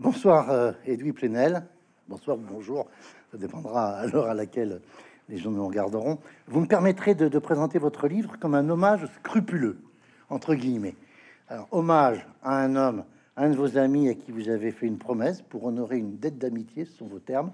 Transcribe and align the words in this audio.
Bonsoir, 0.00 0.48
euh, 0.52 0.70
Edoui 0.86 1.12
Plenel. 1.12 1.64
Bonsoir 2.06 2.38
ou 2.38 2.40
bonjour, 2.40 2.86
ça 3.32 3.36
dépendra 3.36 3.96
à 3.96 4.06
l'heure 4.06 4.28
à 4.28 4.34
laquelle 4.34 4.80
les 5.28 5.38
gens 5.38 5.50
nous 5.50 5.66
regarderont. 5.66 6.20
Vous 6.46 6.60
me 6.60 6.66
permettrez 6.66 7.16
de, 7.16 7.36
présenter 7.40 7.80
votre 7.80 8.06
livre 8.06 8.38
comme 8.38 8.54
un 8.54 8.68
hommage 8.68 9.06
scrupuleux, 9.16 9.76
entre 10.30 10.54
guillemets. 10.54 10.94
Hommage 11.72 12.24
à 12.44 12.62
un 12.62 12.76
homme, 12.76 13.02
un 13.36 13.50
de 13.50 13.56
vos 13.56 13.76
amis 13.76 14.08
à 14.08 14.14
qui 14.14 14.30
vous 14.30 14.48
avez 14.48 14.70
fait 14.70 14.86
une 14.86 14.98
promesse 14.98 15.42
pour 15.42 15.64
honorer 15.64 15.98
une 15.98 16.16
dette 16.16 16.38
d'amitié, 16.38 16.84
ce 16.84 16.98
sont 16.98 17.06
vos 17.06 17.18
termes. 17.18 17.50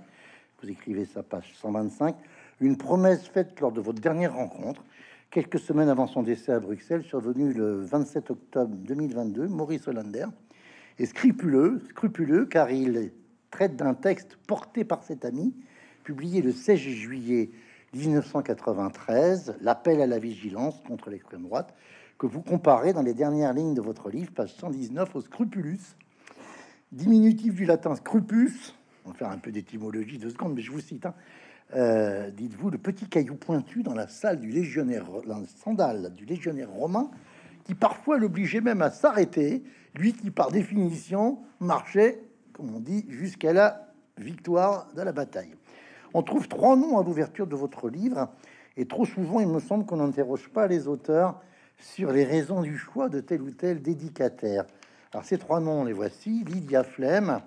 Vous 0.62 0.68
écrivez 0.68 1.06
sa 1.06 1.22
page 1.22 1.50
125. 1.54 2.14
Une 2.60 2.76
promesse 2.76 3.26
faite 3.26 3.58
lors 3.58 3.72
de 3.72 3.80
votre 3.80 4.02
dernière 4.02 4.34
rencontre, 4.34 4.84
quelques 5.30 5.60
semaines 5.60 5.88
avant 5.88 6.06
son 6.06 6.22
décès 6.22 6.52
à 6.52 6.60
Bruxelles, 6.60 7.04
survenu 7.04 7.54
le 7.54 7.80
27 7.80 8.30
octobre 8.32 8.76
2022, 8.76 9.48
Maurice 9.48 9.88
Hollander 9.88 10.26
et 10.98 11.06
scrupuleux, 11.06 11.80
scrupuleux, 11.90 12.46
car 12.46 12.70
il 12.70 13.12
traite 13.50 13.76
d'un 13.76 13.94
texte 13.94 14.36
porté 14.46 14.84
par 14.84 15.02
cet 15.02 15.24
ami, 15.24 15.54
publié 16.04 16.42
le 16.42 16.52
16 16.52 16.78
juillet 16.78 17.50
1993, 17.94 19.56
l'appel 19.60 20.00
à 20.00 20.06
la 20.06 20.18
vigilance 20.18 20.80
contre 20.86 21.10
l'extrême 21.10 21.42
droite, 21.42 21.74
que 22.18 22.26
vous 22.26 22.42
comparez 22.42 22.92
dans 22.92 23.02
les 23.02 23.14
dernières 23.14 23.52
lignes 23.52 23.74
de 23.74 23.80
votre 23.80 24.10
livre, 24.10 24.32
page 24.32 24.54
119, 24.54 25.16
au 25.16 25.20
scrupulus, 25.20 25.96
diminutif 26.92 27.54
du 27.54 27.64
latin 27.64 27.94
scrupus, 27.96 28.74
on 29.04 29.10
va 29.10 29.14
faire 29.14 29.30
un 29.30 29.38
peu 29.38 29.50
d'étymologie 29.50 30.18
deux 30.18 30.30
secondes, 30.30 30.54
mais 30.54 30.62
je 30.62 30.72
vous 30.72 30.80
cite, 30.80 31.06
hein. 31.06 31.14
euh, 31.74 32.30
dites-vous, 32.30 32.70
le 32.70 32.78
petit 32.78 33.06
caillou 33.06 33.34
pointu 33.34 33.82
dans 33.82 33.94
la 33.94 34.08
salle 34.08 34.40
du 34.40 34.50
légionnaire, 34.50 35.04
dans 35.26 35.40
le 35.40 35.46
sandal 35.46 36.14
du 36.14 36.24
légionnaire 36.24 36.70
romain, 36.70 37.10
qui 37.64 37.74
parfois 37.74 38.18
l'obligeait 38.18 38.60
même 38.60 38.82
à 38.82 38.90
s'arrêter, 38.90 39.62
lui 39.94 40.12
qui 40.12 40.30
par 40.30 40.50
définition 40.50 41.38
marchait, 41.60 42.22
comme 42.52 42.74
on 42.74 42.80
dit, 42.80 43.06
jusqu'à 43.08 43.52
la 43.52 43.88
victoire 44.18 44.88
de 44.94 45.02
la 45.02 45.12
bataille. 45.12 45.54
On 46.12 46.22
trouve 46.22 46.46
trois 46.46 46.76
noms 46.76 46.98
à 46.98 47.02
l'ouverture 47.02 47.46
de 47.46 47.56
votre 47.56 47.88
livre, 47.88 48.28
et 48.76 48.86
trop 48.86 49.04
souvent 49.04 49.40
il 49.40 49.48
me 49.48 49.60
semble 49.60 49.86
qu'on 49.86 49.96
n'interroge 49.96 50.48
pas 50.48 50.66
les 50.66 50.86
auteurs 50.86 51.40
sur 51.78 52.12
les 52.12 52.24
raisons 52.24 52.62
du 52.62 52.78
choix 52.78 53.08
de 53.08 53.20
tel 53.20 53.42
ou 53.42 53.50
tel 53.50 53.82
dédicataire. 53.82 54.64
Alors 55.12 55.24
ces 55.24 55.38
trois 55.38 55.60
noms, 55.60 55.84
les 55.84 55.92
voici, 55.92 56.44
Lydia 56.44 56.84
Flemme, 56.84 57.40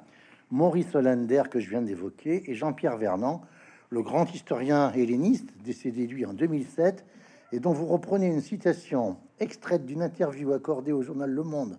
Maurice 0.51 0.95
Hollander 0.95 1.43
que 1.49 1.59
je 1.59 1.69
viens 1.69 1.81
d'évoquer, 1.81 2.49
et 2.49 2.55
Jean-Pierre 2.55 2.97
Vernant, 2.97 3.41
le 3.89 4.01
grand 4.01 4.33
historien 4.33 4.91
helléniste, 4.91 5.49
décédé 5.63 6.07
lui 6.07 6.25
en 6.25 6.33
2007, 6.33 7.05
et 7.53 7.59
dont 7.59 7.71
vous 7.71 7.85
reprenez 7.85 8.27
une 8.27 8.41
citation 8.41 9.17
extraite 9.39 9.85
d'une 9.85 10.01
interview 10.01 10.53
accordée 10.53 10.91
au 10.91 11.01
journal 11.01 11.29
Le 11.29 11.43
Monde, 11.43 11.77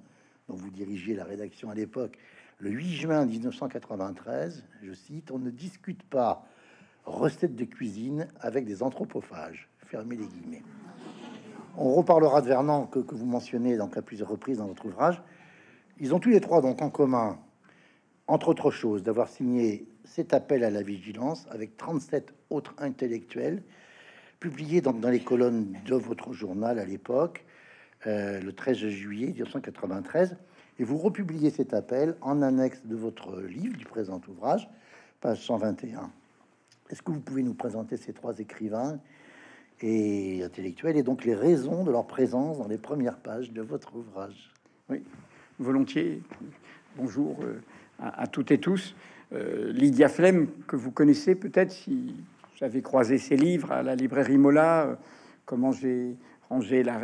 dont 0.48 0.56
vous 0.56 0.70
dirigiez 0.70 1.14
la 1.14 1.24
rédaction 1.24 1.70
à 1.70 1.74
l'époque, 1.74 2.16
le 2.58 2.70
8 2.70 2.94
juin 2.94 3.24
1993, 3.24 4.64
je 4.82 4.92
cite, 4.92 5.30
On 5.30 5.38
ne 5.38 5.50
discute 5.50 6.02
pas 6.02 6.44
recette 7.04 7.54
de 7.54 7.64
cuisine 7.64 8.28
avec 8.40 8.64
des 8.64 8.82
anthropophages. 8.82 9.68
Fermez 9.86 10.16
les 10.16 10.26
guillemets. 10.26 10.62
On 11.76 11.94
reparlera 11.94 12.42
de 12.42 12.48
Vernon 12.48 12.86
que, 12.86 12.98
que, 12.98 13.14
vous 13.14 13.24
mentionnez 13.24 13.76
donc 13.76 13.96
à 13.96 14.02
plusieurs 14.02 14.28
reprises 14.28 14.58
dans 14.58 14.66
votre 14.66 14.86
ouvrage. 14.86 15.22
Ils 16.00 16.14
ont 16.14 16.18
tous 16.18 16.30
les 16.30 16.40
trois 16.40 16.60
donc 16.60 16.82
en 16.82 16.90
commun, 16.90 17.38
entre 18.26 18.48
autres 18.48 18.70
choses, 18.70 19.02
d'avoir 19.02 19.28
signé 19.28 19.86
cet 20.04 20.34
appel 20.34 20.64
à 20.64 20.70
la 20.70 20.82
vigilance 20.82 21.46
avec 21.50 21.76
37 21.76 22.34
autres 22.50 22.74
intellectuels 22.78 23.62
publié 24.40 24.80
dans, 24.80 24.92
dans, 24.92 25.10
les 25.10 25.20
colonnes 25.20 25.76
de 25.84 25.94
votre 25.94 26.32
journal 26.32 26.78
à 26.78 26.84
l'époque, 26.84 27.44
euh, 28.06 28.40
le 28.40 28.52
13 28.52 28.76
juillet 28.76 29.26
1993, 29.28 30.36
et 30.78 30.84
vous 30.84 30.98
republiez 30.98 31.50
cet 31.50 31.74
appel 31.74 32.14
en 32.20 32.42
annexe 32.42 32.84
de 32.84 32.94
votre 32.94 33.40
livre, 33.40 33.76
du 33.76 33.84
présent 33.84 34.20
ouvrage, 34.28 34.68
page 35.20 35.44
121. 35.44 36.10
Est-ce 36.90 37.02
que 37.02 37.10
vous 37.10 37.20
pouvez 37.20 37.42
nous 37.42 37.54
présenter 37.54 37.96
ces 37.96 38.12
trois 38.12 38.38
écrivains 38.38 39.00
et 39.80 40.42
intellectuels 40.44 40.96
et 40.96 41.02
donc 41.02 41.24
les 41.24 41.34
raisons 41.34 41.84
de 41.84 41.90
leur 41.90 42.06
présence 42.06 42.58
dans 42.58 42.68
les 42.68 42.78
premières 42.78 43.18
pages 43.18 43.52
de 43.52 43.62
votre 43.62 43.96
ouvrage? 43.96 44.52
Oui, 44.88 45.02
volontiers. 45.58 46.22
Bonjour 46.96 47.36
euh, 47.42 47.60
à, 47.98 48.26
toutes 48.28 48.52
et 48.52 48.58
tous. 48.58 48.94
Euh, 49.32 49.72
Lydia 49.72 50.08
Flemme, 50.08 50.46
que 50.66 50.76
vous 50.76 50.92
connaissez 50.92 51.34
peut-être 51.34 51.72
si 51.72 52.14
j'avais 52.54 52.80
croisé 52.80 53.18
ses 53.18 53.36
livres 53.36 53.72
à 53.72 53.82
la 53.82 53.94
librairie 53.94 54.38
Mola, 54.38 54.98
comment 55.44 55.72
j'ai 55.72 56.16
rangé 56.48 56.82
la 56.82 57.00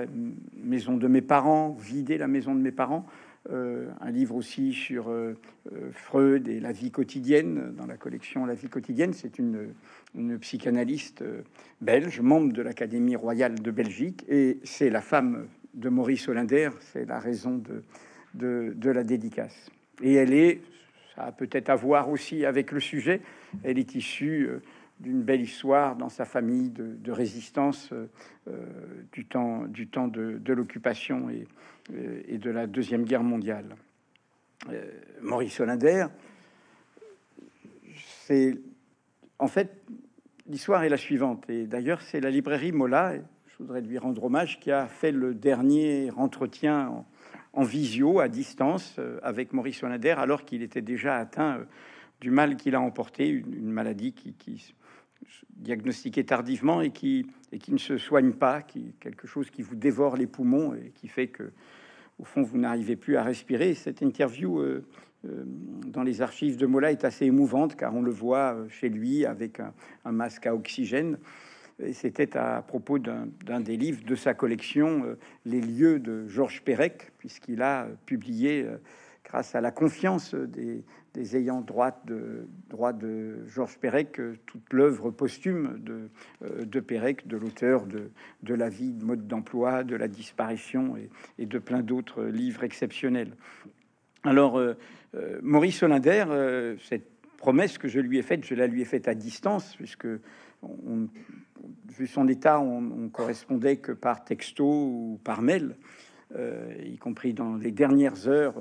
maison 0.56 0.96
de 0.96 1.08
mes 1.08 1.22
parents, 1.22 1.76
vidé 1.78 2.18
la 2.18 2.28
maison 2.28 2.54
de 2.54 2.60
mes 2.60 2.72
parents. 2.72 3.06
Euh, 3.50 3.90
un 4.00 4.10
livre 4.10 4.34
aussi 4.36 4.72
sur 4.72 5.10
euh, 5.10 5.36
euh, 5.70 5.90
Freud 5.92 6.48
et 6.48 6.60
la 6.60 6.72
vie 6.72 6.90
quotidienne 6.90 7.74
dans 7.76 7.84
la 7.84 7.98
collection 7.98 8.46
La 8.46 8.54
vie 8.54 8.68
quotidienne. 8.68 9.12
C'est 9.12 9.38
une, 9.38 9.74
psychanalyste 10.40 11.24
belge, 11.80 12.20
membre 12.20 12.52
de 12.52 12.62
l'Académie 12.62 13.16
royale 13.16 13.60
de 13.60 13.70
Belgique, 13.72 14.24
et 14.28 14.60
c'est 14.62 14.88
la 14.88 15.00
femme 15.00 15.48
de 15.74 15.88
Maurice 15.88 16.28
Hollander. 16.28 16.70
C'est 16.92 17.04
la 17.04 17.18
raison 17.18 17.58
de, 17.58 17.82
de, 18.32 18.72
de, 18.76 18.90
la 18.90 19.02
dédicace. 19.02 19.70
Et 20.02 20.14
elle 20.14 20.32
est, 20.32 20.60
ça 21.16 21.24
a 21.24 21.32
peut-être 21.32 21.68
à 21.68 21.74
voir 21.74 22.10
aussi 22.10 22.46
avec 22.46 22.70
le 22.70 22.78
sujet, 22.78 23.22
elle 23.64 23.76
est 23.76 23.96
issue 23.96 24.48
d'une 25.00 25.22
belle 25.22 25.40
histoire 25.40 25.96
dans 25.96 26.08
sa 26.08 26.24
famille 26.24 26.70
de, 26.70 27.10
résistance 27.10 27.92
euh, 27.92 28.06
du 29.12 29.24
temps, 29.26 29.64
du 29.66 29.88
temps 29.88 30.08
de, 30.08 30.52
l'occupation 30.52 31.28
et, 31.30 31.46
euh, 31.92 32.22
et, 32.26 32.38
de 32.38 32.50
la 32.50 32.66
Deuxième 32.66 33.04
Guerre 33.04 33.22
mondiale. 33.22 33.76
Euh, 34.70 34.90
Maurice 35.20 35.60
Hollander, 35.60 36.06
c'est 37.94 38.58
en 39.38 39.48
fait 39.48 39.82
l'histoire 40.48 40.84
est 40.84 40.88
la 40.88 40.96
suivante, 40.96 41.48
et 41.50 41.66
d'ailleurs 41.66 42.00
c'est 42.00 42.20
la 42.20 42.30
librairie 42.30 42.72
Mola, 42.72 43.14
je 43.16 43.56
voudrais 43.58 43.82
lui 43.82 43.98
rendre 43.98 44.24
hommage, 44.24 44.60
qui 44.60 44.70
a 44.70 44.86
fait 44.86 45.12
le 45.12 45.34
dernier 45.34 46.10
entretien 46.16 47.04
en, 47.52 47.62
visio 47.62 48.20
à 48.20 48.28
distance 48.28 48.96
euh, 48.98 49.18
avec 49.22 49.52
Maurice 49.52 49.82
Hollander 49.82 50.14
alors 50.16 50.44
qu'il 50.44 50.62
était 50.62 50.82
déjà 50.82 51.16
atteint 51.16 51.60
du 52.20 52.30
mal 52.30 52.56
qu'il 52.56 52.74
a 52.74 52.80
emporté, 52.80 53.28
une, 53.28 53.70
maladie 53.70 54.12
qui 54.12 54.74
diagnostiqué 55.56 56.24
tardivement 56.24 56.80
et 56.80 56.90
qui, 56.90 57.26
et 57.52 57.58
qui 57.58 57.72
ne 57.72 57.78
se 57.78 57.96
soigne 57.96 58.32
pas, 58.32 58.62
qui 58.62 58.94
quelque 59.00 59.26
chose 59.26 59.50
qui 59.50 59.62
vous 59.62 59.74
dévore 59.74 60.16
les 60.16 60.26
poumons 60.26 60.74
et 60.74 60.90
qui 60.94 61.08
fait 61.08 61.28
que, 61.28 61.52
au 62.18 62.24
fond, 62.24 62.42
vous 62.42 62.58
n'arrivez 62.58 62.96
plus 62.96 63.16
à 63.16 63.22
respirer. 63.22 63.74
Cette 63.74 64.02
interview 64.02 64.60
euh, 64.60 64.84
euh, 65.26 65.44
dans 65.86 66.02
les 66.02 66.22
archives 66.22 66.56
de 66.56 66.66
Mola 66.66 66.92
est 66.92 67.04
assez 67.04 67.26
émouvante 67.26 67.76
car 67.76 67.94
on 67.94 68.02
le 68.02 68.10
voit 68.10 68.54
euh, 68.54 68.68
chez 68.68 68.88
lui 68.88 69.24
avec 69.26 69.60
un, 69.60 70.12
masque 70.12 70.46
à 70.46 70.54
oxygène. 70.54 71.18
C'était 71.92 72.36
à 72.36 72.62
propos 72.62 73.00
d'un 73.00 73.60
des 73.60 73.76
livres 73.76 74.04
de 74.04 74.14
sa 74.14 74.32
collection, 74.32 75.16
Les 75.44 75.60
lieux 75.60 75.98
de 75.98 76.28
Georges 76.28 76.62
Perec, 76.62 77.10
puisqu'il 77.18 77.62
a 77.62 77.88
publié, 78.06 78.64
grâce 79.34 79.56
à 79.56 79.60
la 79.60 79.72
confiance 79.72 80.32
des, 80.32 81.36
ayants 81.36 81.60
droit 81.60 81.90
de, 82.06 82.46
droit 82.70 82.92
de 82.92 83.44
Georges 83.48 83.78
Perec, 83.78 84.20
toute 84.46 84.72
l'œuvre 84.72 85.10
posthume 85.10 85.80
de, 85.80 86.08
euh, 86.44 86.64
de 86.64 86.78
Perec, 86.78 87.26
de 87.26 87.36
l'auteur 87.36 87.84
de, 87.84 88.54
la 88.54 88.68
vie, 88.68 88.92
de 88.92 89.04
mode 89.04 89.26
d'emploi, 89.26 89.82
de 89.82 89.96
la 89.96 90.06
disparition 90.06 90.94
et, 91.36 91.46
de 91.46 91.58
plein 91.58 91.82
d'autres 91.82 92.22
livres 92.22 92.62
exceptionnels. 92.62 93.32
Alors, 94.22 94.56
euh, 94.56 94.76
euh, 95.16 95.40
Maurice 95.42 95.82
Hollander, 95.82 96.26
euh, 96.28 96.76
cette 96.88 97.10
promesse 97.36 97.76
que 97.76 97.88
je 97.88 97.98
lui 97.98 98.18
ai 98.18 98.22
faite, 98.22 98.44
je 98.44 98.54
la 98.54 98.68
lui 98.68 98.82
ai 98.82 98.84
faite 98.84 99.08
à 99.08 99.16
distance, 99.16 99.74
puisque, 99.74 100.06
on, 100.62 101.08
vu 101.88 102.06
son 102.06 102.28
état, 102.28 102.60
on, 102.60 102.78
on, 102.78 103.08
correspondait 103.08 103.78
que 103.78 103.90
par 103.90 104.24
texto 104.24 104.64
ou 104.64 105.20
par 105.24 105.42
mail, 105.42 105.74
y 106.84 106.98
compris 106.98 107.34
dans 107.34 107.56
les 107.56 107.70
dernières 107.72 108.28
heures. 108.28 108.54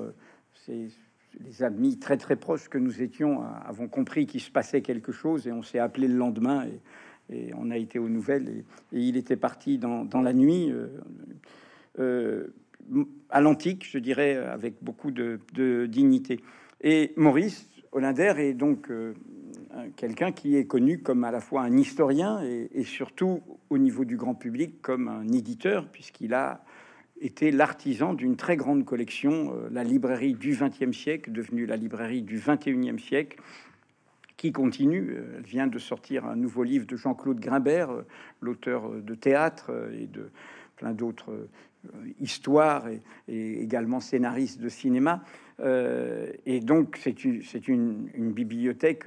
Les 0.68 1.62
amis 1.62 1.98
très 1.98 2.16
très 2.16 2.36
proches 2.36 2.68
que 2.68 2.78
nous 2.78 3.02
étions 3.02 3.42
avons 3.42 3.88
compris 3.88 4.26
qu'il 4.26 4.40
se 4.40 4.50
passait 4.50 4.82
quelque 4.82 5.12
chose 5.12 5.46
et 5.48 5.52
on 5.52 5.62
s'est 5.62 5.80
appelé 5.80 6.06
le 6.06 6.16
lendemain 6.16 6.64
et, 7.30 7.52
on 7.56 7.70
a 7.70 7.76
été 7.76 7.98
aux 7.98 8.08
nouvelles 8.08 8.48
et, 8.48 8.64
il 8.92 9.16
était 9.16 9.36
parti 9.36 9.78
dans, 9.78 10.04
dans 10.04 10.20
la 10.20 10.32
nuit 10.32 10.70
euh, 10.70 10.88
euh, 11.98 12.54
à 13.30 13.40
l'antique, 13.40 13.88
je 13.90 13.98
dirais, 13.98 14.36
avec 14.36 14.74
beaucoup 14.82 15.10
de, 15.10 15.40
dignité. 15.86 16.40
Et 16.82 17.12
Maurice 17.16 17.68
Hollander 17.92 18.34
est 18.38 18.54
donc 18.54 18.90
euh, 18.90 19.14
quelqu'un 19.96 20.32
qui 20.32 20.56
est 20.56 20.66
connu 20.66 21.00
comme 21.00 21.24
à 21.24 21.30
la 21.30 21.40
fois 21.40 21.62
un 21.62 21.76
historien 21.76 22.42
et, 22.44 22.68
et, 22.74 22.84
surtout 22.84 23.40
au 23.70 23.78
niveau 23.78 24.04
du 24.04 24.16
grand 24.16 24.34
public 24.34 24.82
comme 24.82 25.08
un 25.08 25.26
éditeur, 25.28 25.88
puisqu'il 25.88 26.34
a 26.34 26.62
était 27.24 27.50
l'artisan 27.50 28.12
d'une 28.12 28.36
très 28.36 28.56
grande 28.56 28.84
collection, 28.84 29.54
euh, 29.54 29.68
la 29.70 29.82
librairie 29.82 30.34
du 30.34 30.56
XXe 30.56 30.96
siècle, 30.96 31.32
devenue 31.32 31.66
la 31.66 31.76
librairie 31.76 32.22
du 32.22 32.38
XXIe 32.38 32.98
siècle, 32.98 33.40
qui 34.36 34.52
continue. 34.52 35.14
Euh, 35.16 35.36
elle 35.38 35.44
vient 35.44 35.66
de 35.66 35.78
sortir 35.78 36.26
un 36.26 36.36
nouveau 36.36 36.62
livre 36.62 36.86
de 36.86 36.96
Jean-Claude 36.96 37.40
Grimbert, 37.40 37.90
euh, 37.90 38.06
l'auteur 38.40 38.90
de 38.90 39.14
théâtre 39.14 39.70
et 39.98 40.06
de 40.06 40.30
plein 40.76 40.92
d'autres 40.92 41.48
histoires 42.20 42.88
et, 42.88 43.00
également 43.62 44.00
scénariste 44.00 44.60
de 44.60 44.68
cinéma. 44.68 45.22
Et 46.46 46.60
donc, 46.60 46.98
c'est 47.00 47.68
une, 47.68 48.08
bibliothèque 48.32 49.04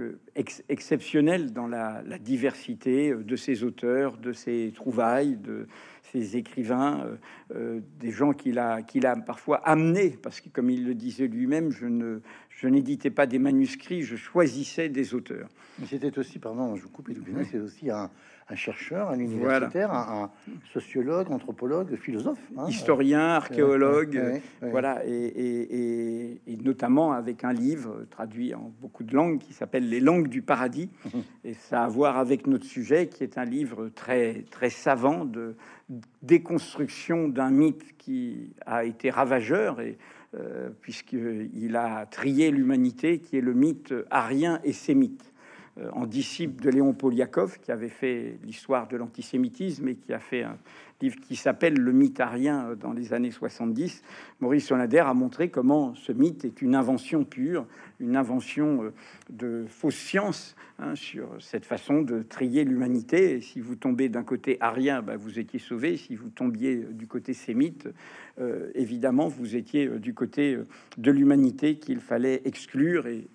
exceptionnelle 0.69 1.51
dans 1.51 1.67
la, 1.67 2.01
diversité 2.19 3.13
de 3.13 3.35
ses 3.35 3.63
auteurs, 3.63 4.17
de 4.17 4.31
ses 4.31 4.71
trouvailles, 4.73 5.35
de 5.35 5.67
ses 6.11 6.37
écrivains, 6.37 7.05
euh, 7.05 7.15
euh, 7.55 7.81
des 7.99 8.11
gens 8.11 8.33
qu'il 8.33 8.59
a, 8.59 8.81
qu'il 8.81 9.05
a 9.05 9.15
parfois 9.15 9.57
amenés, 9.57 10.17
parce 10.21 10.41
que, 10.41 10.49
comme 10.49 10.69
il 10.69 10.85
le 10.85 10.93
disait 10.93 11.27
lui-même, 11.27 11.71
je 11.71 11.85
ne 11.85 12.21
je 12.49 12.67
n'éditais 12.67 13.11
pas 13.11 13.27
des 13.27 13.37
manuscrits, 13.37 14.01
je 14.01 14.15
choisissais 14.15 14.89
des 14.89 15.13
auteurs. 15.13 15.47
Mais 15.77 15.85
c'était 15.85 16.17
aussi, 16.17 16.39
pardon, 16.39 16.75
je 16.75 16.83
vous 16.83 16.89
coupe, 16.89 17.09
c'est 17.51 17.59
aussi 17.59 17.91
un, 17.91 18.09
un 18.49 18.55
chercheur, 18.55 19.09
un 19.09 19.19
universitaire, 19.19 19.91
un, 19.93 20.31
sociologue, 20.71 21.31
anthropologue, 21.31 21.95
philosophe, 21.97 22.39
hein. 22.57 22.67
historien, 22.69 23.19
archéologue, 23.19 24.41
voilà, 24.61 25.01
et, 25.05 26.39
notamment 26.63 27.11
avec 27.11 27.43
un 27.43 27.53
livre 27.53 28.05
traduit 28.09 28.53
en 28.53 28.71
beaucoup 28.81 29.03
de 29.03 29.13
langues 29.15 29.39
qui 29.39 29.53
s'appelle 29.53 29.89
Les 29.89 29.99
langues 29.99 30.27
du 30.27 30.41
paradis, 30.41 30.89
et 31.43 31.53
ça 31.53 31.81
a 31.81 31.85
à 31.85 31.89
voir 31.89 32.17
avec 32.17 32.47
notre 32.47 32.65
sujet, 32.65 33.07
qui 33.07 33.23
est 33.23 33.37
un 33.37 33.45
livre 33.45 33.89
très 33.89 34.43
très 34.51 34.69
savant 34.69 35.23
de 35.25 35.55
déconstruction 36.21 37.29
d'un 37.29 37.49
mythe 37.49 37.97
qui 37.97 38.53
a 38.65 38.83
été 38.83 39.09
ravageur 39.09 39.79
et 39.79 39.97
euh, 40.35 40.69
puisqu'il 40.81 41.75
a 41.77 42.05
trié 42.05 42.51
l'humanité, 42.51 43.19
qui 43.19 43.37
est 43.37 43.41
le 43.41 43.53
mythe 43.53 43.93
arien 44.11 44.59
et 44.65 44.73
sémite. 44.73 45.33
Euh, 45.79 45.89
en 45.93 46.05
disciple 46.05 46.63
de 46.63 46.69
Léon 46.69 46.93
Poliakov, 46.93 47.59
qui 47.59 47.71
avait 47.71 47.89
fait 47.89 48.39
l'histoire 48.43 48.87
de 48.87 48.97
l'antisémitisme 48.97 49.87
et 49.87 49.95
qui 49.95 50.13
a 50.13 50.19
fait 50.19 50.43
un 50.43 50.57
livre 51.01 51.17
qui 51.19 51.35
s'appelle 51.35 51.75
Le 51.75 51.91
mythe 51.91 52.19
arien 52.19 52.69
euh, 52.69 52.75
dans 52.75 52.93
les 52.93 53.13
années 53.13 53.31
70, 53.31 54.01
Maurice 54.39 54.67
Solander 54.67 54.99
a 54.99 55.13
montré 55.13 55.49
comment 55.49 55.93
ce 55.93 56.11
mythe 56.11 56.45
est 56.45 56.61
une 56.61 56.73
invention 56.73 57.25
pure, 57.25 57.65
une 57.99 58.15
invention 58.15 58.83
euh, 58.83 58.93
de 59.29 59.65
fausse 59.67 59.95
science 59.95 60.55
hein, 60.79 60.95
sur 60.95 61.29
cette 61.39 61.65
façon 61.65 62.01
de 62.01 62.23
trier 62.23 62.63
l'humanité. 62.63 63.35
Et 63.35 63.41
si 63.41 63.59
vous 63.59 63.75
tombez 63.75 64.09
d'un 64.09 64.23
côté 64.23 64.57
arien, 64.59 65.01
bah, 65.01 65.17
vous 65.17 65.39
étiez 65.39 65.59
sauvé. 65.59 65.97
Si 65.97 66.15
vous 66.15 66.29
tombiez 66.29 66.75
du 66.91 67.07
côté 67.07 67.33
sémite, 67.33 67.89
euh, 68.39 68.69
évidemment, 68.75 69.27
vous 69.27 69.55
étiez 69.55 69.87
du 69.87 70.13
côté 70.13 70.57
de 70.97 71.11
l'humanité 71.11 71.77
qu'il 71.77 71.99
fallait 71.99 72.41
exclure 72.45 73.07
et, 73.07 73.27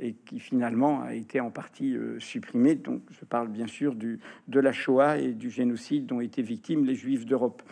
et, 0.00 0.14
qui 0.26 0.40
finalement 0.40 1.02
a 1.02 1.14
été 1.14 1.40
en 1.40 1.50
partie 1.50 1.96
supprimé. 2.18 2.74
Donc, 2.74 3.02
je 3.10 3.24
parle 3.24 3.48
bien 3.48 3.66
sûr 3.66 3.94
du, 3.94 4.18
de 4.48 4.60
la 4.60 4.72
Shoah 4.72 5.18
et 5.18 5.32
du 5.32 5.50
génocide 5.50 6.06
dont 6.06 6.20
étaient 6.20 6.42
victimes 6.42 6.84
les 6.84 6.94
juifs 6.94 7.26
d'Europe. 7.26 7.62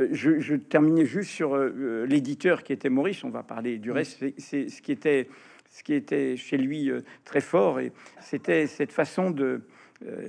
Euh, 0.00 0.08
je, 0.12 0.54
terminais 0.54 1.04
juste 1.04 1.30
sur 1.30 1.54
euh, 1.54 1.70
euh, 1.76 2.06
l'éditeur 2.06 2.62
qui 2.62 2.72
était 2.72 2.88
Maurice. 2.88 3.24
On 3.24 3.30
va 3.30 3.42
parler 3.42 3.78
du 3.78 3.90
reste. 3.90 4.24
C'est 4.38 4.68
ce 4.68 4.82
qui 4.82 4.92
était 4.92 5.28
ce 5.72 5.82
qui 5.82 5.94
était 5.94 6.36
chez 6.36 6.56
lui 6.56 6.90
très 7.24 7.40
fort 7.40 7.80
et 7.80 7.92
c'était 8.20 8.66
cette 8.68 8.92
façon 8.92 9.30
de 9.30 9.62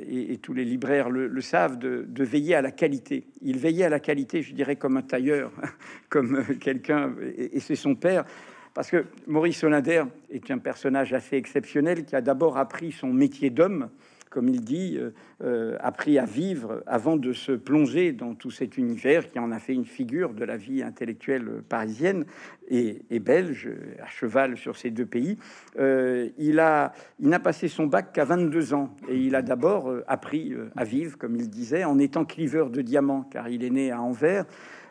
et, 0.07 0.37
tous 0.37 0.53
les 0.53 0.65
libraires 0.65 1.09
le, 1.09 1.41
savent, 1.41 1.77
de, 1.77 2.23
veiller 2.23 2.55
à 2.55 2.61
la 2.61 2.71
qualité. 2.71 3.25
Il 3.41 3.57
veillait 3.57 3.85
à 3.85 3.89
la 3.89 3.99
qualité, 3.99 4.41
je 4.41 4.53
dirais, 4.53 4.75
comme 4.75 4.97
un 4.97 5.01
tailleur, 5.01 5.51
comme 6.09 6.43
quelqu'un, 6.59 7.13
et, 7.37 7.59
c'est 7.59 7.75
son 7.75 7.95
père. 7.95 8.25
Parce 8.73 8.89
que 8.89 9.05
Maurice 9.27 9.63
Hollander 9.63 10.03
est 10.31 10.49
un 10.49 10.57
personnage 10.57 11.13
assez 11.13 11.37
exceptionnel 11.37 12.05
qui 12.05 12.15
a 12.15 12.21
d'abord 12.21 12.57
appris 12.57 12.91
son 12.91 13.13
métier 13.13 13.49
d'homme 13.49 13.89
comme 14.33 14.49
il 14.49 14.61
dit, 14.61 14.97
euh, 14.97 15.11
euh, 15.43 15.77
appris 15.79 16.17
à 16.17 16.25
vivre 16.25 16.81
avant 16.87 17.17
de 17.17 17.33
se 17.33 17.51
plonger 17.51 18.13
dans 18.13 18.33
tout 18.33 18.49
cet 18.49 18.79
univers 18.79 19.31
qui 19.31 19.37
en 19.37 19.51
a 19.51 19.59
fait 19.59 19.73
une 19.73 19.85
figure 19.85 20.33
de 20.33 20.43
la 20.43 20.57
vie 20.57 20.81
intellectuelle 20.81 21.61
parisienne 21.69 22.25
et, 22.69 23.19
belge, 23.19 23.69
à 24.01 24.07
cheval 24.07 24.57
sur 24.57 24.75
ces 24.75 24.89
deux 24.89 25.05
pays. 25.05 25.37
Euh, 25.77 26.29
il 26.39 26.59
a, 26.59 26.93
il 27.19 27.29
n'a 27.29 27.39
passé 27.39 27.67
son 27.67 27.85
bac 27.85 28.11
qu'à 28.11 28.25
22 28.25 28.73
ans 28.73 28.95
et 29.07 29.17
il 29.17 29.35
a 29.35 29.43
d'abord 29.43 29.93
appris 30.07 30.55
à 30.75 30.83
vivre, 30.83 31.17
comme 31.19 31.35
il 31.35 31.49
disait, 31.49 31.83
en 31.83 31.99
étant 31.99 32.25
cliveur 32.25 32.71
de 32.71 32.81
diamants, 32.81 33.27
car 33.29 33.49
il 33.49 33.63
est 33.63 33.69
né 33.69 33.91
à 33.91 34.01
Anvers 34.01 34.45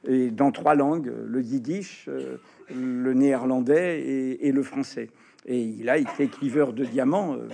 et 0.06 0.31
dans 0.31 0.53
trois 0.53 0.75
langues, 0.75 1.12
le 1.27 1.43
yiddish, 1.43 2.09
le 2.70 3.14
néerlandais 3.14 4.00
et, 4.41 4.53
le 4.53 4.62
français. 4.62 5.11
Et 5.47 5.61
il 5.61 5.88
a 5.88 5.99
été 5.99 6.29
cliveur 6.29 6.73
de 6.73 6.85
diamants. 6.85 7.35
Euh, 7.35 7.49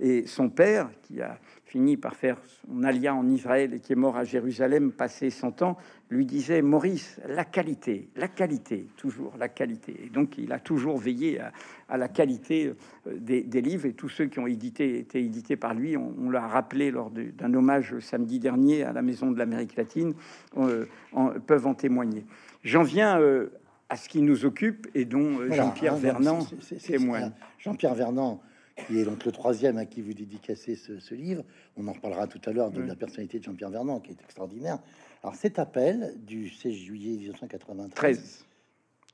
et 0.00 0.26
son 0.26 0.48
père, 0.48 0.90
qui 1.02 1.20
a 1.20 1.38
fini 1.64 1.96
par 1.96 2.16
faire 2.16 2.38
son 2.44 2.82
alia 2.82 3.14
en 3.14 3.28
Israël 3.28 3.74
et 3.74 3.80
qui 3.80 3.92
est 3.92 3.96
mort 3.96 4.16
à 4.16 4.24
Jérusalem, 4.24 4.90
passé 4.90 5.28
100 5.30 5.62
ans, 5.62 5.76
lui 6.08 6.24
disait 6.24 6.62
Maurice, 6.62 7.20
la 7.28 7.44
qualité, 7.44 8.08
la 8.16 8.28
qualité, 8.28 8.86
toujours 8.96 9.34
la 9.38 9.48
qualité. 9.48 9.94
Et 10.04 10.08
donc 10.08 10.38
il 10.38 10.52
a 10.52 10.58
toujours 10.58 10.98
veillé 10.98 11.40
à, 11.88 11.96
la 11.96 12.08
qualité 12.08 12.72
euh, 13.06 13.14
des, 13.18 13.60
livres 13.60 13.86
et 13.86 13.92
tous 13.92 14.08
ceux 14.08 14.26
qui 14.26 14.38
ont 14.38 14.46
édité, 14.46 14.98
été 14.98 15.20
édités 15.20 15.56
par 15.56 15.74
lui, 15.74 15.96
on, 15.96 16.30
l'a 16.30 16.46
rappelé 16.46 16.90
lors 16.90 17.10
d'un 17.10 17.52
hommage 17.54 17.98
samedi 18.00 18.38
dernier 18.38 18.82
à 18.84 18.92
la 18.92 19.02
Maison 19.02 19.30
de 19.30 19.38
l'Amérique 19.38 19.76
latine, 19.76 20.14
euh, 20.56 20.86
peuvent 21.46 21.66
en 21.66 21.74
témoigner. 21.74 22.24
J'en 22.64 22.82
viens 22.82 23.18
à 23.88 23.96
ce 23.96 24.08
qui 24.08 24.20
nous 24.20 24.44
occupe 24.44 24.88
et 24.94 25.04
dont 25.04 25.40
euh, 25.40 25.52
Jean-Pierre 25.52 25.94
hein, 25.94 25.98
Vernant 25.98 26.46
témoigne. 26.84 27.32
Jean-Pierre 27.58 27.94
Vernant, 27.94 28.40
qui 28.86 28.98
est 28.98 29.04
donc 29.04 29.24
le 29.24 29.32
troisième 29.32 29.78
à 29.78 29.86
qui 29.86 30.02
vous 30.02 30.12
dédicacez 30.12 30.76
ce, 30.76 31.14
livre, 31.14 31.44
on 31.76 31.88
en 31.88 31.92
reparlera 31.92 32.26
tout 32.26 32.40
à 32.44 32.52
l'heure 32.52 32.70
de 32.70 32.82
la 32.82 32.94
personnalité 32.94 33.38
de 33.38 33.44
Jean-Pierre 33.44 33.70
Vernant, 33.70 34.00
qui 34.00 34.10
est 34.10 34.20
extraordinaire. 34.22 34.78
Alors 35.22 35.34
cet 35.34 35.58
appel 35.58 36.14
du 36.18 36.50
16 36.50 36.72
juillet 36.72 37.16
1993, 37.16 38.44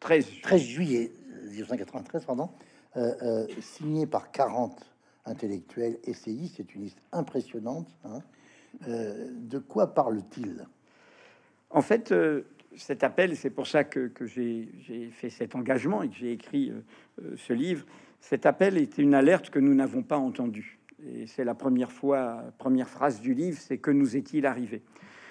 13, 0.01 0.27
13, 0.43 0.61
juillet 0.61 1.13
1993, 1.51 2.25
pardon, 2.25 2.51
euh, 2.97 3.15
euh, 3.23 3.47
signé 3.61 4.07
par 4.07 4.31
40 4.31 4.85
intellectuels 5.25 5.99
essayistes, 6.05 6.57
c'est 6.59 6.75
une 6.75 6.83
liste 6.83 6.99
impressionnante. 7.13 7.89
Hein. 8.05 8.21
de 8.87 9.59
quoi 9.59 9.95
parle-t-il? 9.95 10.67
En 11.71 11.81
fait, 11.81 12.13
cet 12.77 13.05
appel, 13.05 13.37
c'est 13.37 13.51
pour 13.51 13.67
ça 13.67 13.85
que, 13.85 14.11
j'ai 14.25 14.69
fait 15.13 15.31
cet 15.31 15.55
engagement 15.55 16.03
et 16.03 16.09
que 16.09 16.15
j'ai 16.15 16.33
écrit 16.33 16.71
euh, 16.71 16.81
euh, 17.23 17.37
ce 17.37 17.53
livre. 17.53 17.87
Cet 18.21 18.47
appel 18.47 18.79
était 18.79 19.03
une 19.03 19.15
alerte 19.15 19.51
que 19.51 19.59
nous 19.59 19.75
n'avons 19.75 20.03
pas 20.03 20.17
entendue. 20.17 20.79
Et 21.07 21.27
c'est 21.27 21.45
la 21.45 21.55
première 21.55 21.93
fois, 21.93 22.43
première 22.59 22.89
phrase 22.89 23.21
du 23.21 23.35
livre, 23.35 23.59
c'est 23.61 23.79
que 23.79 23.91
nous 23.91 24.17
est-il 24.17 24.47
arrivé? 24.47 24.83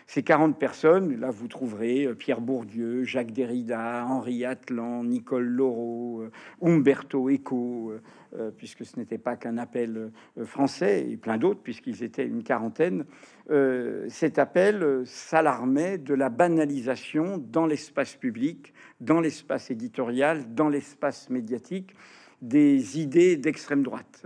Ces 0.08 0.24
40 0.24 0.58
personnes, 0.60 1.20
là 1.20 1.30
vous 1.30 1.48
trouverez 1.48 2.06
euh, 2.06 2.16
Pierre 2.16 2.42
Bourdieu, 2.42 3.04
Jacques 3.04 3.32
Derrida, 3.32 4.06
Henri 4.06 4.46
Atlan, 4.46 5.04
Nicole 5.04 5.46
Laureau, 5.46 6.24
Umberto 6.62 7.30
Eco, 7.30 7.94
euh, 8.36 8.50
puisque 8.50 8.84
ce 8.84 8.98
n'était 8.98 9.20
pas 9.20 9.36
qu'un 9.36 9.60
appel 9.60 10.10
euh, 10.38 10.46
français, 10.46 11.08
et 11.08 11.18
plein 11.18 11.38
d'autres, 11.38 11.60
puisqu'ils 11.62 12.02
étaient 12.02 12.26
une 12.26 12.42
quarantaine, 12.42 13.06
euh, 13.52 14.08
cet 14.10 14.40
appel 14.40 15.04
s'alarmait 15.06 16.00
de 16.00 16.16
la 16.16 16.30
banalisation 16.30 17.38
dans 17.38 17.68
l'espace 17.68 18.16
public, 18.16 18.74
dans 19.02 19.22
l'espace 19.22 19.70
éditorial, 19.70 20.56
dans 20.56 20.68
l'espace 20.68 21.30
médiatique, 21.30 21.94
des 22.42 23.00
idées 23.00 23.38
d'extrême 23.38 23.84
droite. 23.84 24.26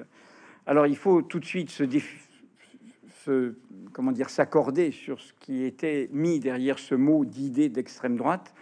Alors 0.65 0.87
il 0.87 0.95
faut 0.95 1.21
tout 1.21 1.39
de 1.39 1.45
suite 1.45 1.69
se, 1.69 1.83
se 3.27 3.55
comment 3.93 4.11
dire 4.11 4.29
s'accorder 4.29 4.91
sur 4.91 5.19
ce 5.19 5.33
qui 5.39 5.63
était 5.63 6.09
mis 6.11 6.39
derrière 6.39 6.79
ce 6.79 6.95
mot 6.95 7.25
d'idées 7.25 7.69
d'extrême 7.69 8.15
droite 8.15 8.53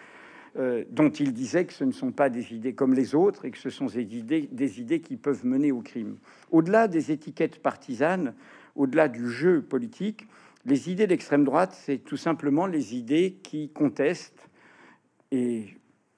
euh, 0.58 0.86
dont 0.90 1.10
il 1.10 1.34
disait 1.34 1.66
que 1.66 1.74
ce 1.74 1.84
ne 1.84 1.92
sont 1.92 2.12
pas 2.12 2.30
des 2.30 2.54
idées 2.54 2.74
comme 2.74 2.94
les 2.94 3.14
autres 3.14 3.46
et 3.46 3.52
que 3.52 3.58
ce 3.58 3.70
sont 3.70 3.88
des 3.88 4.16
idées, 4.16 4.48
des 4.52 4.80
idées 4.80 5.02
qui 5.02 5.18
peuvent 5.18 5.46
mener 5.46 5.72
au 5.72 5.82
crime. 5.82 6.18
Au-delà 6.52 6.88
des 6.88 7.12
étiquettes 7.12 7.62
partisanes, 7.62 8.34
au-delà 8.76 9.08
du 9.08 9.30
jeu 9.30 9.62
politique, 9.62 10.26
les 10.66 10.90
idées 10.90 11.08
d'extrême 11.08 11.44
droite, 11.44 11.78
c'est 11.80 11.98
tout 11.98 12.18
simplement 12.18 12.66
les 12.66 12.96
idées 12.96 13.38
qui 13.44 13.70
contestent 13.70 14.50
et 15.32 15.66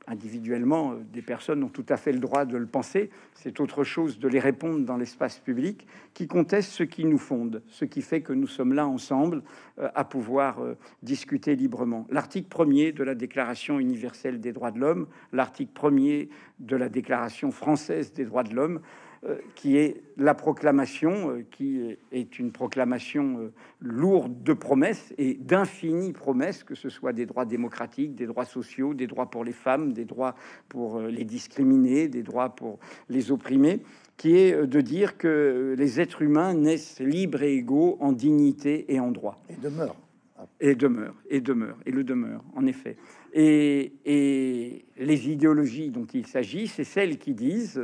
individuellement, 0.07 0.93
euh, 0.93 0.95
des 1.11 1.21
personnes 1.21 1.63
ont 1.63 1.69
tout 1.69 1.85
à 1.89 1.97
fait 1.97 2.11
le 2.11 2.19
droit 2.19 2.45
de 2.45 2.57
le 2.57 2.65
penser. 2.65 3.09
C'est 3.33 3.59
autre 3.59 3.83
chose 3.83 4.19
de 4.19 4.27
les 4.27 4.39
répondre 4.39 4.85
dans 4.85 4.97
l'espace 4.97 5.39
public, 5.39 5.85
qui 6.13 6.27
conteste 6.27 6.71
ce 6.71 6.83
qui 6.83 7.05
nous 7.05 7.17
fonde, 7.17 7.61
ce 7.67 7.85
qui 7.85 8.01
fait 8.01 8.21
que 8.21 8.33
nous 8.33 8.47
sommes 8.47 8.73
là 8.73 8.87
ensemble 8.87 9.43
euh, 9.79 9.89
à 9.93 10.03
pouvoir 10.03 10.61
euh, 10.61 10.75
discuter 11.03 11.55
librement. 11.55 12.07
L'article 12.09 12.47
premier 12.47 12.91
de 12.91 13.03
la 13.03 13.15
Déclaration 13.15 13.79
universelle 13.79 14.39
des 14.39 14.53
droits 14.53 14.71
de 14.71 14.79
l'homme, 14.79 15.07
l'article 15.33 15.73
premier 15.73 16.29
de 16.59 16.75
la 16.75 16.89
Déclaration 16.89 17.51
française 17.51 18.13
des 18.13 18.25
droits 18.25 18.43
de 18.43 18.55
l'homme, 18.55 18.81
qui 19.55 19.77
est 19.77 20.01
la 20.17 20.33
proclamation, 20.33 21.31
euh, 21.31 21.45
qui 21.51 21.97
est 22.11 22.39
une 22.39 22.51
proclamation 22.51 23.39
euh, 23.39 23.53
lourde 23.81 24.43
de 24.43 24.53
promesses 24.53 25.13
et 25.17 25.35
d'infinies 25.35 26.13
promesses, 26.13 26.63
que 26.63 26.75
ce 26.75 26.89
soit 26.89 27.13
des 27.13 27.25
droits 27.25 27.45
démocratiques, 27.45 28.15
des 28.15 28.25
droits 28.25 28.45
sociaux, 28.45 28.93
des 28.93 29.07
droits 29.07 29.29
pour 29.29 29.43
les 29.43 29.51
femmes, 29.51 29.93
des 29.93 30.05
droits 30.05 30.35
pour 30.69 31.01
les 31.01 31.23
discriminés, 31.23 32.07
des 32.07 32.23
droits 32.23 32.49
pour 32.49 32.79
les 33.09 33.31
opprimés, 33.31 33.81
qui 34.15 34.35
est 34.35 34.65
de 34.65 34.81
dire 34.81 35.17
que 35.17 35.75
les 35.77 35.99
êtres 35.99 36.21
humains 36.21 36.53
naissent 36.53 36.99
libres 36.99 37.43
et 37.43 37.55
égaux 37.55 37.97
en 37.99 38.11
dignité 38.13 38.91
et 38.93 38.99
en 38.99 39.11
droit. 39.11 39.39
Et 39.49 39.55
demeurent. 39.61 39.97
Et 40.59 40.75
demeure, 40.75 41.15
et 41.29 41.41
demeure, 41.41 41.77
et 41.85 41.91
le 41.91 42.03
demeure, 42.03 42.43
en 42.55 42.65
effet. 42.65 42.95
Et, 43.33 43.93
et 44.05 44.85
les 44.97 45.29
idéologies 45.29 45.89
dont 45.89 46.05
il 46.05 46.27
s'agit, 46.27 46.67
c'est 46.67 46.83
celles 46.83 47.17
qui 47.17 47.33
disent 47.33 47.81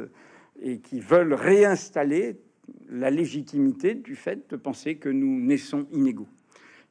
et 0.62 0.79
qui 0.79 1.00
veulent 1.00 1.33
réinstaller 1.33 2.38
la 2.89 3.10
légitimité 3.10 3.95
du 3.95 4.15
fait 4.15 4.50
de 4.50 4.55
penser 4.55 4.95
que 4.95 5.10
nous 5.10 5.39
naissons 5.41 5.88
inégaux, 5.91 6.27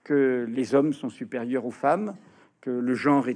que 0.05 0.47
les 0.49 0.75
hommes 0.75 0.93
sont 0.93 1.11
supérieurs 1.11 1.65
aux 1.65 1.71
femmes, 1.71 2.15
que 2.61 2.71
le 2.71 2.95
genre 2.95 3.27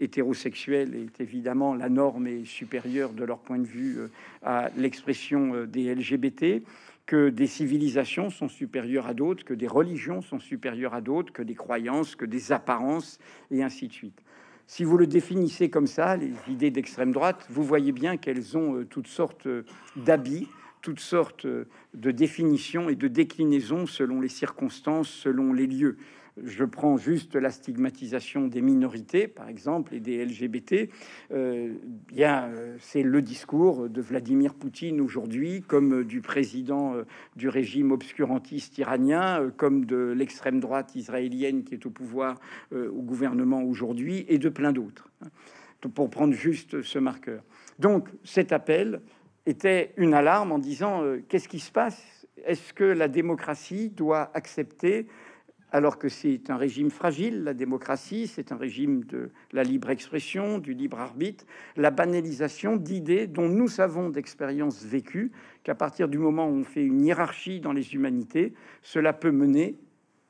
hétérosexuel 0.00 0.94
est 0.96 1.20
évidemment 1.20 1.74
la 1.74 1.88
norme 1.88 2.26
et 2.26 2.44
supérieure 2.44 3.12
de 3.12 3.24
leur 3.24 3.38
point 3.38 3.58
de 3.58 3.66
vue 3.66 3.98
euh, 3.98 4.08
à 4.42 4.68
l'expression 4.76 5.54
euh, 5.54 5.66
des 5.66 5.94
LGBT, 5.94 6.64
que 7.06 7.28
des 7.28 7.46
civilisations 7.46 8.30
sont 8.30 8.48
supérieures 8.48 9.06
à 9.06 9.14
d'autres, 9.14 9.44
que 9.44 9.54
des 9.54 9.68
religions 9.68 10.22
sont 10.22 10.40
supérieures 10.40 10.94
à 10.94 11.00
d'autres, 11.00 11.32
que 11.32 11.42
des 11.42 11.54
croyances, 11.54 12.16
que 12.16 12.24
des 12.24 12.50
apparences, 12.50 13.20
et 13.50 13.62
ainsi 13.62 13.86
de 13.88 13.92
suite. 13.92 14.23
Si 14.66 14.82
vous 14.82 14.96
le 14.96 15.06
définissez 15.06 15.68
comme 15.68 15.86
ça, 15.86 16.16
les 16.16 16.32
idées 16.48 16.70
d'extrême 16.70 17.12
droite, 17.12 17.46
vous 17.50 17.62
voyez 17.62 17.92
bien 17.92 18.16
qu'elles 18.16 18.56
ont 18.56 18.76
euh, 18.76 18.84
toutes 18.84 19.08
sortes 19.08 19.46
d'habits, 19.96 20.48
toutes 20.80 21.00
sortes 21.00 21.46
de 21.46 22.10
définitions 22.10 22.88
et 22.88 22.94
de 22.94 23.08
déclinaisons 23.08 23.86
selon 23.86 24.20
les 24.20 24.28
circonstances, 24.28 25.08
selon 25.08 25.52
les 25.52 25.66
lieux 25.66 25.96
je 26.42 26.64
prends 26.64 26.96
juste 26.96 27.36
la 27.36 27.50
stigmatisation 27.50 28.48
des 28.48 28.60
minorités, 28.60 29.28
par 29.28 29.48
exemple, 29.48 29.94
et 29.94 30.00
des 30.00 30.24
LGBT. 30.24 30.90
Euh, 31.32 31.74
bien, 32.08 32.48
euh, 32.48 32.76
c'est 32.80 33.02
le 33.02 33.22
discours 33.22 33.88
de 33.88 34.00
Vladimir 34.00 34.54
Poutine 34.54 35.00
aujourd'hui, 35.00 35.62
comme 35.62 36.04
du 36.04 36.20
président 36.20 36.94
euh, 36.94 37.04
du 37.36 37.48
régime 37.48 37.92
obscurantiste 37.92 38.78
iranien, 38.78 39.50
comme 39.56 39.84
de 39.84 40.12
l'extrême 40.16 40.58
droite 40.58 40.96
israélienne 40.96 41.62
qui 41.62 41.74
est 41.74 41.86
au 41.86 41.90
pouvoir, 41.90 42.40
au 42.72 43.02
gouvernement 43.02 43.62
aujourd'hui, 43.62 44.24
et 44.28 44.38
de 44.38 44.48
plein 44.48 44.72
d'autres. 44.72 45.08
Hein, 45.22 45.28
pour 45.94 46.08
prendre 46.08 46.32
juste 46.32 46.82
ce 46.82 46.98
marqueur. 46.98 47.42
Donc, 47.78 48.08
cet 48.24 48.52
appel 48.52 49.02
était 49.44 49.92
une 49.98 50.14
alarme 50.14 50.52
en 50.52 50.58
disant 50.58 51.02
qu'est-ce 51.28 51.48
qui 51.48 51.60
se 51.60 51.70
passe? 51.70 52.26
Est-ce 52.46 52.72
que 52.72 52.84
la 52.84 53.08
démocratie 53.08 53.90
doit 53.90 54.30
accepter 54.34 55.06
alors 55.74 55.98
que 55.98 56.08
c'est 56.08 56.50
un 56.50 56.56
régime 56.56 56.88
fragile, 56.88 57.42
la 57.42 57.52
démocratie, 57.52 58.28
c'est 58.28 58.52
un 58.52 58.56
régime 58.56 59.02
de 59.06 59.30
la 59.50 59.64
libre 59.64 59.90
expression, 59.90 60.58
du 60.58 60.72
libre 60.72 61.00
arbitre, 61.00 61.44
la 61.76 61.90
banalisation 61.90 62.76
d'idées 62.76 63.26
dont 63.26 63.48
nous 63.48 63.66
savons 63.66 64.08
d'expérience 64.08 64.84
vécue 64.84 65.32
qu'à 65.64 65.74
partir 65.74 66.08
du 66.08 66.16
moment 66.16 66.46
où 66.46 66.52
on 66.52 66.62
fait 66.62 66.84
une 66.84 67.04
hiérarchie 67.04 67.58
dans 67.58 67.72
les 67.72 67.92
humanités, 67.96 68.54
cela 68.82 69.12
peut 69.12 69.32
mener 69.32 69.76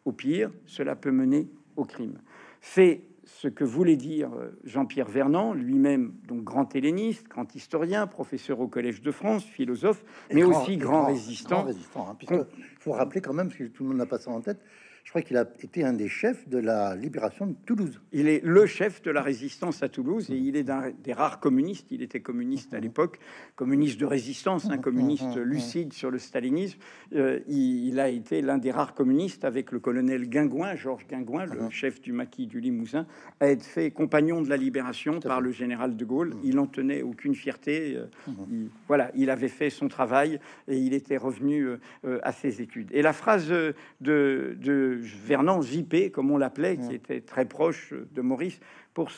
au 0.07 0.13
pire, 0.13 0.51
cela 0.65 0.97
peut 0.97 1.11
mener 1.11 1.51
au 1.77 1.85
crime. 1.85 2.23
C'est 2.63 3.03
ce 3.25 3.49
que 3.49 3.65
voulait 3.65 3.97
dire 3.97 4.33
euh, 4.33 4.49
Jean-Pierre 4.65 5.09
Vernant, 5.09 5.53
lui-même 5.53 6.15
donc 6.27 6.43
grand 6.43 6.75
helléniste, 6.75 7.29
grand 7.29 7.55
historien, 7.55 8.07
professeur 8.07 8.61
au 8.61 8.69
Collège 8.69 9.03
de 9.03 9.11
France, 9.11 9.45
philosophe, 9.45 10.05
mais 10.33 10.43
aussi 10.43 10.79
grand, 10.79 11.05
résistant. 11.05 11.67
Il 11.69 12.35
hein, 12.35 12.47
faut 12.79 12.93
rappeler 12.93 13.21
quand 13.21 13.35
même, 13.35 13.51
si 13.51 13.69
tout 13.71 13.83
le 13.83 13.91
monde 13.91 13.99
n'a 13.99 14.07
pas 14.07 14.19
ça 14.19 14.31
en 14.31 14.41
tête, 14.41 14.61
je 15.05 15.11
crois 15.11 15.21
qu'il 15.21 15.37
a 15.37 15.47
été 15.63 15.85
un 15.85 15.93
des 15.93 16.09
chefs 16.09 16.49
de 16.49 16.57
la 16.57 16.97
libération 16.97 17.47
de 17.47 17.55
Toulouse. 17.67 18.01
Il 18.13 18.27
est 18.27 18.43
le 18.43 18.65
chef 18.65 19.03
de 19.03 19.11
la 19.11 19.21
résistance 19.21 19.83
à 19.83 19.91
Toulouse 19.91 20.31
et 20.31 20.37
il 20.37 20.57
est 20.57 20.63
d'un 20.63 20.93
des 21.05 21.13
rares 21.13 21.41
communistes. 21.41 21.89
Il 21.91 22.03
était 22.03 22.21
communiste 22.21 22.73
à 22.73 22.81
l'époque, 22.81 23.19
communiste 23.55 24.01
de 24.01 24.07
résistance, 24.07 24.65
un 24.71 24.79
communiste 24.79 25.37
lucide 25.37 25.93
sur 25.93 26.11
le 26.11 26.19
stalinisme. 26.19 26.79
Euh, 27.15 27.41
il, 27.49 28.01
a 28.01 28.09
été 28.09 28.41
l'un 28.41 28.57
des 28.57 28.71
rares 28.71 28.95
communistes 28.95 29.45
avec 29.45 29.73
le 29.73 29.79
colonel 29.79 30.27
Guingouin, 30.27 30.75
Georges 30.75 31.07
Guingouin, 31.07 31.45
le 31.45 31.69
chef 31.69 32.01
du 32.01 32.13
maquis 32.13 32.47
du 32.47 32.61
Limousin, 32.61 33.07
à 33.41 33.49
être 33.49 33.63
fait 33.63 33.91
compagnon 33.91 34.41
de 34.41 34.49
la 34.49 34.57
libération 34.57 35.21
par 35.21 35.43
le 35.43 35.53
général 35.53 35.97
de 35.97 36.05
Gaulle. 36.07 36.35
Il 36.43 36.57
n'en 36.57 36.67
tenait 36.67 37.03
aucune 37.03 37.35
fierté. 37.35 37.95
Euh, 37.95 38.07
il, 38.51 38.69
voilà, 38.89 39.11
il 39.15 39.29
avait 39.29 39.49
fait 39.49 39.69
son 39.69 39.89
travail 39.89 40.41
et 40.67 40.79
il 40.79 40.95
était 40.95 41.19
revenu 41.19 41.67
euh, 41.67 42.21
à 42.23 42.33
ses 42.33 42.63
études. 42.63 42.89
Et 42.93 43.03
la 43.03 43.13
phrase 43.13 43.49
de, 43.49 43.75
de 44.01 44.94
Vernon 44.95 45.63
JP, 45.63 46.11
comme 46.13 46.31
on 46.31 46.37
l'appelait, 46.37 46.77
qui 46.77 46.95
était 46.95 47.21
très 47.21 47.45
proche 47.45 47.93
de 48.13 48.21
Maurice, 48.23 48.61
pour 48.93 49.11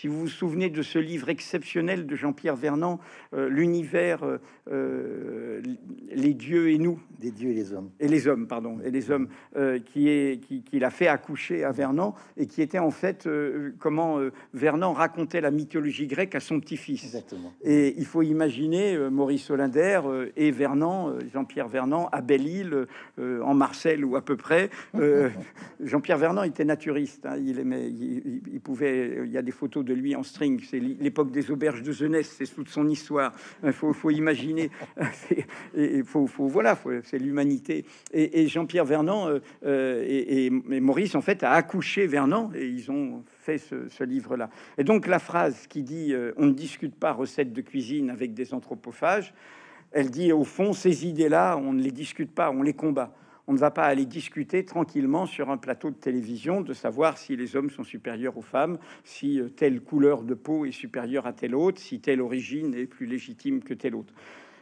si 0.00 0.08
vous 0.08 0.20
vous 0.20 0.28
souvenez 0.28 0.70
de 0.70 0.80
ce 0.80 0.98
livre 0.98 1.28
exceptionnel 1.28 2.06
de 2.06 2.16
Jean-Pierre 2.16 2.56
Vernant, 2.56 3.00
euh, 3.34 3.50
l'univers, 3.50 4.22
euh, 4.22 4.38
euh, 4.72 5.60
les 6.10 6.32
dieux 6.32 6.70
et 6.70 6.78
nous, 6.78 6.98
des 7.18 7.30
dieux 7.30 7.50
et 7.50 7.54
les 7.54 7.74
hommes, 7.74 7.90
et 8.00 8.08
les 8.08 8.26
hommes, 8.26 8.46
pardon, 8.46 8.78
et 8.82 8.90
les 8.90 9.10
hommes, 9.10 9.28
qui 9.84 10.08
est 10.08 10.40
qui, 10.40 10.62
qui 10.62 10.78
l'a 10.78 10.88
fait 10.88 11.06
accoucher 11.06 11.64
à 11.64 11.72
Vernant 11.72 12.14
et 12.38 12.46
qui 12.46 12.62
était 12.62 12.78
en 12.78 12.90
fait 12.90 13.28
comment 13.78 14.18
Vernant 14.54 14.94
racontait 14.94 15.42
la 15.42 15.50
mythologie 15.50 16.06
grecque 16.06 16.34
à 16.34 16.40
son 16.40 16.60
petit-fils. 16.60 17.04
Exactement. 17.04 17.52
Et 17.62 17.94
il 17.98 18.06
faut 18.06 18.22
imaginer 18.22 18.96
Maurice 19.10 19.50
Hollander 19.50 20.00
et 20.36 20.50
Vernant, 20.50 21.12
Jean-Pierre 21.30 21.68
Vernant 21.68 22.08
à 22.10 22.22
Belle-Île, 22.22 22.86
en 23.18 23.52
Marseille 23.52 24.02
ou 24.02 24.16
à 24.16 24.24
peu 24.24 24.38
près. 24.38 24.70
Jean-Pierre 25.80 26.18
Vernant 26.18 26.44
était 26.44 26.64
naturiste, 26.64 27.26
hein, 27.26 27.36
il 27.36 27.58
aimait, 27.58 27.90
il, 27.90 28.40
il 28.50 28.60
pouvait, 28.60 29.20
il 29.24 29.30
y 29.30 29.36
a 29.36 29.42
des 29.42 29.52
photos 29.52 29.84
de 29.84 29.89
de 29.90 29.94
lui 29.94 30.14
en 30.14 30.22
string. 30.22 30.62
C'est 30.64 30.78
l'époque 30.78 31.32
des 31.32 31.50
auberges 31.50 31.82
de 31.82 31.92
jeunesse, 31.92 32.34
c'est 32.38 32.46
toute 32.54 32.68
son 32.68 32.88
histoire. 32.88 33.32
Il 33.64 33.72
faut, 33.72 33.92
faut 33.92 34.10
imaginer. 34.10 34.70
et 35.76 36.02
faut, 36.04 36.26
faut, 36.26 36.46
voilà, 36.46 36.78
c'est 37.02 37.18
l'humanité. 37.18 37.84
Et, 38.12 38.46
Jean-Pierre 38.46 38.84
Vernant 38.84 39.28
euh, 39.28 39.40
euh, 39.66 40.04
et, 40.06 40.50
Maurice, 40.50 41.14
en 41.14 41.20
fait, 41.20 41.42
a 41.42 41.52
accouché 41.52 42.06
Vernant 42.06 42.50
et 42.54 42.66
ils 42.66 42.90
ont 42.90 43.24
fait 43.40 43.58
ce, 43.58 44.04
livre-là. 44.04 44.50
Et 44.78 44.84
donc, 44.84 45.06
la 45.06 45.18
phrase 45.18 45.66
qui 45.66 45.82
dit 45.82 46.12
euh, 46.12 46.32
On 46.36 46.46
ne 46.46 46.52
discute 46.52 46.94
pas 46.94 47.12
recettes 47.12 47.52
de 47.52 47.60
cuisine 47.60 48.10
avec 48.10 48.32
des 48.32 48.54
anthropophages, 48.54 49.34
elle 49.92 50.10
dit 50.10 50.32
au 50.32 50.44
fond, 50.44 50.72
ces 50.72 51.06
idées-là, 51.06 51.56
on 51.56 51.72
ne 51.72 51.82
les 51.82 51.90
discute 51.90 52.32
pas, 52.32 52.50
on 52.50 52.62
les 52.62 52.74
combat 52.74 53.12
on 53.50 53.54
ne 53.54 53.58
va 53.58 53.72
pas 53.72 53.86
aller 53.86 54.06
discuter 54.06 54.64
tranquillement 54.64 55.26
sur 55.26 55.50
un 55.50 55.56
plateau 55.56 55.90
de 55.90 55.96
télévision 55.96 56.60
de 56.60 56.72
savoir 56.72 57.18
si 57.18 57.34
les 57.34 57.56
hommes 57.56 57.68
sont 57.68 57.82
supérieurs 57.82 58.38
aux 58.38 58.42
femmes, 58.42 58.78
si 59.02 59.40
euh, 59.40 59.48
telle 59.48 59.80
couleur 59.80 60.22
de 60.22 60.34
peau 60.34 60.66
est 60.66 60.70
supérieure 60.70 61.26
à 61.26 61.32
telle 61.32 61.56
autre, 61.56 61.80
si 61.80 61.98
telle 61.98 62.20
origine 62.20 62.76
est 62.76 62.86
plus 62.86 63.06
légitime 63.06 63.60
que 63.60 63.74
telle 63.74 63.96
autre. 63.96 64.14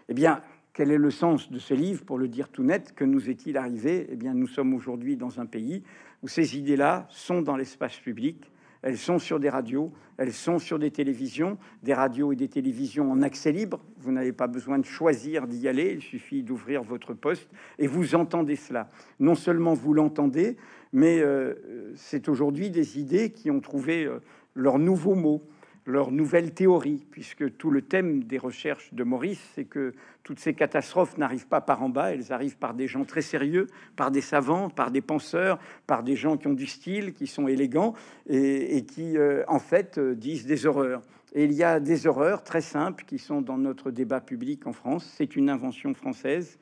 Eh 0.08 0.14
bien, 0.14 0.40
quel 0.72 0.90
est 0.90 0.96
le 0.96 1.10
sens 1.10 1.52
de 1.52 1.58
ce 1.58 1.74
livre 1.74 2.02
Pour 2.06 2.16
le 2.16 2.28
dire 2.28 2.48
tout 2.48 2.62
net, 2.62 2.94
que 2.94 3.04
nous 3.04 3.28
est-il 3.28 3.58
arrivé? 3.58 4.06
Eh 4.10 4.16
bien, 4.16 4.32
nous 4.32 4.46
sommes 4.46 4.72
aujourd'hui 4.72 5.18
dans 5.18 5.38
un 5.38 5.44
pays 5.44 5.82
où 6.22 6.28
ces 6.28 6.56
idées-là 6.56 7.06
sont 7.10 7.42
dans 7.42 7.58
l'espace 7.58 7.98
public, 7.98 8.50
elles 8.88 8.96
sont 8.96 9.18
sur 9.18 9.38
des 9.38 9.50
radios, 9.50 9.92
elles 10.16 10.32
sont 10.32 10.58
sur 10.58 10.78
des 10.78 10.90
télévisions, 10.90 11.58
des 11.82 11.92
radios 11.92 12.32
et 12.32 12.36
des 12.36 12.48
télévisions 12.48 13.12
en 13.12 13.20
accès 13.20 13.52
libre. 13.52 13.84
Vous 13.98 14.12
n'avez 14.12 14.32
pas 14.32 14.46
besoin 14.46 14.78
de 14.78 14.86
choisir 14.86 15.46
d'y 15.46 15.68
aller, 15.68 15.92
il 15.92 16.00
suffit 16.00 16.42
d'ouvrir 16.42 16.82
votre 16.82 17.12
poste 17.12 17.50
et 17.78 17.86
vous 17.86 18.14
entendez 18.14 18.56
cela. 18.56 18.88
Non 19.20 19.34
seulement 19.34 19.74
vous 19.74 19.92
l'entendez, 19.92 20.56
mais 20.94 21.20
euh, 21.20 21.92
c'est 21.96 22.30
aujourd'hui 22.30 22.70
des 22.70 22.98
idées 22.98 23.30
qui 23.30 23.50
ont 23.50 23.60
trouvé 23.60 24.06
euh, 24.06 24.22
leur 24.54 24.78
nouveau 24.78 25.14
mot 25.14 25.42
leur 25.88 26.10
nouvelle 26.12 26.52
théorie, 26.52 27.06
puisque 27.10 27.56
tout 27.56 27.70
le 27.70 27.82
thème 27.82 28.24
des 28.24 28.38
recherches 28.38 28.92
de 28.92 29.02
Maurice, 29.04 29.40
c'est 29.54 29.64
que 29.64 29.94
toutes 30.22 30.38
ces 30.38 30.52
catastrophes 30.54 31.16
n'arrivent 31.16 31.48
pas 31.48 31.62
par 31.62 31.82
en 31.82 31.88
bas, 31.88 32.12
elles 32.12 32.32
arrivent 32.32 32.58
par 32.58 32.74
des 32.74 32.86
gens 32.86 33.04
très 33.04 33.22
sérieux, 33.22 33.66
par 33.96 34.10
des 34.10 34.20
savants, 34.20 34.68
par 34.68 34.90
des 34.90 35.00
penseurs, 35.00 35.58
par 35.86 36.02
des 36.02 36.14
gens 36.14 36.36
qui 36.36 36.46
ont 36.46 36.52
du 36.52 36.66
style, 36.66 37.14
qui 37.14 37.26
sont 37.26 37.48
élégants 37.48 37.94
et, 38.28 38.84
qui, 38.84 39.16
euh, 39.16 39.42
en 39.48 39.58
fait, 39.58 39.98
euh, 39.98 40.14
disent 40.14 40.46
des 40.46 40.66
horreurs. 40.66 41.02
Et 41.34 41.44
il 41.44 41.52
y 41.52 41.62
a 41.62 41.80
des 41.80 42.06
horreurs 42.06 42.42
très 42.42 42.60
simples 42.60 43.04
qui 43.06 43.18
sont 43.18 43.40
dans 43.40 43.58
notre 43.58 43.90
débat 43.90 44.20
public 44.20 44.66
en 44.66 44.72
France. 44.72 45.10
C'est 45.16 45.36
une 45.36 45.48
invention 45.48 45.94
française 45.94 46.58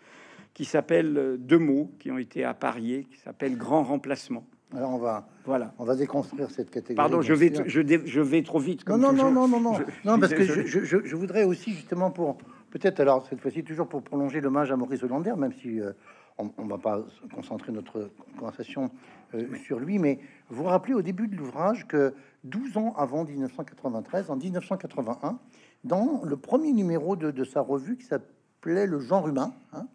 qui 0.55 0.65
s'appelle 0.65 1.19
euh, 1.19 1.37
deux 1.37 1.59
mots 1.59 1.91
qui 1.99 2.11
ont 2.11 2.19
été 2.19 2.45
appariés, 2.45 3.05
qui 3.11 3.19
s'appelle 3.19 3.57
grand 3.57 3.83
remplacement. 3.83 4.47
Alors 4.75 4.91
on 4.91 4.99
va, 4.99 5.29
voilà. 5.45 5.73
on 5.79 5.85
va 5.85 5.95
déconstruire 5.95 6.51
cette 6.51 6.71
catégorie. 6.71 6.97
Pardon, 6.97 7.23
je 7.23 7.33
vais, 7.35 7.53
je, 7.67 7.81
je, 8.05 8.21
vais 8.21 8.43
trop 8.43 8.59
vite. 8.59 8.83
Comme 8.83 9.01
non, 9.01 9.13
non, 9.13 9.31
non, 9.31 9.47
non, 9.47 9.61
non, 9.61 9.79
non, 10.05 10.19
parce 10.19 10.35
que 10.35 10.43
je, 10.43 10.85
je, 10.85 11.17
voudrais 11.17 11.45
aussi 11.45 11.73
justement 11.73 12.11
pour 12.11 12.39
peut-être 12.71 12.99
alors 12.99 13.25
cette 13.29 13.41
fois-ci 13.41 13.63
toujours 13.63 13.89
pour 13.89 14.03
prolonger 14.03 14.41
l'hommage 14.41 14.73
à 14.73 14.77
Maurice 14.77 15.05
Hollander, 15.05 15.35
même 15.37 15.53
si 15.63 15.81
euh, 15.81 15.93
on, 16.39 16.51
ne 16.65 16.69
va 16.69 16.79
pas 16.79 17.01
concentrer 17.33 17.71
notre 17.71 18.11
conversation 18.39 18.91
euh, 19.35 19.47
sur 19.65 19.79
lui, 19.79 20.01
mais 20.01 20.19
vous 20.51 20.65
vous 20.65 20.69
rappelez 20.69 20.95
au 20.95 21.03
début 21.03 21.29
de 21.29 21.37
l'ouvrage 21.37 21.87
que 21.87 22.15
12 22.43 22.77
ans 22.77 22.95
avant 22.97 23.25
1993, 23.25 24.31
en 24.31 24.37
1981, 24.37 25.39
dans 25.85 26.23
le 26.25 26.37
premier 26.37 26.73
numéro 26.73 27.15
de, 27.15 27.31
de 27.31 27.45
sa 27.45 27.61
revue 27.61 27.97
qui 27.97 28.07
s'appelait 28.07 28.87
Le 28.87 28.99
genre 28.99 29.29
humain, 29.29 29.55
hein, 29.73 29.87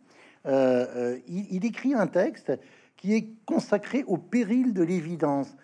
euh, 0.45 1.17
il, 1.27 1.45
il 1.51 1.65
écrit 1.65 1.93
un 1.93 2.07
texte 2.07 2.53
qui 3.01 3.15
est 3.15 3.27
consacré 3.45 4.03
au 4.05 4.17
péril 4.17 4.73
de 4.73 4.83
l'évidence. 4.83 5.57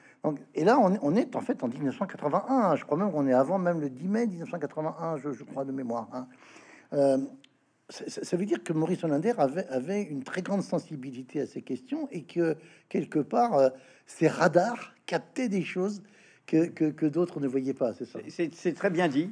et 0.56 0.66
là, 0.66 0.80
on, 0.80 1.16
est 1.16 1.36
en 1.36 1.42
fait 1.42 1.64
en 1.64 1.68
1981. 1.68 2.76
Je 2.76 2.84
crois 2.84 2.98
même 2.98 3.12
qu'on 3.12 3.28
est 3.28 3.34
avant 3.34 3.60
même 3.60 3.80
le 3.80 3.92
10 3.92 4.08
mai 4.08 4.26
1981, 4.26 5.18
je, 5.18 5.44
crois 5.44 5.64
de 5.64 5.72
mémoire. 5.72 6.10
Hein. 6.14 6.28
Euh, 6.94 7.20
ça, 7.90 8.36
veut 8.36 8.46
dire 8.46 8.64
que 8.64 8.74
Maurice 8.74 9.04
Hollander 9.04 9.34
avait, 9.38 10.02
une 10.02 10.24
très 10.24 10.42
grande 10.42 10.64
sensibilité 10.64 11.40
à 11.40 11.46
ces 11.46 11.62
questions 11.62 12.10
et 12.12 12.24
que 12.24 12.58
quelque 12.90 13.20
part, 13.20 13.54
euh, 13.54 13.70
ses 14.08 14.28
radars 14.28 14.96
captaient 15.06 15.48
des 15.48 15.64
choses 15.64 16.02
que, 16.48 17.06
d'autres 17.08 17.40
ne 17.40 17.48
voyaient 17.48 17.76
pas, 17.76 17.94
c'est 17.94 18.74
très 18.74 18.90
bien 18.90 19.08
dit. 19.08 19.30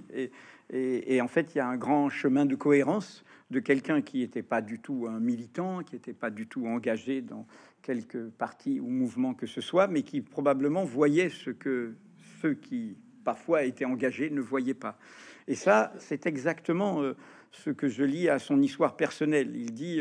Et, 0.71 1.21
en 1.21 1.27
fait, 1.27 1.55
il 1.55 1.57
y 1.57 1.61
a 1.61 1.67
un 1.67 1.77
grand 1.77 2.09
chemin 2.09 2.45
de 2.45 2.55
cohérence 2.55 3.24
de 3.51 3.59
quelqu'un 3.59 4.01
qui 4.01 4.19
n'était 4.19 4.43
pas 4.43 4.61
du 4.61 4.79
tout 4.79 5.05
un 5.07 5.19
militant, 5.19 5.83
qui 5.83 5.95
n'était 5.95 6.13
pas 6.13 6.29
du 6.29 6.47
tout 6.47 6.65
engagé 6.67 7.21
dans 7.21 7.45
quelque 7.81 8.29
parti 8.29 8.79
ou 8.79 8.87
mouvement 8.87 9.33
que 9.33 9.45
ce 9.45 9.61
soit, 9.61 9.87
mais 9.87 10.01
qui 10.01 10.21
probablement 10.21 10.83
voyait 10.83 11.29
ce 11.29 11.51
que 11.51 11.95
ceux 12.41 12.55
qui 12.55 12.97
parfois 13.23 13.63
étaient 13.63 13.85
engagés 13.85 14.29
ne 14.29 14.41
voyaient 14.41 14.73
pas. 14.73 14.97
Et 15.47 15.55
ça, 15.55 15.93
c'est 15.99 16.25
exactement 16.25 17.01
euh, 17.01 17.15
ce 17.51 17.69
que 17.69 17.87
je 17.87 18.03
lis 18.03 18.29
à 18.29 18.39
son 18.39 18.61
histoire 18.61 18.97
personnelle. 18.97 19.55
Il 19.55 19.73
dit 19.73 19.99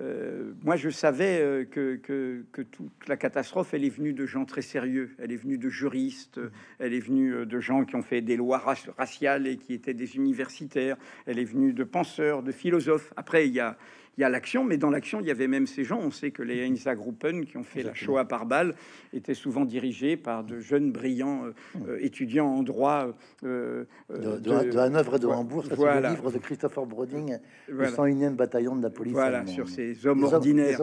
euh, 0.00 0.28
euh, 0.38 0.52
moi, 0.62 0.76
je 0.76 0.90
savais 0.90 1.40
euh, 1.40 1.64
que, 1.64 1.96
que, 1.96 2.62
toute 2.62 3.08
la 3.08 3.16
catastrophe, 3.16 3.74
elle 3.74 3.84
est 3.84 3.90
venue 3.90 4.12
de 4.12 4.26
gens 4.26 4.44
très 4.44 4.62
sérieux. 4.62 5.10
Elle 5.18 5.32
est 5.32 5.36
venue 5.36 5.58
de 5.58 5.68
juristes, 5.68 6.40
elle 6.78 6.94
est 6.94 7.00
venue 7.00 7.46
de 7.46 7.60
gens 7.60 7.84
qui 7.84 7.96
ont 7.96 8.02
fait 8.02 8.20
des 8.20 8.36
lois 8.36 8.62
raciales 8.96 9.46
et 9.46 9.56
qui 9.56 9.74
étaient 9.74 9.94
des 9.94 10.16
universitaires. 10.16 10.96
Elle 11.26 11.38
est 11.38 11.44
venue 11.44 11.72
de 11.72 11.84
penseurs, 11.84 12.42
de 12.42 12.52
philosophes. 12.52 13.12
Après, 13.16 13.48
il 13.48 13.54
y 13.54 13.60
a, 13.60 13.76
il 14.18 14.22
y 14.22 14.24
a 14.24 14.28
l'action, 14.28 14.64
mais 14.64 14.78
dans 14.78 14.90
l'action, 14.90 15.20
il 15.20 15.28
y 15.28 15.30
avait 15.30 15.46
même 15.46 15.68
ces 15.68 15.84
gens. 15.84 16.00
On 16.02 16.10
sait 16.10 16.32
que 16.32 16.42
les 16.42 16.66
Einsatzgruppen 16.66 17.46
qui 17.46 17.56
ont 17.56 17.62
fait 17.62 17.84
la 17.84 17.94
Shoah 17.94 18.24
par 18.24 18.46
balle 18.46 18.74
étaient 19.12 19.32
souvent 19.32 19.64
dirigés 19.64 20.16
par 20.16 20.42
de 20.42 20.58
jeunes, 20.58 20.90
brillants 20.90 21.44
euh, 21.44 21.52
euh, 21.86 21.98
étudiants 22.00 22.48
en 22.48 22.64
droit. 22.64 23.14
Euh, 23.44 23.84
de, 24.10 24.38
de, 24.38 24.70
de, 24.72 24.78
Hanovre 24.78 25.14
et 25.14 25.18
de 25.20 25.26
Hambourg, 25.28 25.64
c'est 25.68 25.76
le 25.76 26.08
livre 26.08 26.32
de 26.32 26.38
Christopher 26.38 26.84
Broding, 26.84 27.38
le 27.68 27.84
101e 27.84 28.34
bataillon 28.34 28.74
de 28.74 28.82
la 28.82 28.90
police. 28.90 29.12
Voilà, 29.12 29.46
sur 29.46 29.68
ces 29.68 30.04
hommes, 30.04 30.24
ordinaires, 30.24 30.80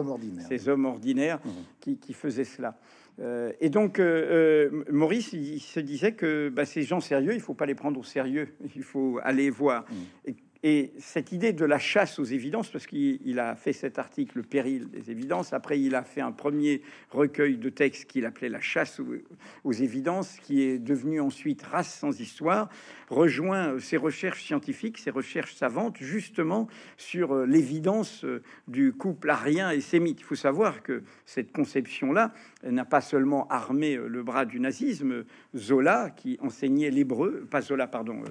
ces 0.48 0.68
hommes 0.70 0.86
ordinaires 0.86 1.38
mmh. 1.44 1.50
qui, 1.80 1.98
qui, 1.98 2.14
faisaient 2.14 2.44
cela. 2.44 2.78
et 3.60 3.68
donc, 3.68 4.00
Maurice, 4.90 5.34
il 5.34 5.60
se 5.60 5.80
disait 5.80 6.12
que 6.12 6.48
bah, 6.48 6.64
ces 6.64 6.84
gens 6.84 7.00
sérieux, 7.00 7.34
il 7.34 7.40
faut 7.42 7.54
pas 7.54 7.66
les 7.66 7.74
prendre 7.74 8.00
au 8.00 8.04
sérieux, 8.04 8.48
il 8.74 8.82
faut 8.82 9.20
aller 9.22 9.50
voir. 9.50 9.82
Mmh. 9.82 10.30
Et 10.30 10.36
et 10.68 10.90
cette 10.98 11.30
idée 11.30 11.52
de 11.52 11.64
la 11.64 11.78
chasse 11.78 12.18
aux 12.18 12.24
évidences, 12.24 12.70
parce 12.70 12.88
qu'il 12.88 13.38
a 13.38 13.54
fait 13.54 13.72
cet 13.72 14.00
article, 14.00 14.38
Le 14.38 14.42
péril 14.42 14.90
des 14.90 15.12
évidences, 15.12 15.52
après 15.52 15.80
il 15.80 15.94
a 15.94 16.02
fait 16.02 16.20
un 16.20 16.32
premier 16.32 16.82
recueil 17.12 17.56
de 17.56 17.68
textes 17.68 18.06
qu'il 18.06 18.26
appelait 18.26 18.48
La 18.48 18.60
chasse 18.60 19.00
aux, 19.62 19.72
évidences, 19.72 20.40
qui 20.42 20.62
est 20.62 20.80
devenu 20.80 21.20
ensuite 21.20 21.62
Race 21.62 21.94
sans 21.94 22.20
histoire, 22.20 22.68
rejoint 23.10 23.78
ses 23.78 23.96
recherches 23.96 24.42
scientifiques, 24.42 24.98
ses 24.98 25.10
recherches 25.10 25.54
savantes, 25.54 25.98
justement 26.00 26.66
sur 26.96 27.32
euh, 27.32 27.46
l'évidence 27.46 28.24
euh, 28.24 28.42
du 28.66 28.92
couple 28.92 29.30
arien 29.30 29.70
et 29.70 29.80
sémite. 29.80 30.18
Il 30.18 30.24
faut 30.24 30.34
savoir 30.34 30.82
que 30.82 31.04
cette 31.26 31.52
conception-là 31.52 32.34
n'a 32.64 32.84
pas 32.84 33.00
seulement 33.00 33.46
armé 33.50 33.94
euh, 33.94 34.08
le 34.08 34.24
bras 34.24 34.44
du 34.44 34.58
nazisme, 34.58 35.26
Zola, 35.54 36.10
qui 36.10 36.38
enseignait 36.40 36.90
l'hébreu, 36.90 37.46
pas 37.48 37.60
Zola, 37.60 37.86
pardon, 37.86 38.24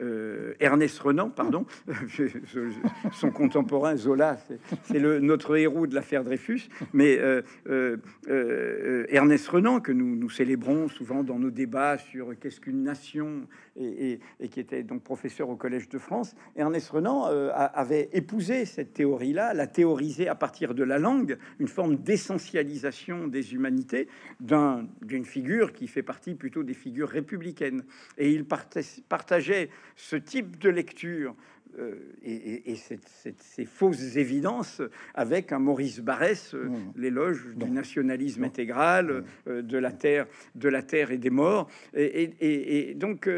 euh, 0.00 0.45
Ernest 0.60 0.98
Renan, 0.98 1.30
pardon, 1.30 1.66
son 3.12 3.30
contemporain 3.30 3.96
Zola, 3.96 4.38
c'est 4.84 4.98
le 4.98 5.20
notre 5.20 5.56
héros 5.56 5.86
de 5.86 5.94
l'affaire 5.94 6.24
Dreyfus, 6.24 6.68
mais 6.92 7.18
euh, 7.18 7.42
euh, 7.68 9.04
Ernest 9.08 9.48
Renan 9.48 9.80
que 9.80 9.92
nous, 9.92 10.16
nous 10.16 10.30
célébrons 10.30 10.88
souvent 10.88 11.22
dans 11.22 11.38
nos 11.38 11.50
débats 11.50 11.98
sur 11.98 12.38
qu'est-ce 12.38 12.60
qu'une 12.60 12.82
nation 12.82 13.46
et, 13.78 14.20
qui 14.50 14.60
était 14.60 14.82
donc 14.82 15.02
professeur 15.02 15.48
au 15.48 15.56
Collège 15.56 15.88
de 15.88 15.98
France. 15.98 16.34
Ernest 16.56 16.90
Renan 16.90 17.24
avait 17.24 18.08
épousé 18.12 18.64
cette 18.64 18.92
théorie-là, 18.92 19.54
la 19.54 19.66
théorisé 19.66 20.28
à 20.28 20.34
partir 20.34 20.74
de 20.74 20.82
la 20.82 20.98
langue, 20.98 21.38
une 21.58 21.68
forme 21.68 21.96
d'essentialisation 21.96 23.26
des 23.28 23.54
humanités 23.54 24.08
d'une 24.40 25.24
figure 25.24 25.72
qui 25.72 25.86
fait 25.88 26.02
partie 26.02 26.34
plutôt 26.34 26.62
des 26.62 26.74
figures 26.74 27.08
républicaines. 27.08 27.84
Et 28.18 28.30
il 28.30 28.44
partageait 28.44 29.70
ce 29.96 30.16
type 30.16 30.58
de 30.58 30.70
lecture 30.70 31.34
euh, 31.78 31.94
et, 32.22 32.74
ces 32.74 33.64
fausses 33.64 34.16
évidences 34.16 34.80
avec 35.14 35.52
un 35.52 35.58
Maurice 35.58 36.00
Barrès, 36.00 36.54
euh, 36.54 36.68
mmh. 36.68 36.92
l'éloge 36.96 37.46
du 37.56 37.70
nationalisme 37.70 38.44
intégral, 38.44 39.06
mmh. 39.06 39.24
euh, 39.48 39.62
de 39.62 39.78
la 39.78 39.92
terre, 39.92 40.26
de 40.54 40.68
la 40.68 40.82
terre 40.82 41.10
et 41.10 41.18
des 41.18 41.30
morts. 41.30 41.68
Et, 41.94 42.94
donc, 42.96 43.28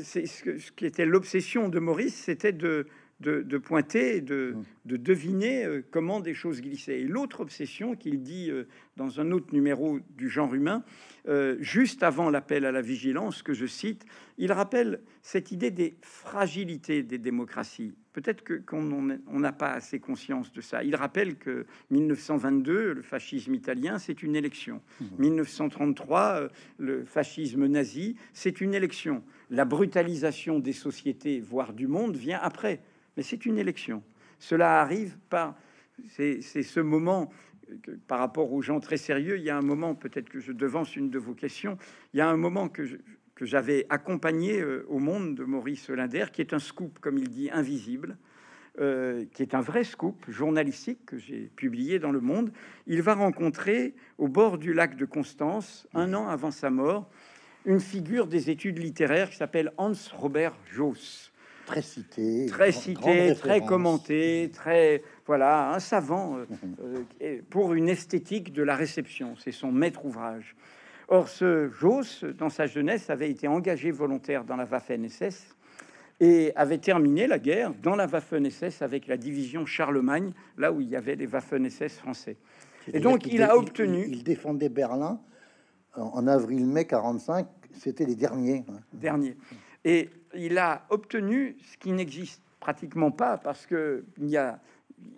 c'est 0.00 0.26
ce, 0.26 0.58
ce, 0.58 0.72
qui 0.72 0.86
était 0.86 1.06
l'obsession 1.06 1.68
de 1.68 1.78
Maurice, 1.78 2.14
c'était 2.14 2.52
de 2.52 2.86
de, 3.22 3.58
pointer, 3.58 4.20
de, 4.20 4.54
mmh. 4.54 4.64
de 4.86 4.96
deviner 4.96 5.64
euh, 5.64 5.82
comment 5.90 6.20
des 6.20 6.34
choses 6.34 6.60
glissaient. 6.60 7.00
Et 7.00 7.04
l'autre 7.04 7.40
obsession 7.40 7.94
qu'il 7.94 8.22
dit 8.22 8.50
euh, 8.50 8.64
dans 8.96 9.20
un 9.20 9.30
autre 9.30 9.52
numéro 9.52 10.00
du 10.16 10.28
genre 10.28 10.54
humain, 10.54 10.84
euh, 11.28 11.56
juste 11.60 12.02
avant 12.02 12.30
l'appel 12.30 12.64
à 12.64 12.72
la 12.72 12.82
vigilance, 12.82 13.42
que 13.42 13.54
je 13.54 13.66
cite, 13.66 14.04
il 14.38 14.52
rappelle 14.52 15.00
cette 15.22 15.52
idée 15.52 15.70
des 15.70 15.94
fragilités 16.02 17.02
des 17.02 17.18
démocraties. 17.18 17.94
Peut-être 18.12 18.42
que 18.42 18.54
qu'on 18.54 19.38
n'a 19.38 19.52
pas 19.52 19.70
assez 19.70 19.98
conscience 19.98 20.52
de 20.52 20.60
ça. 20.60 20.84
Il 20.84 20.96
rappelle 20.96 21.36
que 21.36 21.64
1922, 21.90 22.92
le 22.94 23.02
fascisme 23.02 23.54
italien, 23.54 23.98
c'est 23.98 24.22
une 24.22 24.36
élection. 24.36 24.82
1933, 25.18 26.42
mmh. 26.42 26.48
le 26.78 27.04
fascisme 27.04 27.66
nazi, 27.66 28.16
c'est 28.34 28.60
une 28.60 28.74
élection. 28.74 29.22
La 29.48 29.64
brutalisation 29.64 30.58
des 30.58 30.72
sociétés, 30.72 31.40
voire 31.40 31.72
du 31.72 31.86
monde, 31.86 32.16
vient 32.16 32.40
après 32.42 32.80
mais 33.16 33.22
c'est 33.22 33.46
une 33.46 33.58
élection. 33.58 34.02
Cela 34.38 34.80
arrive 34.80 35.16
par... 35.28 35.56
C'est 36.08 36.40
ce 36.42 36.80
moment 36.80 37.30
par 38.06 38.18
rapport 38.18 38.52
aux 38.52 38.60
gens 38.60 38.80
très 38.80 38.98
sérieux, 38.98 39.38
il 39.38 39.44
y 39.44 39.50
a 39.50 39.56
un 39.56 39.62
moment, 39.62 39.94
peut-être 39.94 40.28
que 40.28 40.40
je 40.40 40.52
devance 40.52 40.94
une 40.96 41.08
de 41.08 41.18
vos 41.18 41.32
questions, 41.32 41.78
il 42.12 42.18
y 42.18 42.20
a 42.20 42.28
un 42.28 42.36
moment 42.36 42.68
que 42.68 42.98
que 43.34 43.46
j'avais 43.46 43.86
accompagné 43.88 44.60
euh, 44.60 44.86
au 44.88 44.98
monde 44.98 45.34
de 45.34 45.44
Maurice 45.44 45.90
Linder, 45.90 46.26
qui 46.32 46.40
est 46.40 46.52
un 46.52 46.58
scoop, 46.58 46.98
comme 47.00 47.18
il 47.18 47.28
dit, 47.28 47.50
invisible, 47.50 48.16
euh, 48.80 49.24
qui 49.32 49.42
est 49.42 49.54
un 49.54 49.60
vrai 49.60 49.84
scoop 49.84 50.24
journalistique 50.28 51.04
que 51.06 51.18
j'ai 51.18 51.50
publié 51.56 51.98
dans 51.98 52.12
Le 52.12 52.20
Monde. 52.20 52.52
Il 52.86 53.02
va 53.02 53.14
rencontrer 53.14 53.94
au 54.18 54.28
bord 54.28 54.58
du 54.58 54.72
lac 54.72 54.96
de 54.96 55.04
Constance, 55.04 55.88
un 55.94 56.14
an 56.14 56.28
avant 56.28 56.50
sa 56.50 56.70
mort, 56.70 57.10
une 57.64 57.80
figure 57.80 58.26
des 58.26 58.50
études 58.50 58.78
littéraires 58.78 59.30
qui 59.30 59.36
s'appelle 59.36 59.72
Hans 59.76 59.92
Robert 60.14 60.54
Joss 60.72 61.31
très 61.66 61.82
cité, 61.82 62.46
très 62.46 62.72
cité, 62.72 63.34
très 63.34 63.60
commenté, 63.60 64.50
très 64.52 65.02
voilà, 65.26 65.72
un 65.72 65.78
savant 65.78 66.36
euh, 66.36 66.44
euh, 67.22 67.40
pour 67.50 67.74
une 67.74 67.88
esthétique 67.88 68.52
de 68.52 68.62
la 68.62 68.76
réception. 68.76 69.34
C'est 69.38 69.52
son 69.52 69.72
maître 69.72 70.04
ouvrage. 70.04 70.56
Or, 71.08 71.28
ce 71.28 71.68
Joss, 71.70 72.24
dans 72.24 72.48
sa 72.48 72.66
jeunesse, 72.66 73.10
avait 73.10 73.30
été 73.30 73.46
engagé 73.48 73.90
volontaire 73.90 74.44
dans 74.44 74.56
la 74.56 74.64
Waffen-SS 74.64 75.56
et 76.20 76.52
avait 76.56 76.78
terminé 76.78 77.26
la 77.26 77.38
guerre 77.38 77.72
dans 77.82 77.96
la 77.96 78.06
Waffen-SS 78.06 78.82
avec 78.82 79.06
la 79.06 79.16
division 79.16 79.66
Charlemagne, 79.66 80.32
là 80.56 80.72
où 80.72 80.80
il 80.80 80.88
y 80.88 80.96
avait 80.96 81.16
des 81.16 81.26
Waffen-SS 81.26 81.98
français. 81.98 82.36
Et 82.92 83.00
donc, 83.00 83.26
il, 83.26 83.42
a 83.42 83.56
obtenu. 83.56 84.06
Il, 84.08 84.24
défendait 84.24 84.68
Berlin 84.68 85.20
en, 85.94 86.26
avril-mai 86.26 86.86
45. 86.86 87.46
C'était 87.72 88.04
les 88.04 88.16
derniers. 88.16 88.64
Hein. 88.68 88.80
Derniers. 88.92 89.36
Et 89.84 90.10
il 90.34 90.58
a 90.58 90.86
obtenu 90.90 91.56
ce 91.64 91.76
qui 91.76 91.92
n'existe 91.92 92.42
pratiquement 92.60 93.10
pas, 93.10 93.38
parce 93.38 93.66
que 93.66 94.04
il 94.18 94.28
y 94.28 94.36
a, 94.36 94.60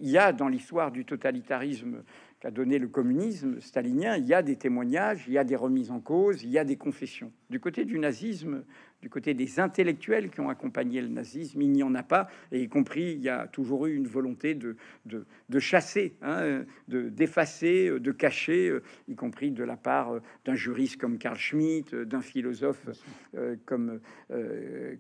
il 0.01 0.09
y 0.09 0.19
a 0.19 0.33
dans 0.33 0.49
l'histoire 0.49 0.91
du 0.91 1.05
totalitarisme 1.05 2.03
qu'a 2.45 2.51
donné 2.51 2.79
le 2.79 2.89
communisme 2.89 3.59
stalinien, 3.59 4.19
il 4.19 4.27
y 4.27 4.35
a 4.35 4.43
des 4.43 4.57
témoignages, 4.57 5.25
il 5.27 5.33
y 5.33 5.39
a 5.39 5.45
des 5.45 5.57
remises 5.57 5.91
en 5.91 5.99
cause, 5.99 6.43
il 6.43 6.51
y 6.51 6.59
a 6.59 6.65
des 6.65 6.77
confessions. 6.77 7.33
Du 7.49 7.59
côté 7.59 7.87
du 7.87 7.99
nazisme, 7.99 8.65
du 9.01 9.09
côté 9.09 9.33
des 9.33 9.61
intellectuels 9.61 10.29
qui 10.29 10.41
ont 10.41 10.51
accompagné 10.51 11.01
le 11.01 11.09
nazisme, 11.09 11.63
il 11.63 11.71
n'y 11.73 11.83
en 11.83 11.95
a 11.95 12.03
pas, 12.03 12.29
et 12.53 12.61
y 12.61 12.69
compris, 12.69 13.13
il 13.13 13.23
y 13.23 13.31
a 13.31 13.47
toujours 13.47 13.87
eu 13.87 13.95
une 13.95 14.07
volonté 14.07 14.55
de, 14.55 14.77
de, 15.07 15.59
chasser, 15.59 16.17
hein, 16.21 16.67
de 16.89 17.09
d'effacer, 17.09 17.99
de 17.99 18.13
cacher, 18.13 18.69
euh, 18.69 18.83
y 19.09 19.15
compris 19.15 19.51
de 19.51 19.65
la 19.65 19.79
part 19.79 20.13
euh, 20.13 20.21
d'un 20.45 20.55
juriste 20.55 21.01
comme 21.01 21.17
Carl 21.17 21.39
Schmitt, 21.39 21.95
euh, 21.95 22.05
d'un 22.05 22.21
philosophe 22.21 22.87
comme, 23.65 24.01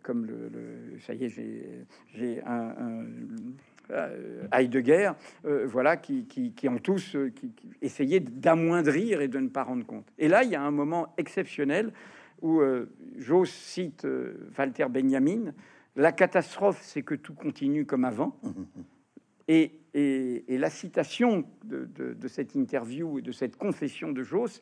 comme 0.02 0.24
le, 0.24 0.98
Ça 1.00 1.12
y 1.12 1.24
est, 1.24 1.28
j'ai 2.14 2.42
un, 2.46 3.04
Heidegger, 4.52 5.12
voilà, 5.42 5.96
qui, 5.96 6.26
qui, 6.26 6.68
ont 6.68 6.78
tous 6.78 7.16
qui, 7.34 7.50
qui 7.50 7.70
essayé 7.82 8.20
d'amoindrir 8.20 9.20
et 9.20 9.28
de 9.28 9.38
ne 9.38 9.48
pas 9.48 9.62
rendre 9.62 9.84
compte. 9.84 10.06
Et 10.18 10.28
là, 10.28 10.42
il 10.42 10.50
y 10.50 10.56
a 10.56 10.62
un 10.62 10.70
moment 10.70 11.14
exceptionnel 11.16 11.92
où 12.44 12.60
euh, 12.60 12.90
j'ose 13.16 13.50
cite 13.50 14.04
euh, 14.04 14.50
Walter 14.56 14.86
Benjamin, 14.90 15.54
la 15.96 16.12
catastrophe, 16.12 16.80
c'est 16.82 17.02
que 17.02 17.14
tout 17.14 17.34
continue 17.34 17.86
comme 17.86 18.04
avant. 18.04 18.36
Et, 19.48 19.80
la 20.48 20.70
citation 20.70 21.44
de, 21.64 22.16
cette 22.26 22.54
interview 22.54 23.18
et 23.18 23.22
de 23.22 23.32
cette 23.32 23.56
confession 23.56 24.10
de 24.10 24.22
Joss, 24.22 24.60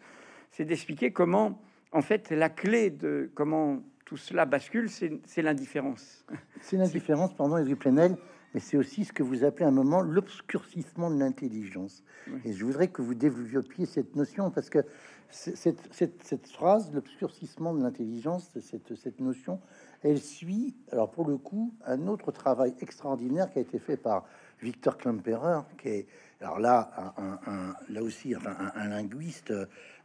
c'est 0.51 0.65
d'expliquer 0.65 1.11
comment, 1.13 1.63
en 1.91 2.03
fait, 2.03 2.31
la 2.31 2.51
clé 2.51 2.91
de 2.91 3.31
comment 3.35 3.83
tout 4.05 4.19
cela 4.19 4.45
bascule, 4.45 4.91
c'est 4.91 5.43
l'indifférence. 5.43 6.27
C'est 6.61 6.77
l'indifférence, 6.77 7.35
pardon, 7.35 7.57
Edwy 7.57 7.77
Plenel, 7.77 8.17
mais 8.55 8.61
c'est 8.61 8.77
aussi 8.77 9.05
ce 9.05 9.13
que 9.13 9.23
vous 9.23 9.45
appelez 9.45 9.65
à 9.65 9.69
un 9.69 9.73
moment 9.73 10.01
l'obscurcissement 10.01 11.11
de 11.11 11.19
l'intelligence. 11.19 12.05
Et 12.45 12.53
je 12.53 12.65
voudrais 12.65 12.89
que 12.89 13.03
vous 13.03 13.15
développiez 13.15 13.87
cette 13.87 14.15
notion, 14.17 14.51
parce 14.51 14.71
que 14.71 14.85
cette, 15.31 15.81
cette, 15.93 16.23
cette 16.23 16.47
phrase, 16.47 16.93
l'obscurcissement 16.93 17.75
de 17.75 17.83
l'intelligence, 17.83 18.51
cette, 18.61 18.95
cette 18.95 19.21
notion, 19.21 19.61
elle 20.03 20.21
suit, 20.21 20.77
alors 20.91 21.11
pour 21.11 21.27
le 21.27 21.39
coup, 21.39 21.75
un 21.87 22.07
autre 22.07 22.33
travail 22.33 22.75
extraordinaire 22.81 23.51
qui 23.51 23.59
a 23.59 23.63
été 23.63 23.79
fait 23.79 23.97
par 23.97 24.25
Victor 24.61 24.99
Klemperer, 24.99 25.61
qui 25.81 25.89
est, 25.89 26.07
alors 26.41 26.59
là, 26.59 27.15
un, 27.17 27.75
là 27.89 28.03
aussi, 28.03 28.35
enfin, 28.37 28.57
un, 28.75 28.89
linguiste, 28.89 29.53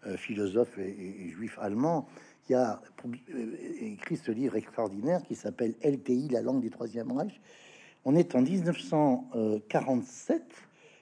euh, 0.06 0.16
philosophe 0.16 0.78
et, 0.78 1.30
juif 1.30 1.58
allemand, 1.60 2.08
qui 2.44 2.54
a 2.54 2.80
euh, 3.06 3.56
écrit 3.82 4.16
ce 4.16 4.32
livre 4.32 4.56
extraordinaire 4.56 5.22
qui 5.24 5.36
s'appelle 5.36 5.76
LTI, 5.84 6.30
la 6.30 6.42
langue 6.42 6.62
du 6.62 6.70
Troisième 6.70 7.12
Reich. 7.12 7.42
On 8.10 8.16
est 8.16 8.36
en 8.36 8.42
1947 8.42 10.42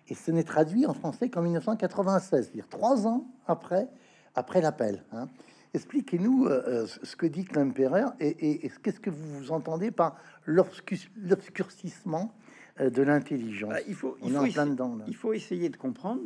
et 0.08 0.15
ce 0.15 0.32
n'est 0.32 0.44
traduit 0.44 0.88
en 0.88 0.96
français 0.96 1.30
qu'en 1.30 1.44
1996, 1.44 2.46
c'est-à-dire 2.46 2.68
trois 2.68 3.06
ans 3.06 3.28
après, 3.46 3.88
après 4.34 4.60
l'appel. 4.60 5.04
Hein. 5.12 5.28
Expliquez-nous 5.76 6.48
euh, 6.48 6.63
euh, 6.68 6.88
ce 6.88 7.15
que 7.15 7.28
dit 7.28 7.46
Klemperer 7.46 8.06
et, 8.20 8.65
et, 8.65 8.72
qu'est-ce 8.82 9.00
que 9.00 9.12
vous 9.12 9.52
entendez 9.52 9.91
par 9.91 10.18
l'obscurcissement 10.46 12.34
de 12.80 13.04
l'intelligence? 13.04 13.70
Bah, 13.70 13.82
il, 13.88 13.94
faut, 13.94 14.18
il, 14.24 14.34
faut 14.34 14.44
essayer, 14.44 14.76
il 15.06 15.15
faut 15.15 15.34
essayer 15.34 15.70
de 15.70 15.78
comprendre 15.78 16.24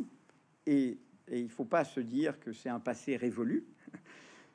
et, 0.66 0.96
et 1.28 1.40
il 1.40 1.44
ne 1.44 1.50
faut 1.50 1.66
pas 1.66 1.84
se 1.84 2.00
dire 2.00 2.40
que 2.40 2.54
c'est 2.54 2.70
un 2.70 2.80
passé 2.80 3.16
révolu 3.16 3.66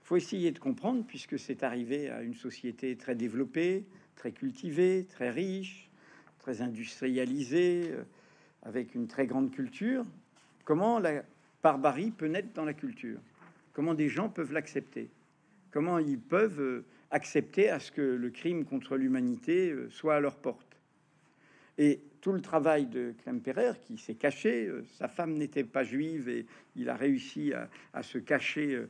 faut 0.06 0.18
essayer 0.18 0.52
de 0.52 0.60
comprendre, 0.60 1.04
puisque 1.04 1.40
c'est 1.40 1.64
arrivé 1.64 2.12
à 2.12 2.22
une 2.22 2.36
société 2.36 2.96
très 2.96 3.16
développée, 3.16 3.88
très 4.16 4.32
cultivée, 4.32 5.08
très 5.10 5.32
riche, 5.32 5.85
très 6.45 6.62
industrialisée, 6.62 7.89
euh, 7.91 8.03
avec 8.62 8.93
une 8.93 9.08
très 9.08 9.25
grande 9.25 9.49
culture, 9.49 10.05
comment 10.63 10.99
la 10.99 11.23
barbarie 11.63 12.12
peut 12.12 12.27
naître 12.27 12.53
dans 12.53 12.65
la 12.65 12.75
culture, 12.75 13.17
comment 13.73 13.95
des 13.95 14.10
gens 14.10 14.29
peuvent 14.29 14.53
l'accepter, 14.53 15.10
comment 15.71 15.97
ils 15.97 16.19
peuvent 16.19 16.62
euh, 16.62 16.86
accepter 17.10 17.71
à 17.71 17.79
ce 17.79 17.91
que 17.91 18.01
le 18.01 18.29
crime 18.29 18.63
contre 18.63 18.95
l'humanité 18.95 19.71
euh, 19.71 19.89
soit 19.89 20.17
à 20.17 20.19
leur 20.19 20.36
porte? 20.36 20.77
Et 21.79 21.99
tout 22.21 22.31
le 22.31 22.41
travail 22.41 22.86
de 22.86 23.15
Klemperer, 23.23 23.79
qui 23.81 23.97
s'est 23.97 24.13
caché, 24.13 24.71
sa 24.99 25.08
femme 25.08 25.34
n'était 25.34 25.63
pas 25.63 25.84
juive 25.84 26.29
et 26.29 26.45
il 26.75 26.89
a 26.89 26.95
réussi 26.95 27.53
à, 27.93 28.01
se 28.01 28.17
cacher 28.17 28.81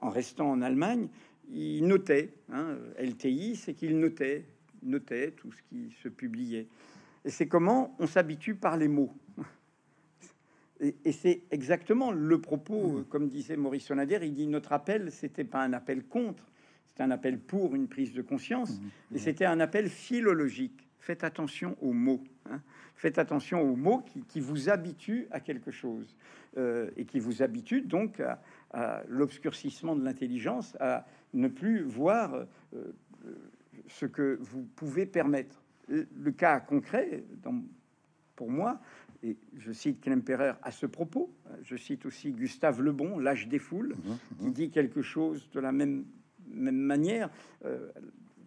en 0.00 0.10
restant 0.10 0.50
en 0.50 0.60
Allemagne, 0.60 1.08
il 1.52 1.86
notait, 1.86 2.30
hein, 2.52 2.76
LTI, 2.98 3.54
c'est 3.54 3.74
qu'il 3.74 4.00
notait, 4.00 4.44
notait 4.82 5.32
tout 5.32 5.52
ce 5.52 5.62
qui 5.62 5.94
se 6.02 6.08
publiait. 6.08 6.66
Et 7.24 7.30
c'est 7.30 7.48
comment 7.48 7.94
on 7.98 8.06
s'habitue 8.06 8.54
par 8.54 8.76
les 8.76 8.88
mots. 8.88 9.12
Et, 10.80 11.12
c'est 11.12 11.42
exactement 11.50 12.12
le 12.12 12.40
propos, 12.40 12.98
mmh. 12.98 13.04
comme 13.04 13.28
disait 13.28 13.56
Maurice 13.56 13.86
Sonader, 13.86 14.18
il 14.22 14.34
dit 14.34 14.46
notre 14.46 14.72
appel, 14.74 15.10
c'était 15.10 15.44
pas 15.44 15.62
un 15.62 15.72
appel 15.72 16.04
contre, 16.04 16.44
c'était 16.88 17.02
un 17.02 17.10
appel 17.10 17.38
pour 17.38 17.74
une 17.74 17.88
prise 17.88 18.12
de 18.12 18.20
conscience, 18.20 18.78
mmh. 18.78 19.16
et 19.16 19.18
c'était 19.18 19.46
un 19.46 19.58
appel 19.60 19.88
philologique 19.88 20.86
faites 21.06 21.22
attention 21.22 21.76
aux 21.80 21.92
mots. 21.92 22.24
Hein. 22.50 22.60
Faites 22.96 23.18
attention 23.18 23.62
aux 23.62 23.76
mots 23.76 24.04
qui, 24.28 24.40
vous 24.40 24.68
habituent 24.68 25.28
à 25.30 25.38
quelque 25.38 25.70
chose 25.70 26.16
euh, 26.56 26.90
et 26.96 27.04
qui 27.04 27.20
vous 27.20 27.42
habituent 27.42 27.82
donc 27.82 28.20
à, 28.20 29.02
l'obscurcissement 29.08 29.94
de 29.94 30.04
l'intelligence, 30.04 30.76
à 30.80 31.06
ne 31.32 31.48
plus 31.48 31.82
voir 31.82 32.34
euh, 32.34 32.92
ce 33.88 34.06
que 34.06 34.38
vous 34.40 34.62
pouvez 34.76 35.06
permettre. 35.06 35.62
Le 35.88 36.30
cas 36.32 36.60
concret, 36.60 37.24
dans, 37.42 37.62
pour 38.34 38.50
moi, 38.50 38.80
et 39.22 39.36
je 39.56 39.72
cite 39.72 40.00
Klemperer 40.00 40.52
à 40.62 40.70
ce 40.70 40.86
propos, 40.86 41.32
je 41.62 41.76
cite 41.76 42.06
aussi 42.06 42.32
Gustave 42.32 42.82
Lebon, 42.82 43.18
L'âge 43.18 43.48
des 43.48 43.58
foules, 43.58 43.94
mmh, 43.94 44.10
mmh. 44.10 44.44
qui 44.44 44.50
dit 44.52 44.70
quelque 44.70 45.02
chose 45.02 45.48
de 45.52 45.60
la 45.60 45.72
même, 45.72 46.04
même 46.48 46.76
manière. 46.76 47.30
Euh, 47.64 47.88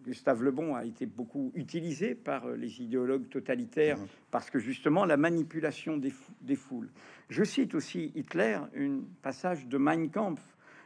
Gustave 0.04 0.42
Lebon 0.42 0.74
a 0.74 0.84
été 0.84 1.04
beaucoup 1.04 1.52
utilisé 1.54 2.14
par 2.14 2.46
euh, 2.46 2.56
les 2.56 2.80
idéologues 2.80 3.28
totalitaires 3.28 3.98
mmh. 3.98 4.06
parce 4.30 4.50
que 4.50 4.58
justement 4.58 5.04
la 5.04 5.16
manipulation 5.16 5.98
des, 5.98 6.56
foules. 6.56 6.88
Je 7.28 7.44
cite 7.44 7.74
aussi 7.74 8.12
Hitler, 8.14 8.58
un 8.76 9.00
passage 9.22 9.66
de 9.66 9.76
Mein 9.76 10.10
Kampf 10.10 10.42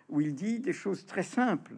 où 0.09 0.21
il 0.21 0.35
dit 0.35 0.59
des 0.59 0.73
choses 0.73 1.07
très 1.07 1.23
simples. 1.23 1.75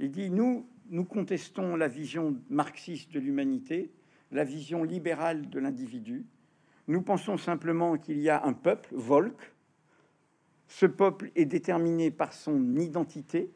Il 0.00 0.10
dit 0.10 0.30
nous 0.30 0.66
nous 0.90 1.04
contestons 1.04 1.76
la 1.76 1.88
vision 1.88 2.36
marxiste 2.48 3.12
de 3.12 3.20
l'humanité, 3.20 3.90
la 4.32 4.44
vision 4.44 4.84
libérale 4.84 5.48
de 5.48 5.58
l'individu. 5.58 6.24
Nous 6.88 7.02
pensons 7.02 7.36
simplement 7.36 7.96
qu'il 7.96 8.20
y 8.20 8.28
a 8.28 8.44
un 8.44 8.52
peuple, 8.52 8.88
Volk. 8.92 9.52
Ce 10.68 10.86
peuple 10.86 11.30
est 11.34 11.44
déterminé 11.44 12.10
par 12.10 12.32
son 12.32 12.76
identité 12.76 13.50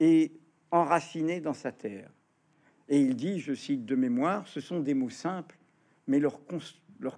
et 0.00 0.32
enraciné 0.70 1.40
dans 1.40 1.52
sa 1.52 1.72
terre. 1.72 2.10
Et 2.88 3.00
il 3.00 3.16
dit, 3.16 3.40
je 3.40 3.54
cite 3.54 3.86
de 3.86 3.94
mémoire, 3.94 4.46
ce 4.46 4.60
sont 4.60 4.80
des 4.80 4.94
mots 4.94 5.10
simples, 5.10 5.56
mais 6.06 6.18
leurs, 6.18 6.40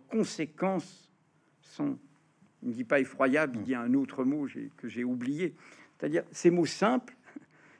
conséquences 0.09 1.11
sont, 1.61 1.99
il 2.62 2.68
ne 2.68 2.75
dit 2.75 2.85
pas 2.85 3.01
effroyable, 3.01 3.57
il 3.59 3.62
dit 3.64 3.75
un 3.75 3.94
autre 3.94 4.25
mot 4.25 4.46
que 4.77 4.88
j'ai 4.88 5.05
oublié, 5.05 5.55
c'est-à-dire 5.99 6.25
ces 6.31 6.51
mots 6.51 6.66
simples 6.66 7.16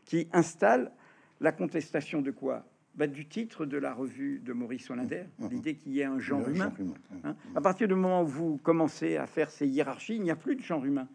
qui 0.05 0.29
installent 0.33 0.91
la 1.41 1.53
contestation 1.53 2.23
de 2.23 2.31
quoi? 2.31 2.65
Bah, 2.95 3.07
Du 3.07 3.27
titre 3.27 3.67
de 3.67 3.77
la 3.77 3.93
revue 3.93 4.41
de 4.41 4.53
Maurice 4.53 4.91
Hollander, 4.91 5.25
mmh, 5.39 5.45
mmh. 5.45 5.49
l'idée 5.51 5.75
qu'il 5.75 5.93
y 5.93 6.01
ait 6.01 6.05
un 6.05 6.19
genre 6.19 6.49
humain. 6.49 6.73
Hein. 7.25 7.37
à 7.55 7.61
partir 7.61 7.89
du 7.89 7.95
moment 7.95 8.23
où 8.23 8.27
vous 8.27 8.57
commencez 8.63 9.17
à 9.17 9.27
faire 9.27 9.51
ces 9.51 9.67
hiérarchies, 9.67 10.17
il 10.17 10.23
n'y 10.23 10.31
a 10.31 10.37
plus 10.37 10.57
de 10.57 10.63
genre 10.63 10.85
humain. 10.85 11.09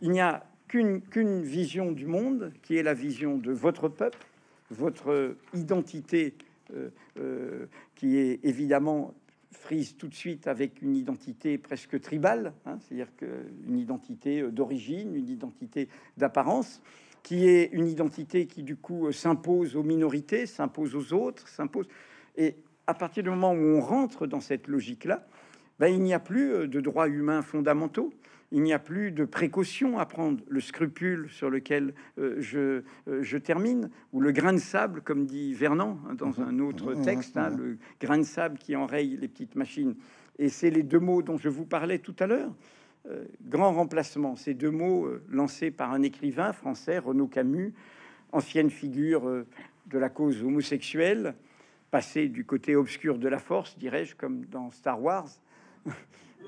Il 0.00 0.10
n'y 0.10 0.20
a 0.20 0.44
qu'une 0.66 1.02
qu'une 1.02 1.42
vision 1.42 1.92
du 1.92 2.06
monde 2.06 2.52
qui 2.62 2.76
est 2.76 2.82
la 2.82 2.94
vision 2.94 3.36
de 3.36 3.52
votre 3.52 3.88
peuple 3.88 4.26
votre 4.70 5.36
identité 5.54 6.34
euh, 6.72 6.88
euh, 7.18 7.66
qui 7.94 8.16
est 8.16 8.40
évidemment 8.44 9.14
frise 9.50 9.96
tout 9.96 10.08
de 10.08 10.14
suite 10.14 10.46
avec 10.46 10.82
une 10.82 10.96
identité 10.96 11.58
presque 11.58 12.00
tribale, 12.00 12.52
hein, 12.66 12.78
c'est-à-dire 12.80 13.08
une 13.66 13.78
identité 13.78 14.42
d'origine, 14.50 15.14
une 15.14 15.28
identité 15.28 15.88
d'apparence, 16.16 16.82
qui 17.24 17.48
est 17.48 17.70
une 17.72 17.88
identité 17.88 18.46
qui 18.46 18.62
du 18.62 18.76
coup 18.76 19.10
s'impose 19.10 19.74
aux 19.74 19.82
minorités, 19.82 20.46
s'impose 20.46 20.94
aux 20.94 21.12
autres, 21.12 21.48
s'impose. 21.48 21.88
Et 22.36 22.54
à 22.86 22.94
partir 22.94 23.24
du 23.24 23.30
moment 23.30 23.50
où 23.50 23.56
on 23.56 23.80
rentre 23.80 24.28
dans 24.28 24.40
cette 24.40 24.68
logique-là, 24.68 25.26
ben, 25.80 25.88
il 25.88 26.00
n'y 26.02 26.14
a 26.14 26.20
plus 26.20 26.68
de 26.68 26.80
droits 26.80 27.08
humains 27.08 27.42
fondamentaux 27.42 28.12
il 28.54 28.62
n'y 28.62 28.72
a 28.72 28.78
plus 28.78 29.10
de 29.10 29.24
précaution 29.24 29.98
à 29.98 30.06
prendre. 30.06 30.42
Le 30.48 30.60
scrupule 30.60 31.28
sur 31.28 31.50
lequel 31.50 31.92
euh, 32.18 32.36
je, 32.38 32.82
euh, 33.08 33.20
je, 33.20 33.36
termine, 33.36 33.90
ou 34.12 34.20
le 34.20 34.30
grain 34.30 34.52
de 34.52 34.58
sable, 34.58 35.00
comme 35.00 35.26
dit 35.26 35.52
Vernon 35.54 35.98
hein, 36.08 36.14
dans 36.14 36.28
mhm. 36.28 36.48
un 36.48 36.58
autre 36.60 36.94
mhm. 36.94 37.04
texte, 37.04 37.36
hein, 37.36 37.50
mhm. 37.50 37.58
le 37.58 37.78
grain 38.00 38.18
de 38.18 38.22
sable 38.22 38.58
qui 38.58 38.76
enraye 38.76 39.16
les 39.16 39.26
petites 39.26 39.56
machines. 39.56 39.96
Et 40.38 40.48
c'est 40.48 40.70
les 40.70 40.84
deux 40.84 41.00
mots 41.00 41.20
dont 41.20 41.36
je 41.36 41.48
vous 41.48 41.66
parlais 41.66 41.98
tout 41.98 42.14
à 42.20 42.28
l'heure. 42.28 42.54
Euh, 43.06 43.24
grand 43.42 43.72
remplacement, 43.72 44.36
ces 44.36 44.54
deux 44.54 44.70
mots 44.70 45.08
lancés 45.28 45.70
par 45.70 45.92
un 45.92 46.02
écrivain 46.02 46.52
français, 46.52 46.98
Renaud 46.98 47.26
Camus, 47.26 47.74
ancienne 48.32 48.70
figure 48.70 49.44
de 49.86 49.98
la 49.98 50.08
cause 50.08 50.42
homosexuelle, 50.42 51.34
passé 51.90 52.28
du 52.28 52.44
côté 52.44 52.76
obscur 52.76 53.18
de 53.18 53.28
la 53.28 53.38
force, 53.38 53.78
dirais-je, 53.78 54.16
comme 54.16 54.44
dans 54.46 54.70
Star 54.70 55.00
Wars. 55.02 55.28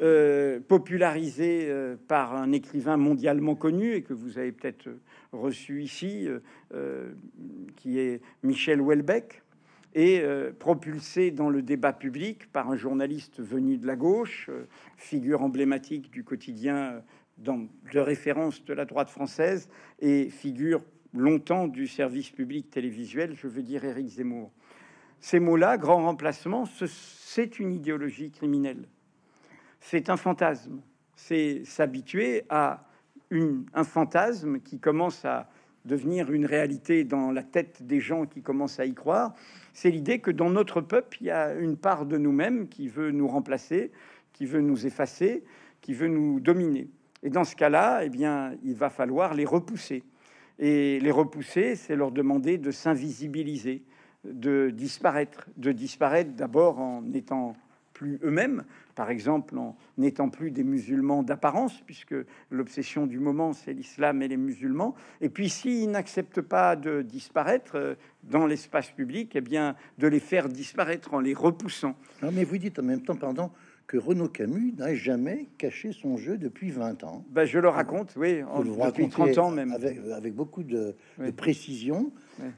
Euh, 0.02 0.60
popularisé 0.60 1.68
euh, 1.70 1.96
par 2.06 2.34
un 2.34 2.52
écrivain 2.52 2.98
mondialement 2.98 3.54
connu 3.54 3.94
et 3.94 4.02
que 4.02 4.12
vous 4.12 4.36
avez 4.36 4.52
peut-être 4.52 4.90
reçu 5.32 5.82
ici, 5.82 6.28
euh, 6.74 7.12
qui 7.76 7.98
est 7.98 8.20
Michel 8.42 8.82
Houellebecq, 8.82 9.42
et 9.98 10.22
propulsé 10.58 11.30
dans 11.30 11.48
le 11.48 11.62
débat 11.62 11.94
public 11.94 12.52
par 12.52 12.70
un 12.70 12.76
journaliste 12.76 13.40
venu 13.40 13.78
de 13.78 13.86
la 13.86 13.96
gauche, 13.96 14.50
figure 14.98 15.42
emblématique 15.42 16.10
du 16.10 16.22
quotidien 16.22 17.02
dans, 17.38 17.66
de 17.92 17.98
référence 17.98 18.62
de 18.66 18.74
la 18.74 18.84
droite 18.84 19.08
française 19.08 19.70
et 19.98 20.28
figure 20.28 20.82
longtemps 21.14 21.66
du 21.66 21.86
service 21.86 22.30
public 22.30 22.68
télévisuel, 22.70 23.34
je 23.34 23.48
veux 23.48 23.62
dire 23.62 23.84
Éric 23.84 24.08
Zemmour. 24.08 24.52
Ces 25.18 25.40
mots-là, 25.40 25.78
grand 25.78 26.04
remplacement, 26.04 26.64
c'est 26.86 27.58
une 27.58 27.72
idéologie 27.72 28.30
criminelle 28.30 28.86
c'est 29.86 30.10
un 30.10 30.16
fantasme. 30.16 30.80
C'est 31.14 31.64
s'habituer 31.64 32.44
à 32.48 32.84
un 33.30 33.84
fantasme 33.84 34.60
qui 34.60 34.80
commence 34.80 35.24
à 35.24 35.48
devenir 35.86 36.32
une 36.32 36.44
réalité 36.44 37.04
dans 37.04 37.30
la 37.30 37.42
tête 37.42 37.82
des 37.86 38.00
gens 38.00 38.26
qui 38.26 38.42
commencent 38.42 38.80
à 38.80 38.86
y 38.86 38.94
croire. 38.94 39.34
C'est 39.72 39.90
l'idée 39.90 40.18
que 40.18 40.30
dans 40.30 40.50
notre 40.50 40.80
peuple, 40.80 41.18
il 41.20 41.26
y 41.26 41.30
a 41.30 41.54
une 41.54 41.76
part 41.76 42.06
de 42.06 42.18
nous-mêmes 42.18 42.68
qui 42.68 42.88
veut 42.88 43.10
nous 43.10 43.28
remplacer, 43.28 43.92
qui 44.32 44.46
veut 44.46 44.60
nous 44.60 44.86
effacer, 44.86 45.44
qui 45.80 45.94
veut 45.94 46.08
nous 46.08 46.40
dominer. 46.40 46.88
Et 47.22 47.30
dans 47.30 47.44
ce 47.44 47.56
cas-là, 47.56 48.04
eh 48.04 48.08
bien, 48.08 48.54
il 48.64 48.74
va 48.74 48.90
falloir 48.90 49.34
les 49.34 49.44
repousser. 49.44 50.02
Et 50.58 51.00
les 51.00 51.10
repousser, 51.10 51.76
c'est 51.76 51.96
leur 51.96 52.10
demander 52.10 52.58
de 52.58 52.70
s'invisibiliser, 52.70 53.82
de 54.24 54.70
disparaître, 54.70 55.46
de 55.56 55.72
disparaître 55.72 56.32
d'abord 56.32 56.80
en 56.80 57.04
étant 57.12 57.54
plus 57.92 58.18
eux-mêmes, 58.22 58.64
par 58.96 59.10
exemple 59.10 59.56
en 59.56 59.76
n'étant 59.98 60.28
plus 60.28 60.50
des 60.50 60.64
musulmans 60.64 61.22
d'apparence, 61.22 61.80
puisque 61.82 62.16
l'obsession 62.50 63.06
du 63.06 63.20
moment, 63.20 63.52
c'est 63.52 63.72
l'islam 63.72 64.22
et 64.22 64.28
les 64.28 64.36
musulmans. 64.36 64.96
Et 65.20 65.28
puis, 65.28 65.48
s'ils 65.48 65.90
n'acceptent 65.90 66.40
pas 66.40 66.74
de 66.74 67.02
disparaître 67.02 67.76
euh, 67.76 67.94
dans 68.24 68.46
l'espace 68.46 68.90
public, 68.90 69.32
eh 69.36 69.40
bien, 69.40 69.76
de 69.98 70.08
les 70.08 70.18
faire 70.18 70.48
disparaître 70.48 71.14
en 71.14 71.20
les 71.20 71.34
repoussant. 71.34 71.94
Non, 72.22 72.30
mais 72.32 72.42
vous 72.42 72.58
dites 72.58 72.78
en 72.78 72.82
même 72.82 73.02
temps, 73.02 73.16
pardon, 73.16 73.50
que 73.86 73.98
Renaud 73.98 74.28
Camus 74.28 74.74
n'a 74.76 74.94
jamais 74.94 75.48
caché 75.58 75.92
son 75.92 76.16
jeu 76.16 76.38
depuis 76.38 76.70
20 76.70 77.04
ans. 77.04 77.24
Ben, 77.30 77.44
je 77.44 77.58
le 77.58 77.68
raconte, 77.68 78.14
oui, 78.16 78.42
en, 78.42 78.62
depuis 78.62 79.08
30 79.08 79.38
ans 79.38 79.50
même. 79.50 79.70
Avec, 79.72 79.98
avec 80.12 80.34
beaucoup 80.34 80.64
de, 80.64 80.96
précision. 81.36 82.10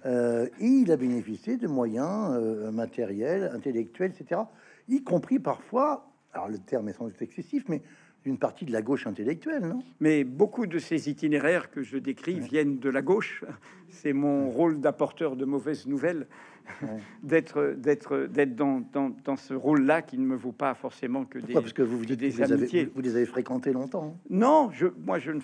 Euh, 0.07 0.47
et 0.61 0.67
il 0.67 0.91
a 0.91 0.97
bénéficié 0.97 1.57
de 1.57 1.67
moyens 1.67 2.31
euh, 2.33 2.71
matériels, 2.71 3.51
intellectuels, 3.55 4.13
etc. 4.19 4.41
Y 4.89 5.03
compris 5.03 5.39
parfois, 5.39 6.09
alors 6.39 6.49
le 6.49 6.59
terme 6.59 6.89
est 6.89 6.93
sans 6.93 7.07
doute 7.07 7.21
excessif, 7.21 7.65
mais 7.69 7.83
une 8.25 8.39
partie 8.39 8.65
de 8.65 8.73
la 8.73 8.83
gauche 8.83 9.07
intellectuelle, 9.07 9.63
non? 9.63 9.83
Mais 10.01 10.23
beaucoup 10.23 10.67
de 10.67 10.79
ces 10.79 11.09
itinéraires 11.09 11.71
que 11.71 11.83
je 11.83 11.99
décris 11.99 12.39
viennent 12.39 12.79
de 12.79 12.91
la 12.91 13.03
gauche. 13.03 13.45
C'est 13.89 14.13
mon 14.13 14.51
rôle 14.51 14.81
d'apporteur 14.81 15.35
de 15.35 15.45
mauvaises 15.45 15.87
nouvelles, 15.87 16.27
d'être 17.23 17.75
d'être 17.77 18.27
d'être 18.27 18.55
dans, 18.55 18.83
dans, 18.93 19.11
dans, 19.25 19.37
ce 19.37 19.55
rôle-là 19.55 20.03
qui 20.03 20.19
ne 20.19 20.27
me 20.27 20.37
vaut 20.37 20.53
pas 20.53 20.75
forcément 20.75 21.25
que 21.25 21.39
des 21.39 21.55
parce 21.55 21.73
que 21.73 21.83
vous, 21.83 21.99
vous 21.99 22.05
dites, 22.05 22.21
des 22.21 22.29
vous, 22.29 22.53
avez, 22.53 22.85
vous, 22.95 23.01
les 23.01 23.17
avez 23.17 23.27
fréquentés 23.27 23.73
longtemps. 23.73 24.17
Non, 24.29 24.71
je 24.73 24.89
moi 25.07 25.19
je 25.19 25.33
ne 25.33 25.41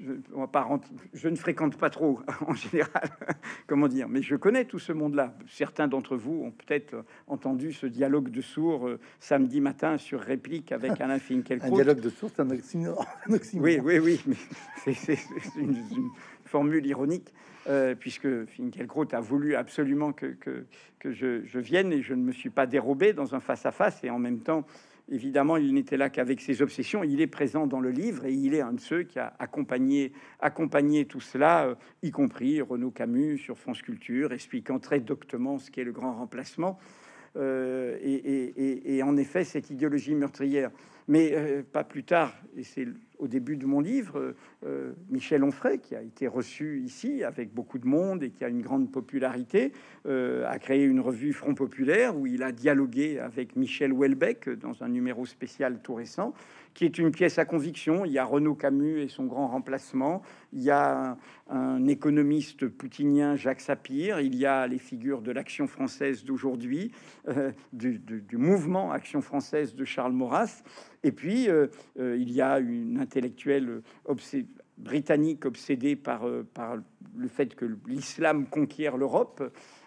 je, 0.00 0.12
je, 1.14 1.28
ne 1.28 1.36
fréquente 1.36 1.76
pas 1.76 1.90
trop 1.90 2.20
en 2.46 2.54
général, 2.54 3.10
comment 3.66 3.88
dire, 3.88 4.08
mais 4.08 4.22
je 4.22 4.36
connais 4.36 4.64
tout 4.64 4.78
ce 4.78 4.92
monde-là. 4.92 5.34
Certains 5.48 5.88
d'entre 5.88 6.16
vous 6.16 6.42
ont 6.44 6.50
peut-être 6.50 7.04
entendu 7.26 7.72
ce 7.72 7.86
dialogue 7.86 8.30
de 8.30 8.40
sourds 8.40 8.88
euh, 8.88 9.00
samedi 9.20 9.60
matin 9.60 9.98
sur 9.98 10.20
réplique 10.20 10.72
avec 10.72 11.00
Alain 11.00 11.18
Finkielkraut. 11.18 11.72
Un 11.72 11.74
dialogue 11.74 12.00
de 12.00 12.10
sourds, 12.10 12.30
c'est 12.34 12.42
un 12.42 12.50
oxymore. 12.50 13.06
Oui, 13.28 13.78
oui, 13.82 13.98
oui, 13.98 14.20
mais 14.26 14.94
c'est 14.94 15.18
une, 15.56 15.76
formule 16.44 16.86
ironique. 16.86 17.32
Euh, 17.66 17.94
puisque 17.94 18.46
Finkielkraut 18.46 19.12
a 19.12 19.20
voulu 19.20 19.54
absolument 19.54 20.12
que, 20.12 20.26
que, 20.26 20.64
que 20.98 21.12
je, 21.12 21.44
je, 21.44 21.58
vienne 21.58 21.92
et 21.92 22.00
je 22.00 22.14
ne 22.14 22.22
me 22.22 22.32
suis 22.32 22.48
pas 22.48 22.66
dérobé 22.66 23.12
dans 23.12 23.34
un 23.34 23.40
face-à-face 23.40 24.02
et 24.04 24.08
en 24.08 24.18
même 24.18 24.40
temps 24.40 24.64
Évidemment, 25.10 25.56
il 25.56 25.72
n'était 25.72 25.96
là 25.96 26.10
qu'avec 26.10 26.40
ses 26.40 26.60
obsessions. 26.60 27.02
Il 27.02 27.22
est 27.22 27.26
présent 27.26 27.66
dans 27.66 27.80
le 27.80 27.90
livre 27.90 28.26
et 28.26 28.32
il 28.32 28.54
est 28.54 28.60
un 28.60 28.74
de 28.74 28.80
ceux 28.80 29.04
qui 29.04 29.18
a 29.18 29.32
accompagné, 29.38 30.12
tout 31.06 31.20
cela, 31.20 31.66
euh, 31.66 31.74
y 32.02 32.10
compris 32.10 32.60
Renaud 32.60 32.90
Camus 32.90 33.38
sur 33.38 33.56
France 33.56 33.80
Culture, 33.80 34.32
expliquant 34.32 34.78
très 34.78 35.00
doctement 35.00 35.58
ce 35.58 35.70
qu'est 35.70 35.84
le 35.84 35.92
grand 35.92 36.12
remplacement. 36.12 36.78
Euh, 37.36 37.96
et, 38.02 39.02
en 39.02 39.16
effet, 39.16 39.44
cette 39.44 39.70
idéologie 39.70 40.14
meurtrière. 40.14 40.70
Mais 41.08 41.32
euh, 41.32 41.62
pas 41.62 41.84
plus 41.84 42.04
tard, 42.04 42.34
et 42.56 42.62
c'est 42.62 42.86
au 43.18 43.26
début 43.26 43.56
de 43.56 43.66
mon 43.66 43.80
livre, 43.80 44.34
euh, 44.64 44.92
Michel 45.08 45.42
Onfray, 45.42 45.78
qui 45.78 45.96
a 45.96 46.02
été 46.02 46.28
reçu 46.28 46.80
ici 46.84 47.24
avec 47.24 47.52
beaucoup 47.52 47.78
de 47.78 47.86
monde 47.86 48.22
et 48.22 48.30
qui 48.30 48.44
a 48.44 48.48
une 48.48 48.62
grande 48.62 48.92
popularité, 48.92 49.72
a 50.06 50.58
créé 50.58 50.84
une 50.84 51.00
revue 51.00 51.32
Front 51.32 51.54
Populaire 51.54 52.16
où 52.16 52.26
il 52.26 52.42
a 52.42 52.52
dialogué 52.52 53.18
avec 53.18 53.56
Michel 53.56 53.92
Houellebecq 53.92 54.48
dans 54.50 54.82
un 54.82 54.88
numéro 54.88 55.26
spécial 55.26 55.80
tout 55.82 55.94
récent 55.94 56.32
qui 56.78 56.84
est 56.84 56.96
une 56.96 57.10
pièce 57.10 57.40
à 57.40 57.44
conviction. 57.44 58.04
Il 58.04 58.12
y 58.12 58.18
a 58.18 58.24
Renaud 58.24 58.54
Camus 58.54 59.02
et 59.02 59.08
son 59.08 59.24
grand 59.24 59.48
remplacement. 59.48 60.22
Il 60.52 60.62
y 60.62 60.70
a 60.70 61.16
un, 61.50 61.86
économiste 61.88 62.68
poutinien, 62.68 63.34
Jacques 63.34 63.62
Sapir. 63.62 64.20
Il 64.20 64.36
y 64.36 64.46
a 64.46 64.64
les 64.68 64.78
figures 64.78 65.20
de 65.20 65.32
l'action 65.32 65.66
française 65.66 66.24
d'aujourd'hui, 66.24 66.92
euh, 67.26 67.50
du, 67.72 68.00
mouvement 68.36 68.92
Action 68.92 69.22
française 69.22 69.74
de 69.74 69.84
Charles 69.84 70.12
Maurras. 70.12 70.62
Et 71.02 71.10
puis, 71.10 71.48
euh, 71.48 71.66
euh, 71.98 72.16
il 72.16 72.30
y 72.30 72.40
a 72.40 72.60
une 72.60 73.00
intellectuelle 73.00 73.82
britannique 74.76 75.46
obsédée 75.46 75.96
par, 75.96 76.24
par 76.54 76.76
le 77.16 77.26
fait 77.26 77.56
que 77.56 77.66
l'islam 77.88 78.46
conquiert 78.46 78.96
l'Europe. 78.96 79.42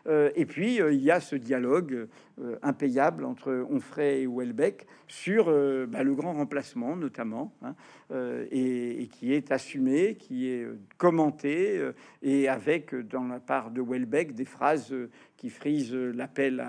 Euh, 0.08 0.32
et 0.36 0.46
puis, 0.46 0.82
euh, 0.82 0.94
il 0.94 1.02
y 1.02 1.12
a 1.12 1.20
ce 1.20 1.36
dialogue 1.36 2.08
euh, 2.40 2.58
impayable 2.62 3.26
entre 3.26 3.66
Onfray 3.70 4.24
et 4.24 4.28
Welbeck 4.28 4.88
sur 5.08 5.46
bah, 5.88 6.04
le 6.04 6.16
grand 6.16 6.34
remplacement, 6.34 6.96
notamment, 6.96 7.54
hein, 7.62 7.76
et, 8.50 9.08
qui 9.12 9.34
est 9.34 9.52
assumé, 9.52 10.16
qui 10.16 10.48
est 10.48 10.68
commenté, 10.98 11.92
et 12.22 12.48
avec, 12.48 12.96
dans 12.96 13.26
la 13.26 13.40
part 13.40 13.72
de 13.72 13.82
Welbeck, 13.82 14.34
des 14.34 14.46
phrases 14.46 14.96
qui 15.36 15.50
frisent 15.50 15.94
l'appel 15.94 16.62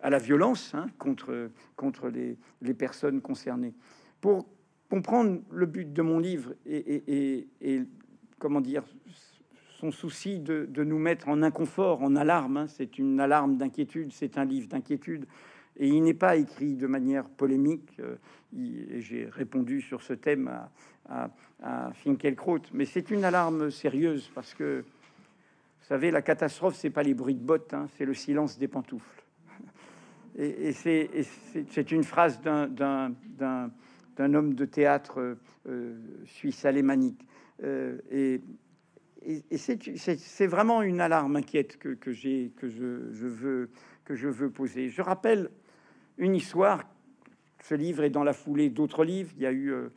à 0.00 0.10
la 0.10 0.18
violence 0.18 0.74
hein, 0.74 0.86
contre, 0.98 2.10
les, 2.10 2.74
personnes 2.74 3.22
concernées. 3.22 3.74
Pour 4.20 4.46
comprendre 4.90 5.40
le 5.50 5.66
but 5.66 5.92
de 5.92 6.02
mon 6.02 6.18
livre 6.18 6.52
et, 6.66 7.46
et 7.60 7.82
comment 8.38 8.60
dire, 8.60 8.84
son 9.78 9.92
souci 9.92 10.40
de, 10.40 10.82
nous 10.82 10.98
mettre 10.98 11.28
en 11.28 11.42
inconfort, 11.42 12.02
en 12.02 12.16
alarme. 12.16 12.56
Hein. 12.56 12.66
C'est 12.66 12.98
une 12.98 13.20
alarme 13.20 13.56
d'inquiétude, 13.56 14.12
c'est 14.12 14.36
un 14.36 14.44
livre 14.44 14.68
d'inquiétude. 14.68 15.26
Et 15.76 15.86
il 15.86 16.02
n'est 16.02 16.14
pas 16.14 16.36
écrit 16.36 16.74
de 16.74 16.88
manière 16.88 17.28
polémique. 17.28 17.96
Euh, 18.00 18.16
j'ai 18.98 19.28
répondu 19.30 19.80
sur 19.80 20.02
ce 20.02 20.14
thème 20.14 20.50
à, 21.08 21.30
à. 21.62 21.92
Mais 22.72 22.84
c'est 22.84 23.10
une 23.10 23.24
alarme 23.24 23.70
sérieuse 23.70 24.30
parce 24.34 24.54
que, 24.54 24.80
vous 24.80 25.86
savez, 25.86 26.10
la 26.10 26.22
catastrophe, 26.22 26.74
c'est 26.74 26.90
pas 26.90 27.04
les 27.04 27.14
bruits 27.14 27.34
de 27.34 27.44
bottes, 27.44 27.72
hein, 27.72 27.86
c'est 27.96 28.04
le 28.04 28.14
silence 28.14 28.58
des 28.58 28.68
pantoufles. 28.68 29.22
Et, 30.36 30.72
c'est 30.72 31.92
une 31.92 32.04
phrase 32.04 32.40
d'un 32.40 33.14
homme 34.18 34.54
de 34.54 34.64
théâtre 34.64 35.36
euh, 35.68 35.96
suisse 36.26 36.64
alémanique. 36.64 37.24
Euh, 37.64 37.98
et 38.10 38.40
c'est 39.56 40.46
vraiment 40.46 40.82
une 40.82 41.00
alarme 41.00 41.36
inquiète 41.36 41.78
que, 41.78 41.90
que 41.90 42.12
j'ai, 42.12 42.52
que 42.56 42.68
je, 42.68 43.26
veux, 43.26 43.70
que 44.04 44.14
je 44.14 44.28
veux 44.28 44.50
poser. 44.50 44.88
Je 44.88 45.02
rappelle 45.02 45.50
une 46.16 46.34
histoire. 46.34 46.84
Ce 47.62 47.74
livre 47.74 48.04
est 48.04 48.10
dans 48.10 48.24
la 48.24 48.32
foulée 48.32 48.70
d'autres 48.70 49.04
livres. 49.04 49.32
Il 49.36 49.42
y 49.42 49.46
a 49.46 49.52
eu 49.52 49.72
euh, 49.72 49.88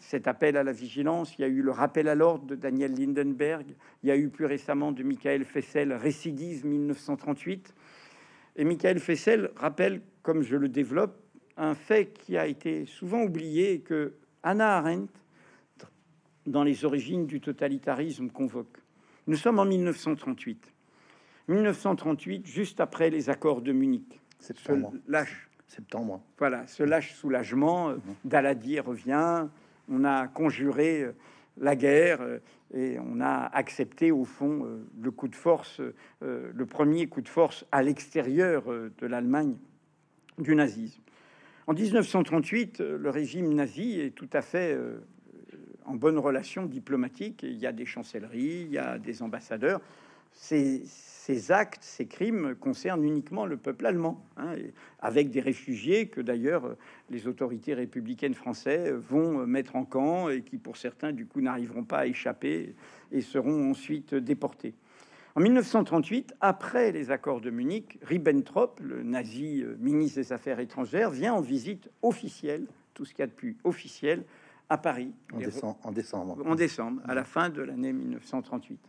cet 0.00 0.26
appel 0.26 0.56
à 0.56 0.62
la 0.64 0.72
vigilance, 0.72 1.34
il 1.38 1.42
y 1.42 1.44
a 1.44 1.48
eu 1.48 1.62
le 1.62 1.70
rappel 1.70 2.08
à 2.08 2.14
l'ordre 2.14 2.46
de 2.46 2.54
Daniel 2.54 2.94
Lindenberg, 2.94 3.66
il 4.02 4.08
y 4.08 4.10
a 4.10 4.16
eu 4.16 4.28
plus 4.28 4.46
récemment 4.46 4.90
de 4.90 5.02
Michael 5.02 5.44
Fessel, 5.44 5.92
Récidive 5.92 6.66
1938. 6.66 7.74
Et 8.56 8.64
Michael 8.64 8.98
Fessel 9.00 9.50
rappelle, 9.56 10.00
comme 10.22 10.42
je 10.42 10.56
le 10.56 10.68
développe, 10.68 11.20
un 11.56 11.74
fait 11.74 12.12
qui 12.14 12.36
a 12.36 12.46
été 12.46 12.86
souvent 12.86 13.22
oublié 13.22 13.80
que 13.80 14.14
Hannah 14.42 14.78
Arendt 14.78 15.12
dans 16.46 16.62
les 16.62 16.84
origines 16.84 17.26
du 17.26 17.40
totalitarisme 17.40 18.28
convoque. 18.28 18.78
Nous 19.26 19.36
sommes 19.36 19.58
en 19.58 19.64
1938. 19.64 20.72
1938, 21.48 22.46
juste 22.46 22.80
après 22.80 23.10
les 23.10 23.30
accords 23.30 23.62
de 23.62 23.72
Munich. 23.72 24.20
Septembre. 24.38 24.92
Ce 24.92 25.12
lâche. 25.12 25.48
Septembre. 25.66 26.22
Voilà, 26.38 26.66
ce 26.66 26.82
lâche 26.82 27.14
soulagement. 27.14 27.90
Euh, 27.90 27.94
mhm. 27.94 28.00
Daladier 28.24 28.80
revient. 28.80 29.48
On 29.88 30.04
a 30.04 30.28
conjuré 30.28 31.02
euh, 31.02 31.12
la 31.58 31.76
guerre 31.76 32.20
euh, 32.20 32.38
et 32.74 32.98
on 32.98 33.20
a 33.20 33.46
accepté 33.52 34.10
au 34.10 34.24
fond 34.24 34.66
le 35.00 35.10
coup 35.12 35.28
de 35.28 35.36
force, 35.36 35.80
le 36.20 36.66
premier 36.66 37.06
coup 37.06 37.20
de 37.20 37.28
force 37.28 37.64
à 37.70 37.84
l'extérieur 37.84 38.64
de 38.64 39.06
l'Allemagne 39.06 39.54
du 40.38 40.56
nazisme. 40.56 41.00
En 41.68 41.74
1938, 41.74 42.80
le 42.80 43.10
régime 43.10 43.54
nazi 43.54 44.00
est 44.00 44.10
tout 44.10 44.30
à 44.32 44.42
fait 44.42 44.76
en 45.86 45.94
bonne 45.94 46.18
relation 46.18 46.66
diplomatique. 46.66 47.42
Il 47.42 47.58
y 47.58 47.66
a 47.66 47.72
des 47.72 47.86
chancelleries, 47.86 48.62
il 48.62 48.70
y 48.70 48.78
a 48.78 48.98
des 48.98 49.22
ambassadeurs. 49.22 49.80
Ces, 50.32 51.52
actes, 51.52 51.82
ces 51.82 52.06
crimes 52.06 52.56
concernent 52.56 53.04
uniquement 53.04 53.46
le 53.46 53.56
peuple 53.56 53.86
allemand, 53.86 54.24
hein, 54.36 54.54
avec 55.00 55.30
des 55.30 55.40
réfugiés 55.40 56.08
que 56.08 56.20
d'ailleurs 56.20 56.76
les 57.08 57.28
autorités 57.28 57.72
républicaines 57.72 58.34
françaises 58.34 58.92
vont 58.92 59.46
mettre 59.46 59.76
en 59.76 59.84
camp 59.84 60.28
et 60.28 60.42
qui, 60.42 60.58
pour 60.58 60.76
certains, 60.76 61.12
du 61.12 61.26
coup, 61.26 61.40
n'arriveront 61.40 61.84
pas 61.84 61.98
à 61.98 62.06
échapper 62.06 62.74
et 63.12 63.20
seront 63.20 63.70
ensuite 63.70 64.14
déportés. 64.14 64.74
En 65.36 65.40
1938, 65.40 66.34
après 66.40 66.92
les 66.92 67.10
accords 67.10 67.40
de 67.40 67.50
Munich, 67.50 67.98
Ribbentrop, 68.02 68.78
le 68.80 69.02
nazi 69.02 69.62
euh, 69.62 69.76
ministre 69.80 70.20
des 70.20 70.32
Affaires 70.32 70.60
étrangères, 70.60 71.10
vient 71.10 71.34
en 71.34 71.40
visite 71.40 71.90
officielle, 72.02 72.66
tout 72.94 73.04
ce 73.04 73.12
qu'il 73.12 73.20
y 73.20 73.22
a 73.24 73.26
de 73.26 73.32
plus 73.32 73.56
officiel, 73.64 74.22
à 74.68 74.78
Paris. 74.78 75.12
En, 75.32 75.38
décembre, 75.38 75.78
en 75.82 75.92
décembre. 75.92 76.36
En 76.46 76.54
décembre, 76.54 77.02
à 77.06 77.14
la 77.14 77.24
fin 77.24 77.48
de 77.48 77.62
l'année 77.62 77.92
1938. 77.92 78.80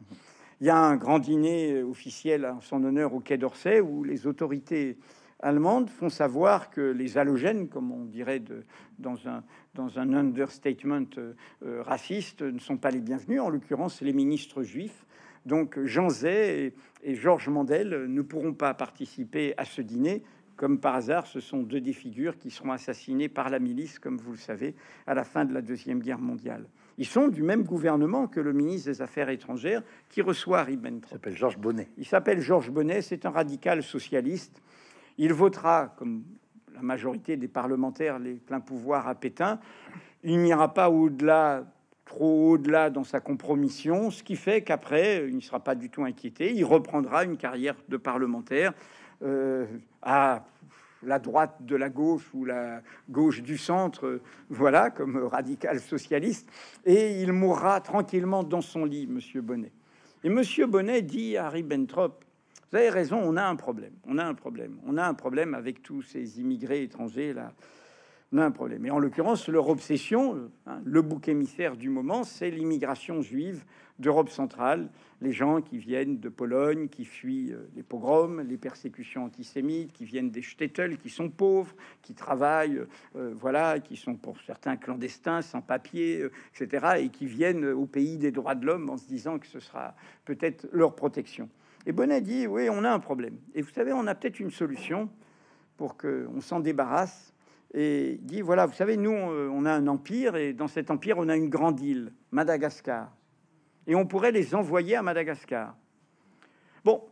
Il 0.61 0.67
y 0.67 0.69
a 0.69 0.77
un 0.77 0.95
grand 0.95 1.19
dîner 1.19 1.83
officiel 1.83 2.45
en 2.45 2.61
son 2.61 2.83
honneur 2.83 3.13
au 3.13 3.19
Quai 3.19 3.37
d'Orsay 3.37 3.81
où 3.81 4.03
les 4.03 4.25
autorités 4.25 4.97
allemandes 5.41 5.89
font 5.89 6.09
savoir 6.09 6.69
que 6.69 6.81
les 6.81 7.17
halogènes, 7.17 7.67
comme 7.67 7.91
on 7.91 8.05
dirait 8.05 8.39
de, 8.39 8.63
dans, 8.97 9.27
un, 9.27 9.43
dans 9.73 9.99
un 9.99 10.13
understatement 10.13 11.05
euh, 11.17 11.33
euh, 11.65 11.83
raciste, 11.83 12.41
ne 12.41 12.59
sont 12.59 12.77
pas 12.77 12.89
les 12.89 13.01
bienvenus, 13.01 13.41
en 13.41 13.49
l'occurrence 13.49 14.01
les 14.01 14.13
ministres 14.13 14.63
juifs. 14.63 15.05
Donc 15.45 15.77
Jean 15.83 16.09
Zay 16.09 16.73
et, 17.03 17.11
et 17.11 17.15
Georges 17.15 17.49
Mandel 17.49 18.05
ne 18.07 18.21
pourront 18.21 18.53
pas 18.53 18.73
participer 18.73 19.53
à 19.57 19.65
ce 19.65 19.81
dîner 19.81 20.23
comme 20.55 20.79
par 20.79 20.95
hasard, 20.95 21.27
ce 21.27 21.39
sont 21.39 21.63
deux 21.63 21.81
des 21.81 21.93
figures 21.93 22.37
qui 22.37 22.49
seront 22.49 22.71
assassinées 22.71 23.29
par 23.29 23.49
la 23.49 23.59
milice, 23.59 23.99
comme 23.99 24.17
vous 24.17 24.31
le 24.31 24.37
savez, 24.37 24.75
à 25.05 25.13
la 25.13 25.23
fin 25.23 25.45
de 25.45 25.53
la 25.53 25.61
Deuxième 25.61 25.99
Guerre 25.99 26.19
mondiale. 26.19 26.65
Ils 26.97 27.05
sont 27.05 27.27
du 27.27 27.43
même 27.43 27.63
gouvernement 27.63 28.27
que 28.27 28.39
le 28.39 28.53
ministre 28.53 28.89
des 28.89 29.01
Affaires 29.01 29.29
étrangères 29.29 29.83
qui 30.09 30.21
reçoit 30.21 30.63
Ribbentrop. 30.63 31.09
Il 31.09 31.13
s'appelle 31.13 31.35
Georges 31.35 31.57
Bonnet. 31.57 31.89
Il 31.97 32.05
s'appelle 32.05 32.39
Georges 32.39 32.71
Bonnet, 32.71 33.01
c'est 33.01 33.25
un 33.25 33.31
radical 33.31 33.83
socialiste. 33.83 34.61
Il 35.17 35.33
votera, 35.33 35.93
comme 35.97 36.23
la 36.73 36.81
majorité 36.81 37.35
des 37.35 37.49
parlementaires, 37.49 38.19
les 38.19 38.35
pleins 38.35 38.61
pouvoirs 38.61 39.07
à 39.07 39.15
Pétain. 39.15 39.59
Il 40.23 40.41
n'ira 40.41 40.73
pas 40.73 40.89
au-delà, 40.89 41.65
trop 42.05 42.51
au-delà 42.51 42.89
dans 42.89 43.03
sa 43.03 43.19
compromission, 43.19 44.09
ce 44.09 44.23
qui 44.23 44.37
fait 44.37 44.61
qu'après, 44.61 45.27
il 45.27 45.35
ne 45.35 45.41
sera 45.41 45.59
pas 45.59 45.75
du 45.75 45.89
tout 45.89 46.05
inquiété. 46.05 46.53
Il 46.53 46.63
reprendra 46.63 47.25
une 47.25 47.35
carrière 47.35 47.75
de 47.89 47.97
parlementaire 47.97 48.73
euh, 49.23 49.65
à 50.01 50.45
la 51.03 51.19
droite 51.19 51.57
de 51.61 51.75
la 51.75 51.89
gauche 51.89 52.29
ou 52.33 52.45
la 52.45 52.81
gauche 53.09 53.41
du 53.41 53.57
centre, 53.57 54.21
voilà, 54.49 54.89
comme 54.89 55.17
radical 55.17 55.79
socialiste, 55.79 56.49
et 56.85 57.21
il 57.21 57.31
mourra 57.31 57.79
tranquillement 57.81 58.43
dans 58.43 58.61
son 58.61 58.85
lit, 58.85 59.07
Monsieur 59.07 59.41
Bonnet. 59.41 59.71
Et 60.23 60.29
Monsieur 60.29 60.65
Bonnet 60.65 61.01
dit 61.01 61.37
à 61.37 61.49
Ribbentrop, 61.49 62.23
vous 62.71 62.77
avez 62.77 62.89
raison, 62.89 63.19
on 63.23 63.37
a 63.37 63.43
un 63.43 63.55
problème, 63.55 63.93
on 64.07 64.17
a 64.17 64.25
un 64.25 64.33
problème, 64.33 64.79
on 64.85 64.97
a 64.97 65.05
un 65.05 65.13
problème 65.13 65.53
avec 65.53 65.83
tous 65.83 66.01
ces 66.01 66.39
immigrés 66.39 66.83
étrangers 66.83 67.33
là, 67.33 67.53
on 68.33 68.39
a 68.39 68.45
un 68.45 68.51
problème. 68.51 68.85
Et 68.85 68.91
en 68.91 68.99
l'occurrence, 68.99 69.47
leur 69.47 69.69
obsession, 69.69 70.49
hein, 70.65 70.81
le 70.83 71.01
bouc 71.01 71.27
émissaire 71.27 71.77
du 71.77 71.89
moment, 71.89 72.23
c'est 72.23 72.49
l'immigration 72.49 73.21
juive 73.21 73.63
d'Europe 73.99 74.29
centrale, 74.29 74.89
les 75.21 75.31
gens 75.31 75.61
qui 75.61 75.77
viennent 75.77 76.19
de 76.19 76.29
Pologne, 76.29 76.89
qui 76.89 77.05
fuient 77.05 77.53
euh, 77.53 77.69
les 77.75 77.83
pogroms, 77.83 78.41
les 78.41 78.57
persécutions 78.57 79.23
antisémites, 79.25 79.93
qui 79.93 80.03
viennent 80.03 80.31
des 80.31 80.41
shtetl, 80.41 80.97
qui 80.97 81.09
sont 81.09 81.29
pauvres, 81.29 81.73
qui 82.01 82.13
travaillent, 82.13 82.81
euh, 83.15 83.33
voilà, 83.35 83.79
qui 83.79 83.95
sont 83.95 84.15
pour 84.15 84.39
certains 84.41 84.75
clandestins, 84.75 85.41
sans 85.41 85.61
papier, 85.61 86.21
euh, 86.21 86.31
etc., 86.53 86.97
et 86.99 87.09
qui 87.09 87.25
viennent 87.25 87.65
au 87.65 87.85
pays 87.85 88.17
des 88.17 88.31
droits 88.31 88.55
de 88.55 88.65
l'homme 88.65 88.89
en 88.89 88.97
se 88.97 89.07
disant 89.07 89.39
que 89.39 89.47
ce 89.47 89.59
sera 89.59 89.95
peut-être 90.25 90.67
leur 90.73 90.95
protection. 90.95 91.49
Et 91.85 91.93
Bonnet 91.93 92.21
dit, 92.21 92.47
oui, 92.47 92.67
on 92.69 92.83
a 92.83 92.91
un 92.91 92.99
problème. 92.99 93.37
Et 93.53 93.61
vous 93.61 93.71
savez, 93.71 93.93
on 93.93 94.07
a 94.07 94.15
peut-être 94.15 94.39
une 94.39 94.51
solution 94.51 95.09
pour 95.77 95.97
qu'on 95.97 96.41
s'en 96.41 96.59
débarrasse. 96.59 97.33
Et 97.73 98.19
dit, 98.21 98.41
voilà, 98.41 98.65
vous 98.65 98.73
savez, 98.73 98.97
nous, 98.97 99.11
on 99.11 99.65
a 99.65 99.71
un 99.71 99.87
empire, 99.87 100.35
et 100.35 100.53
dans 100.53 100.67
cet 100.67 100.89
empire, 100.89 101.17
on 101.19 101.29
a 101.29 101.35
une 101.35 101.49
grande 101.49 101.79
île, 101.81 102.11
Madagascar 102.31 103.11
et 103.87 103.95
on 103.95 104.05
pourrait 104.05 104.31
les 104.31 104.55
envoyer 104.55 104.95
à 104.95 105.01
Madagascar. 105.01 105.75
Bon, 106.83 107.03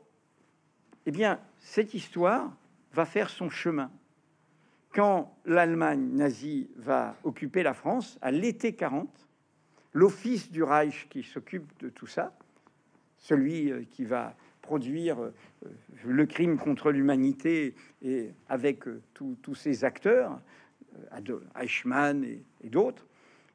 eh 1.05 1.12
bien, 1.12 1.39
cette 1.59 1.93
histoire 1.93 2.51
va 2.93 3.05
faire 3.05 3.29
son 3.29 3.49
chemin. 3.49 3.91
Quand 4.93 5.36
l'Allemagne 5.45 6.09
nazie 6.13 6.69
va 6.77 7.15
occuper 7.23 7.63
la 7.63 7.73
France, 7.73 8.17
à 8.21 8.31
l'été 8.31 8.73
40, 8.73 9.09
l'office 9.93 10.51
du 10.51 10.63
Reich 10.63 11.07
qui 11.09 11.23
s'occupe 11.23 11.67
de 11.79 11.89
tout 11.89 12.07
ça, 12.07 12.36
celui 13.17 13.71
euh, 13.71 13.83
qui 13.89 14.05
va 14.05 14.36
produire 14.62 15.21
euh, 15.21 15.33
le 16.05 16.25
crime 16.25 16.57
contre 16.57 16.91
l'humanité 16.91 17.75
et 18.01 18.31
avec 18.49 18.88
euh, 18.88 19.01
tous 19.13 19.55
ces 19.55 19.83
acteurs, 19.83 20.39
Eichmann 21.59 22.23
et 22.23 22.69
d'autres, 22.69 23.07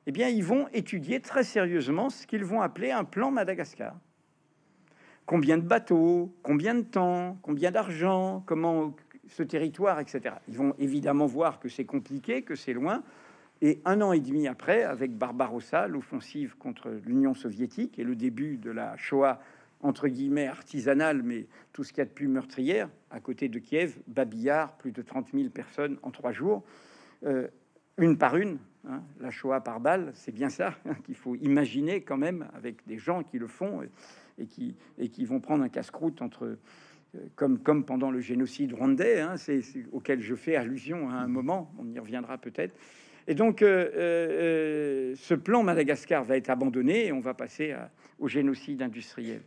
eh 0.09 0.11
bien, 0.11 0.31
ils 0.31 0.43
vont 0.43 0.69
étudier 0.73 1.21
très 1.21 1.45
sérieusement 1.45 2.09
ce 2.09 2.27
qu'ils 2.27 2.43
vont 2.43 2.63
appeler 2.63 2.91
un 2.91 3.05
plan 3.05 3.31
Madagascar. 3.31 3.95
Combien 5.27 5.59
de 5.59 5.63
bateaux, 5.63 6.35
combien 6.43 6.75
de 6.75 6.81
temps, 6.81 7.37
combien 7.43 7.71
d'argent, 7.71 8.43
comment 8.47 8.97
ce 9.29 9.43
territoire, 9.43 10.01
etc. 10.01 10.37
Ils 10.49 10.57
vont 10.57 10.75
évidemment 10.79 11.27
voir 11.27 11.61
que 11.61 11.69
c'est 11.69 11.85
compliqué, 11.85 12.41
que 12.41 12.55
c'est 12.55 12.73
loin. 12.73 13.03
Et 13.61 13.83
un 13.85 14.01
an 14.01 14.15
et 14.15 14.21
demi 14.21 14.49
après, 14.49 14.83
avec 14.83 15.13
Barbarossa, 15.13 15.87
l'offensive 15.89 16.57
contre 16.57 16.89
l'Union 17.05 17.35
soviétique 17.35 17.99
et 17.99 18.05
le 18.05 18.17
début 18.17 18.57
de 18.57 18.71
la 18.71 18.97
Shoah, 18.97 19.43
entre 19.83 20.09
guillemets, 20.09 20.47
artisanale, 20.47 21.23
mais 21.23 21.49
tout 21.75 21.85
ce 21.85 21.93
qu'il 21.93 21.99
y 21.99 22.01
a 22.01 22.07
de 22.07 22.11
plus 22.11 22.29
meurtrière, 22.29 22.89
à 23.11 23.21
côté 23.21 23.51
de 23.51 23.59
Kiev, 23.59 23.99
Babillard, 24.07 24.73
plus 24.79 24.93
de 24.93 25.03
30 25.03 25.33
000 25.35 25.51
personnes 25.51 25.99
en 26.03 26.11
trois 26.11 26.33
jours, 26.33 26.65
euh, 27.27 27.49
une 27.99 28.17
par 28.17 28.39
une, 28.39 28.57
Hein, 28.87 29.03
la 29.21 29.31
Shoah 29.31 29.61
par 29.61 29.81
balle, 29.81 30.13
c'est 30.15 30.33
bien 30.33 30.49
ça 30.49 30.75
hein, 30.87 30.95
qu'il 31.05 31.17
faut 31.17 31.35
imaginer 31.35 32.03
quand 32.03 32.17
même 32.17 32.49
avec 32.55 32.87
des 32.87 32.99
gens 32.99 33.23
qui 33.25 33.39
le 33.39 33.49
font 33.49 33.83
et, 34.39 34.47
qui, 34.47 35.25
vont 35.25 35.41
prendre 35.41 35.65
un 35.65 35.69
casse-croûte 35.69 36.23
entre 36.23 36.45
euh, 36.45 37.19
comme, 37.35 37.59
comme 37.59 37.85
pendant 37.85 38.11
le 38.11 38.21
génocide 38.21 38.73
rwandais, 38.73 39.21
hein, 39.21 39.37
c'est, 39.37 39.63
auquel 39.93 40.21
je 40.21 40.35
fais 40.35 40.57
allusion 40.57 41.11
à 41.11 41.15
un 41.15 41.27
moment, 41.27 41.75
on 41.79 41.91
y 41.91 41.99
reviendra 41.99 42.39
peut-être. 42.39 42.75
Et 43.27 43.35
donc, 43.35 43.63
euh, 43.63 43.91
euh, 43.95 45.15
ce 45.17 45.35
plan 45.35 45.63
Madagascar 45.63 46.25
va 46.25 46.37
être 46.37 46.49
abandonné 46.49 47.07
et 47.07 47.13
on 47.13 47.21
va 47.21 47.35
passer 47.35 47.75
au 48.19 48.29
génocide 48.29 48.81
industriel. 48.81 49.43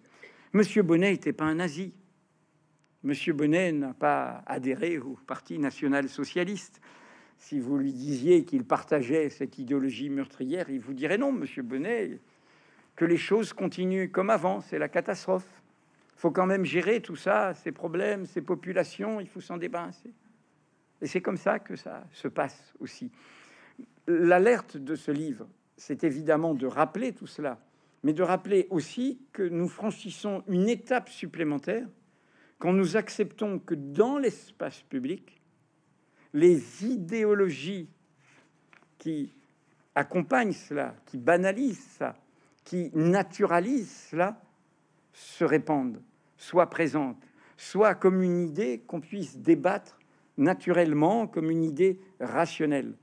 Monsieur 0.54 0.84
Bonnet 0.84 1.12
n'était 1.12 1.34
pas 1.34 1.46
un 1.46 1.56
nazi. 1.56 1.94
Monsieur 3.04 3.34
Bonnet 3.34 3.72
n'a 3.72 3.94
pas 3.94 4.44
adhéré 4.46 5.00
au 5.00 5.18
Parti 5.26 5.58
national-socialiste 5.58 6.82
si 7.42 7.60
vous 7.60 7.80
lui 7.80 7.92
disiez 7.92 8.46
qu'il 8.46 8.64
partageait 8.64 9.30
cette 9.30 9.58
idéologie 9.58 10.10
meurtrière, 10.10 10.70
il 10.70 10.80
vous 10.80 10.94
dirait 10.94 11.18
non, 11.18 11.32
monsieur 11.32 11.64
Bonnet, 11.64 12.20
que 12.96 13.04
les 13.04 13.18
choses 13.18 13.52
continuent 13.52 14.12
comme 14.12 14.30
avant, 14.30 14.62
c'est 14.62 14.78
la 14.78 14.88
catastrophe. 14.88 15.48
Faut 16.16 16.30
quand 16.30 16.46
même 16.46 16.66
gérer 16.66 17.02
tout 17.02 17.16
ça, 17.16 17.56
ces 17.56 17.72
problèmes, 17.72 18.28
ces 18.28 18.44
populations, 18.44 19.20
il 19.20 19.28
faut 19.28 19.42
s'en 19.42 19.58
débarrasser. 19.58 20.12
Et 21.02 21.08
c'est 21.08 21.22
comme 21.22 21.36
ça 21.36 21.58
que 21.58 21.76
ça 21.76 22.08
se 22.12 22.28
passe 22.28 22.76
aussi. 22.80 23.10
L'alerte 24.06 24.78
de 24.78 24.94
ce 24.94 25.10
livre, 25.10 25.48
c'est 25.78 26.04
évidemment 26.04 26.54
de 26.54 26.68
rappeler 26.68 27.12
tout 27.12 27.28
cela, 27.28 27.60
mais 28.04 28.14
de 28.14 28.22
rappeler 28.22 28.68
aussi 28.70 29.20
que 29.34 29.42
nous 29.42 29.68
franchissons 29.68 30.44
une 30.48 30.70
étape 30.70 31.10
supplémentaire 31.10 31.88
quand 32.60 32.72
nous 32.72 32.98
acceptons 32.98 33.58
que 33.58 33.74
dans 33.74 34.20
l'espace 34.20 34.84
public, 34.84 35.41
les 36.34 36.86
idéologies 36.86 37.90
qui 38.98 39.34
accompagnent 39.96 40.54
cela, 40.54 40.96
qui 41.06 41.18
banalisent 41.18 41.98
ça, 41.98 42.16
qui 42.64 42.92
naturalisent 42.94 44.08
cela, 44.10 44.42
se 45.14 45.44
répandent, 45.44 46.02
soient 46.38 46.70
présentes, 46.70 47.22
soit 47.58 47.96
comme 47.96 48.22
une 48.22 48.44
idée 48.44 48.82
qu'on 48.88 49.02
puisse 49.02 49.38
débattre 49.38 50.00
naturellement, 50.38 51.28
comme 51.28 51.52
une 51.52 51.64
idée 51.64 52.00
rationnelle. 52.20 52.94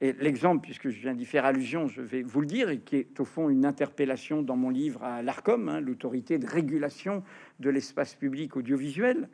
Et 0.00 0.12
l'exemple, 0.12 0.62
puisque 0.62 0.90
je 0.90 1.00
viens 1.00 1.14
d'y 1.14 1.24
faire 1.24 1.44
allusion, 1.44 1.86
je 1.86 2.02
vais 2.02 2.22
vous 2.22 2.40
le 2.40 2.46
dire, 2.46 2.68
et 2.68 2.80
qui 2.80 2.96
est 2.96 3.20
au 3.20 3.24
fond 3.24 3.48
une 3.48 3.64
interpellation 3.64 4.42
dans 4.42 4.56
mon 4.56 4.70
livre 4.70 5.02
à 5.02 5.22
l'ARCOM, 5.22 5.68
hein, 5.68 5.80
l'autorité 5.80 6.38
de 6.38 6.46
régulation 6.46 7.22
de 7.60 7.70
l'espace 7.70 8.14
public 8.14 8.56
audiovisuel, 8.56 9.28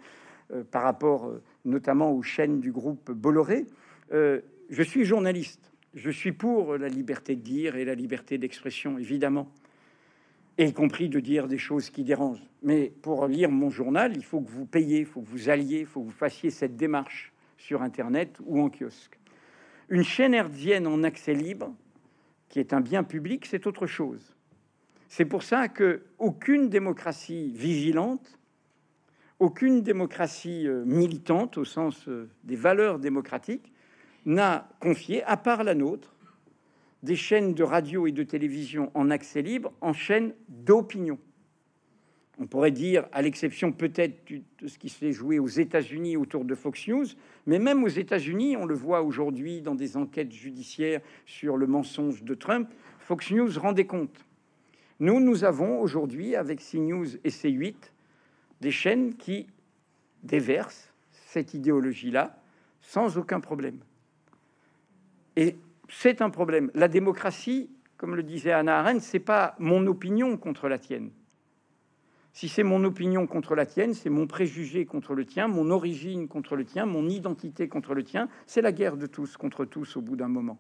par 0.71 0.83
rapport 0.83 1.27
euh, 1.27 1.43
notamment 1.65 2.13
aux 2.13 2.23
chaînes 2.23 2.61
du 2.61 2.73
groupe 2.73 3.11
Bolloré. 3.11 3.67
Euh, 4.13 4.41
je 4.69 4.83
suis 4.83 5.05
journaliste. 5.05 5.73
Je 5.95 6.11
suis 6.11 6.33
pour 6.33 6.77
la 6.77 6.89
liberté 6.89 7.35
de 7.35 7.41
dire 7.41 7.77
et 7.77 7.85
la 7.85 7.95
liberté 7.95 8.39
d'expression, 8.39 8.99
évidemment, 8.99 9.51
et 10.57 10.67
y 10.67 10.73
compris 10.73 11.09
de 11.09 11.19
dire 11.19 11.49
des 11.49 11.59
choses 11.59 11.91
qui 11.91 12.05
dérangent. 12.05 12.47
Mais 12.63 12.93
pour 13.03 13.27
lire 13.27 13.51
mon 13.51 13.71
journal, 13.71 14.13
il 14.15 14.25
faut 14.25 14.41
que 14.41 14.51
vous 14.51 14.67
payiez, 14.67 15.01
il 15.01 15.07
faut 15.07 15.21
que 15.21 15.29
vous 15.29 15.49
alliez, 15.49 15.81
il 15.81 15.87
faut 15.87 16.01
que 16.01 16.07
vous 16.07 16.13
fassiez 16.13 16.51
cette 16.51 16.77
démarche 16.77 17.33
sur 17.57 17.83
Internet 17.83 18.39
ou 18.45 18.61
en 18.61 18.71
kiosque. 18.71 19.19
Une 19.89 20.05
chaîne 20.05 20.35
hertzienne 20.35 20.87
en 20.87 21.03
accès 21.03 21.35
libre, 21.35 21.75
qui 22.49 22.61
est 22.61 22.73
un 22.73 22.81
bien 22.81 23.03
public, 23.03 23.47
c'est 23.47 23.67
autre 23.67 23.87
chose. 23.87 24.37
C'est 25.09 25.25
pour 25.25 25.43
ça 25.43 25.67
que 25.67 26.05
aucune 26.19 26.69
démocratie 26.69 27.51
vigilante 27.53 28.39
aucune 29.41 29.83
démocratie 29.83 30.69
euh, 30.69 30.85
militante, 30.85 31.59
au 31.59 31.65
sens 31.65 32.07
euh, 32.09 32.29
des 32.45 32.57
valeurs 32.57 32.99
démocratiques, 32.99 33.73
n'a 34.27 34.69
confié, 34.81 35.25
à 35.25 35.37
part 35.37 35.65
la 35.65 35.75
nôtre, 35.75 36.15
des 37.03 37.17
chaînes 37.17 37.55
de 37.55 37.63
radio 37.63 38.07
et 38.07 38.13
de 38.13 38.23
télévision 38.23 38.91
en 38.95 39.11
accès 39.11 39.41
libre 39.41 39.73
en 39.81 39.95
chaîne 39.95 40.35
d'opinion. 40.49 41.19
On 42.39 42.47
pourrait 42.47 42.71
dire, 42.71 43.07
à 43.13 43.23
l'exception 43.23 43.73
peut-être 43.73 44.31
de 44.31 44.69
ce 44.69 44.79
qui 44.79 44.91
s'est 44.91 45.13
joué 45.13 45.39
aux 45.39 45.49
États-Unis 45.49 46.17
autour 46.17 46.45
de 46.45 46.55
Fox 46.55 46.89
News, 46.89 47.07
mais 47.47 47.59
même 47.59 47.83
aux 47.85 47.89
États-Unis, 47.89 48.57
on 48.57 48.67
le 48.67 48.75
voit 48.75 49.03
aujourd'hui 49.03 49.63
dans 49.63 49.75
des 49.75 49.97
enquêtes 49.97 50.33
judiciaires 50.33 51.01
sur 51.27 51.57
le 51.57 51.67
mensonge 51.67 52.23
de 52.23 52.35
Trump, 52.35 52.69
Fox 52.99 53.31
News 53.31 53.59
rendait 53.59 53.87
compte. 53.87 54.27
Nous, 55.01 55.21
nous 55.21 55.45
avons 55.45 55.81
aujourd'hui, 55.81 56.37
avec 56.37 56.61
CNews 56.61 57.17
et 57.25 57.31
C8, 57.31 57.75
des 58.61 58.71
chaînes 58.71 59.15
qui 59.15 59.47
déversent 60.23 60.93
cette 61.27 61.55
idéologie-là 61.55 62.39
sans 62.81 63.19
aucun 63.19 63.41
problème. 63.41 63.79
Et 65.37 65.57
c'est 65.89 66.23
un 66.23 66.31
problème. 66.31 66.71
La 66.75 66.89
démocratie, 66.89 67.71
comme 67.97 68.15
le 68.15 68.23
disait 68.23 68.53
Anna 68.53 68.79
Arendt, 68.79 69.01
c'est 69.01 69.19
pas 69.19 69.55
mon 69.59 69.87
opinion 69.87 70.37
contre 70.37 70.69
la 70.69 70.79
tienne. 70.79 71.11
Si 72.33 72.49
c'est 72.49 72.63
mon 72.63 72.85
opinion 72.85 73.27
contre 73.27 73.55
la 73.55 73.67
tienne, 73.67 73.93
c'est 73.93 74.11
mon 74.11 74.27
préjugé 74.27 74.87
contre 74.87 75.15
le 75.15 75.25
tien, 75.25 75.49
mon 75.49 75.71
origine 75.71 76.29
contre 76.29 76.55
le 76.55 76.65
tien, 76.65 76.87
mon 76.87 77.09
identité 77.09 77.69
contre 77.69 77.95
le 77.95 78.05
tien, 78.05 78.29
c'est 78.47 78.63
la 78.63 78.73
guerre 78.73 78.97
de 78.97 79.07
tous 79.07 79.37
contre 79.37 79.65
tous 79.65 79.97
au 79.97 80.01
bout 80.01 80.17
d'un 80.17 80.29
moment. 80.29 80.59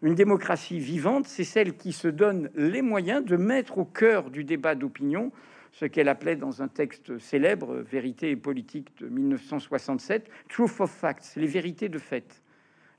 Une 0.00 0.14
démocratie 0.14 0.78
vivante, 0.78 1.26
c'est 1.26 1.44
celle 1.44 1.76
qui 1.76 1.92
se 1.92 2.08
donne 2.08 2.50
les 2.54 2.82
moyens 2.82 3.24
de 3.24 3.36
mettre 3.36 3.78
au 3.78 3.84
cœur 3.84 4.30
du 4.30 4.44
débat 4.44 4.74
d'opinion 4.74 5.30
ce 5.72 5.84
qu'elle 5.84 6.08
appelait 6.08 6.36
dans 6.36 6.62
un 6.62 6.68
texte 6.68 7.18
célèbre, 7.18 7.76
Vérité 7.76 8.30
et 8.30 8.36
politique 8.36 8.96
de 8.98 9.08
1967, 9.08 10.28
Truth 10.48 10.80
of 10.80 10.90
Facts, 10.90 11.34
les 11.36 11.46
vérités 11.46 11.88
de 11.88 11.98
fait. 11.98 12.42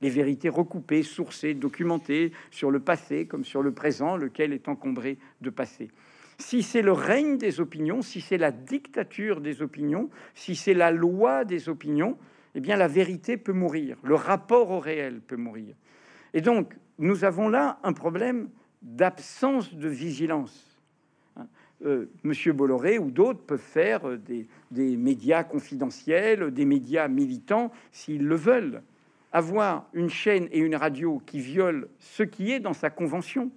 Les 0.02 0.10
vérités 0.10 0.50
recoupées, 0.50 1.04
sourcées, 1.04 1.54
documentées 1.54 2.32
sur 2.52 2.72
le 2.72 2.80
passé 2.80 3.26
comme 3.26 3.44
sur 3.44 3.62
le 3.62 3.74
présent, 3.74 4.16
lequel 4.16 4.54
est 4.54 4.70
encombré 4.70 5.18
de 5.42 5.50
passé. 5.50 5.90
Si 6.38 6.64
c'est 6.64 6.82
le 6.82 6.94
règne 6.94 7.38
des 7.38 7.60
opinions, 7.60 8.02
si 8.02 8.22
c'est 8.22 8.38
la 8.38 8.52
dictature 8.52 9.42
des 9.42 9.62
opinions, 9.62 10.10
si 10.34 10.56
c'est 10.56 10.74
la 10.74 10.90
loi 10.90 11.44
des 11.44 11.68
opinions, 11.68 12.18
eh 12.56 12.62
bien 12.62 12.78
la 12.78 12.88
vérité 12.88 13.36
peut 13.36 13.52
mourir, 13.52 13.98
le 14.04 14.16
rapport 14.16 14.72
au 14.72 14.80
réel 14.80 15.20
peut 15.20 15.36
mourir. 15.36 15.76
Et 16.34 16.42
donc, 16.42 16.74
nous 16.98 17.26
avons 17.26 17.50
là 17.50 17.80
un 17.84 17.94
problème 17.94 18.50
d'absence 18.82 19.74
de 19.74 19.90
vigilance. 19.90 20.69
Monsieur 22.24 22.52
Bolloré 22.52 23.00
ou 23.00 23.10
d'autres 23.10 23.40
peuvent 23.40 23.60
faire 23.60 24.06
euh, 24.08 24.18
des, 24.18 24.48
des, 24.72 24.98
médias 24.98 25.44
confidentiels, 25.44 26.52
des 26.52 26.66
médias 26.66 27.08
militants, 27.08 27.72
s'ils 27.92 28.26
le 28.26 28.36
veulent. 28.36 28.82
Avoir 29.32 29.88
une 29.94 30.10
chaîne 30.10 30.50
et 30.52 30.60
une 30.60 30.76
radio 30.76 31.22
qui 31.26 31.40
violent 31.40 31.88
ce 32.00 32.24
qui 32.24 32.52
est 32.52 32.60
dans 32.60 32.74
sa 32.74 32.90
convention, 32.90 33.52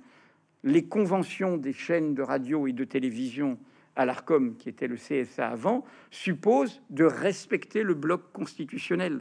les 0.62 0.84
conventions 0.84 1.56
des 1.56 1.72
chaînes 1.72 2.14
de 2.14 2.22
radio 2.22 2.66
et 2.66 2.72
de 2.72 2.84
télévision 2.84 3.58
à 3.96 4.06
l'ARCOM, 4.06 4.56
qui 4.56 4.68
était 4.68 4.86
le 4.86 4.96
CSA 4.96 5.48
avant, 5.48 5.84
suppose 6.10 6.80
de 6.90 7.04
respecter 7.04 7.82
le 7.82 7.94
bloc 7.94 8.32
constitutionnel 8.32 9.20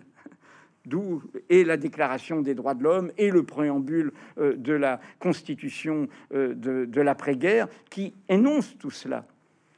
d'où 0.85 1.21
est 1.49 1.63
la 1.63 1.77
Déclaration 1.77 2.41
des 2.41 2.55
droits 2.55 2.73
de 2.73 2.83
l'homme 2.83 3.11
et 3.17 3.29
le 3.29 3.43
préambule 3.43 4.11
euh, 4.37 4.55
de 4.55 4.73
la 4.73 4.99
Constitution 5.19 6.07
euh, 6.33 6.53
de, 6.55 7.01
l'après-guerre 7.01 7.67
qui 7.89 8.13
énonce 8.29 8.77
tout 8.77 8.91
cela. 8.91 9.25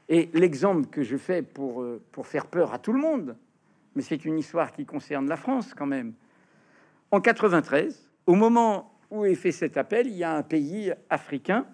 Et 0.10 0.30
l'exemple 0.34 0.88
que 0.88 1.04
je 1.04 1.18
fais 1.18 1.42
pour, 1.42 1.82
euh, 1.82 2.02
pour 2.12 2.28
faire 2.28 2.48
peur 2.48 2.74
à 2.74 2.80
tout 2.80 2.94
le 2.94 3.00
monde, 3.00 3.36
mais 3.96 4.02
c'est 4.02 4.26
une 4.26 4.38
histoire 4.38 4.72
qui 4.72 4.86
concerne 4.86 5.28
la 5.28 5.38
France 5.38 5.74
quand 5.74 5.86
même. 5.86 6.14
En 7.12 7.22
93, 7.22 8.10
au 8.26 8.36
moment 8.36 8.92
où 9.12 9.26
est 9.26 9.36
fait 9.36 9.52
cet 9.52 9.78
appel, 9.78 10.08
il 10.08 10.16
y 10.16 10.24
a 10.24 10.36
un 10.36 10.42
pays 10.42 10.92
africain 11.10 11.68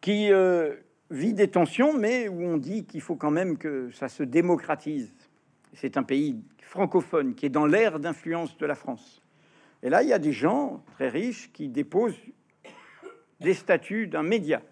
qui 0.00 0.30
vit 1.10 1.34
des 1.34 1.48
tensions, 1.48 1.96
mais 1.96 2.28
où 2.28 2.42
on 2.42 2.56
dit 2.56 2.84
qu'il 2.84 3.00
faut 3.00 3.16
quand 3.16 3.30
même 3.30 3.58
que 3.58 3.90
ça 3.90 4.08
se 4.08 4.22
démocratise. 4.22 5.12
C'est 5.74 5.96
un 5.96 6.02
pays 6.02 6.42
francophone 6.62 7.34
qui 7.34 7.46
est 7.46 7.50
dans 7.50 7.66
l'ère 7.66 7.98
d'influence 8.00 8.56
de 8.58 8.66
la 8.66 8.74
France. 8.74 9.22
Et 9.82 9.88
là, 9.88 10.02
il 10.02 10.08
y 10.08 10.12
a 10.12 10.18
des 10.18 10.32
gens 10.32 10.84
très 10.94 11.08
riches 11.08 11.50
qui 11.52 11.68
déposent 11.68 12.20
des 13.40 13.54
statuts 13.54 14.06
d'un 14.06 14.22
média. 14.22 14.62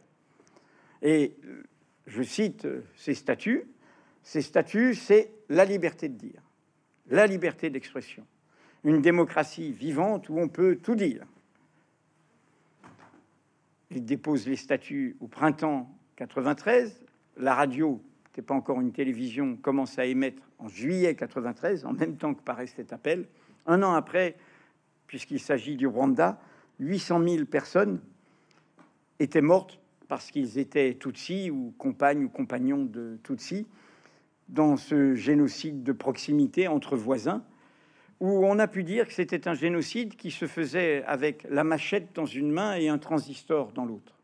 Et 1.03 1.37
euh, 1.45 1.63
je 2.07 2.23
cite 2.23 2.67
euh, 2.67 2.85
ces 2.97 3.15
statuts. 3.15 3.65
Ces 4.23 4.43
statuts, 4.43 4.95
c'est 4.95 5.33
la 5.49 5.65
liberté 5.65 6.09
de 6.09 6.17
dire, 6.17 6.43
la 7.09 7.27
liberté 7.27 7.71
d'expression, 7.71 8.27
une 8.85 9.01
démocratie 9.01 9.73
vivante 9.73 10.29
où 10.29 10.39
on 10.39 10.49
peut 10.49 10.77
tout 10.77 10.95
dire. 10.95 11.25
Ils 13.91 14.05
déposent 14.05 14.47
les 14.47 14.57
statuts 14.57 15.17
au 15.21 15.29
printemps 15.29 15.91
93. 16.17 17.07
La 17.39 17.55
radio 17.55 18.03
pas 18.43 18.55
encore 18.55 18.81
une 18.81 18.93
télévision, 18.93 19.57
commence 19.57 19.99
à 19.99 20.07
émettre 20.07 20.43
en 20.59 20.69
juillet 20.69 21.15
93, 21.15 21.85
en 21.85 21.93
même 21.93 22.17
temps 22.17 22.35
que 22.35 22.43
paraît 22.43 22.67
cet 22.67 22.93
appel. 22.93 23.27
Un 23.67 23.83
an 23.83 23.95
après, 23.95 24.37
puisqu'il 25.07 25.41
s'agit 25.41 25.77
du 25.77 25.87
Rwanda, 25.87 26.41
800 26.81 27.23
000 27.27 27.45
personnes 27.47 28.01
étaient 29.19 29.41
mortes 29.41 29.81
parce 30.09 30.31
qu'ils 30.31 30.59
étaient 30.59 30.95
Tutsis 30.95 31.51
ou 31.51 31.75
compagnes 31.77 32.25
ou 32.25 32.29
compagnons 32.29 32.85
de 32.85 33.19
Tutsis 33.23 33.67
dans 34.49 34.77
ce 34.77 35.15
génocide 35.15 35.83
de 35.83 35.93
proximité 35.93 36.69
entre 36.69 36.97
voisins, 36.97 37.45
où 38.21 38.47
on 38.47 38.59
a 38.59 38.67
pu 38.67 38.83
dire 38.83 39.07
que 39.07 39.13
c'était 39.13 39.47
un 39.47 39.55
génocide 39.55 40.17
qui 40.17 40.31
se 40.31 40.47
faisait 40.47 41.05
avec 41.05 41.47
la 41.51 41.65
machette 41.65 42.15
dans 42.15 42.27
une 42.27 42.51
main 42.51 42.75
et 42.75 42.89
un 42.89 42.99
transistor 42.99 43.73
dans 43.73 43.85
l'autre 43.85 44.18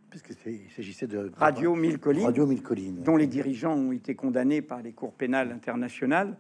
il 0.46 0.70
s'agissait 0.74 1.06
de 1.06 1.30
Radio 1.36 1.74
Mille 1.74 1.98
Collines, 1.98 2.24
Radio 2.24 2.46
Mille 2.46 2.62
Collines, 2.62 3.02
dont 3.02 3.16
les 3.16 3.26
dirigeants 3.26 3.74
ont 3.74 3.92
été 3.92 4.14
condamnés 4.14 4.62
par 4.62 4.82
les 4.82 4.92
cours 4.92 5.12
pénales 5.12 5.50
internationales, 5.50 6.36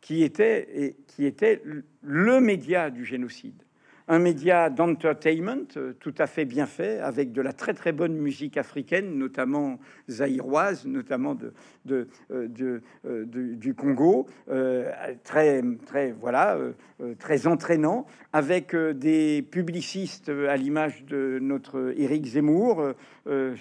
qui 0.00 0.22
était 0.22 0.68
et 0.74 0.96
qui 1.06 1.24
était 1.24 1.62
le 2.02 2.40
média 2.40 2.90
du 2.90 3.04
génocide 3.04 3.62
un 4.12 4.18
média 4.18 4.68
d'entertainment 4.68 5.66
euh, 5.78 5.94
tout 5.98 6.14
à 6.18 6.26
fait 6.26 6.44
bien 6.44 6.66
fait, 6.66 6.98
avec 6.98 7.32
de 7.32 7.40
la 7.40 7.54
très 7.54 7.72
très 7.72 7.92
bonne 7.92 8.14
musique 8.14 8.58
africaine, 8.58 9.16
notamment 9.16 9.80
zaïroise, 10.10 10.84
notamment 10.84 11.34
de, 11.34 11.54
euh, 11.90 12.80
euh, 13.06 13.24
du 13.24 13.74
Congo, 13.74 14.26
très 15.24 15.62
très 15.86 16.12
voilà 16.12 16.58
très 17.18 17.46
entraînant, 17.46 18.06
avec 18.34 18.76
des 18.76 19.40
publicistes 19.42 20.28
à 20.28 20.56
l'image 20.56 21.04
de 21.06 21.38
notre 21.40 21.94
Éric 21.96 22.26
Zemmour, 22.26 22.92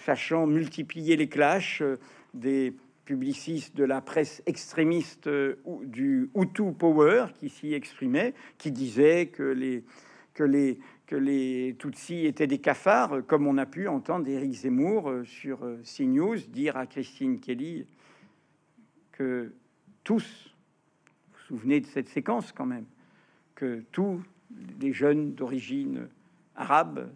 sachant 0.06 0.48
multiplier 0.48 1.16
les 1.16 1.28
clashs 1.28 1.82
des 2.34 2.76
publicistes 3.06 3.76
de 3.76 3.86
la 3.86 4.02
presse 4.02 4.44
extrémiste 4.46 5.30
du 5.86 6.30
Hutu 6.36 6.72
Power 6.78 7.28
qui 7.40 7.50
s'y 7.50 7.74
exprimait, 7.74 8.34
qui 8.58 8.72
disait 8.72 9.28
que 9.28 9.44
les 9.44 9.84
que 10.34 10.44
les, 10.44 10.80
que 11.08 11.72
Tutsis 11.72 12.26
étaient 12.26 12.48
des 12.48 12.60
cafards, 12.60 13.26
comme 13.28 13.48
on 13.48 13.58
a 13.58 13.66
pu 13.66 13.88
entendre 13.88 14.28
Éric 14.28 14.54
Zemmour 14.54 15.10
euh, 15.10 15.24
sur 15.26 15.64
euh, 15.64 15.82
CNews 15.84 16.38
dire 16.48 16.78
à 16.78 16.88
Christine 16.88 17.40
Kelly 17.40 17.86
que 19.12 19.54
tous, 20.04 20.24
vous 21.28 21.34
vous 21.34 21.58
souvenez 21.58 21.82
de 21.82 21.86
cette 21.86 22.10
séquence 22.10 22.52
quand 22.52 22.66
même, 22.66 22.86
que 23.56 23.84
tous 23.92 24.24
les 24.80 24.94
jeunes 24.94 25.34
d'origine 25.34 26.08
arabe, 26.56 27.12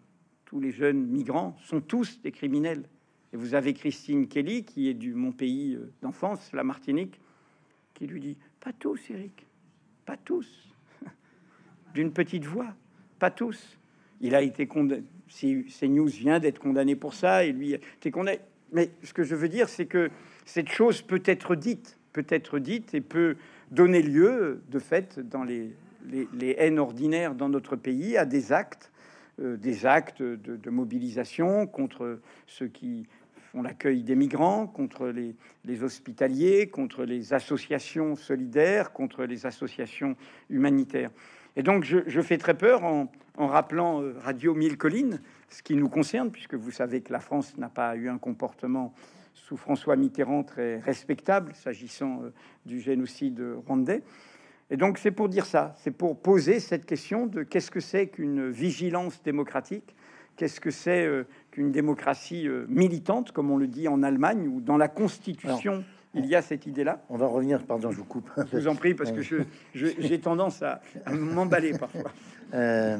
tous 0.46 0.60
les 0.60 0.72
jeunes 0.72 1.06
migrants 1.06 1.58
sont 1.64 1.82
tous 1.82 2.22
des 2.22 2.32
criminels. 2.32 2.84
Et 3.34 3.38
vous 3.38 3.54
avez 3.54 3.74
Christine 3.74 4.28
Kelly, 4.28 4.64
qui 4.64 4.90
est 4.90 4.94
du 4.94 5.14
mon 5.14 5.32
pays 5.32 5.76
euh, 5.76 5.92
d'enfance, 6.02 6.52
la 6.54 6.64
Martinique, 6.64 7.20
qui 7.94 8.08
lui 8.08 8.20
dit 8.20 8.38
Pas 8.60 8.74
tous, 8.74 9.00
Eric, 9.10 9.48
pas 10.06 10.18
tous, 10.18 10.70
d'une 11.94 12.12
petite 12.12 12.46
voix 12.46 12.76
tous. 13.32 13.78
Il 14.22 14.36
a 14.36 14.42
été 14.42 14.68
condamné. 14.68 15.04
CNews 15.28 16.08
vient 16.08 16.40
d'être 16.40 16.60
condamné 16.60 16.96
pour 16.96 17.14
ça, 17.14 17.44
et 17.44 17.52
lui. 17.52 17.76
Mais 18.72 18.90
ce 19.04 19.14
que 19.14 19.24
je 19.24 19.36
veux 19.36 19.50
dire, 19.50 19.70
c'est 19.70 19.86
que 19.86 20.10
cette 20.46 20.70
chose 20.70 21.02
peut 21.02 21.24
être 21.26 21.56
dite, 21.56 21.98
peut 22.14 22.26
être 22.30 22.60
dite 22.60 22.94
et 22.94 23.02
peut 23.02 23.36
donner 23.72 24.02
lieu, 24.02 24.62
de 24.70 24.80
fait, 24.80 25.20
dans 25.20 25.44
les, 25.44 25.76
haines 26.58 26.80
ordinaires 26.80 27.36
dans 27.36 27.50
notre 27.50 27.76
pays, 27.76 28.18
à 28.18 28.26
des 28.26 28.52
actes, 28.52 28.92
euh, 29.42 29.58
des 29.58 29.86
actes 29.86 30.22
de, 30.22 30.70
mobilisation 30.70 31.66
contre 31.68 32.20
ceux 32.48 32.68
qui 32.68 33.08
font 33.52 33.62
l'accueil 33.62 34.04
des 34.04 34.16
migrants, 34.16 34.68
contre 34.68 35.08
les, 35.08 35.84
hospitaliers, 35.84 36.68
contre 36.68 37.06
les 37.06 37.34
associations 37.34 38.16
solidaires, 38.16 38.94
contre 38.94 39.24
les 39.24 39.46
associations 39.46 40.16
humanitaires. 40.50 41.12
Et 41.58 41.64
donc, 41.64 41.86
je, 41.86 42.22
fais 42.22 42.38
très 42.38 42.54
peur 42.54 42.84
en, 42.84 43.08
rappelant 43.38 44.02
euh, 44.02 44.16
Radio 44.22 44.54
Mille 44.54 44.78
Collines, 44.78 45.22
ce 45.50 45.64
qui 45.64 45.76
nous 45.76 45.88
concerne, 45.88 46.32
puisque 46.32 46.56
vous 46.56 46.72
savez 46.72 47.02
que 47.02 47.14
la 47.14 47.20
France 47.20 47.58
n'a 47.58 47.70
pas 47.70 47.96
eu 47.96 48.10
un 48.10 48.18
comportement 48.18 48.94
sous 49.34 49.56
François 49.56 49.96
Mitterrand 49.96 50.44
très 50.44 50.80
respectable 50.80 51.54
s'agissant 51.54 52.24
euh, 52.24 52.34
du 52.66 52.82
génocide 52.82 53.42
rwandais. 53.66 54.04
Et 54.70 54.78
donc, 54.78 54.98
c'est 54.98 55.12
pour 55.12 55.30
dire 55.30 55.46
ça, 55.46 55.76
c'est 55.78 55.92
pour 55.92 56.20
poser 56.20 56.60
cette 56.60 56.86
question 56.86 57.26
de 57.26 57.44
qu'est-ce 57.44 57.72
que 57.72 57.80
c'est 57.80 58.08
qu'une 58.08 58.50
vigilance 58.50 59.22
démocratique, 59.24 59.96
qu'est-ce 60.36 60.60
que 60.60 60.72
c'est 60.72 61.06
euh, 61.06 61.24
qu'une 61.52 61.72
démocratie 61.72 62.50
militante, 62.68 63.32
comme 63.32 63.50
on 63.50 63.58
le 63.58 63.68
dit 63.68 63.88
en 63.88 64.04
Allemagne, 64.04 64.50
ou 64.50 64.60
dans 64.60 64.78
la 64.78 64.90
Constitution 64.90 65.86
il 66.16 66.26
y 66.26 66.36
a 66.36 66.42
cette 66.42 66.66
idée-là. 66.66 67.02
On 67.10 67.18
va 67.18 67.28
revenir, 67.28 67.64
pardon, 67.64 67.92
je 67.92 67.98
vous 67.98 68.06
coupe. 68.06 68.30
Je 68.52 68.58
vous 68.58 68.68
en 68.68 68.76
prie, 68.76 68.94
parce 68.94 69.12
que 69.12 69.22
j'ai 69.74 70.20
tendance 70.20 70.64
à, 70.64 70.82
m'emballer 71.12 71.78
parfois. 71.78 72.12
Euh, 72.54 72.98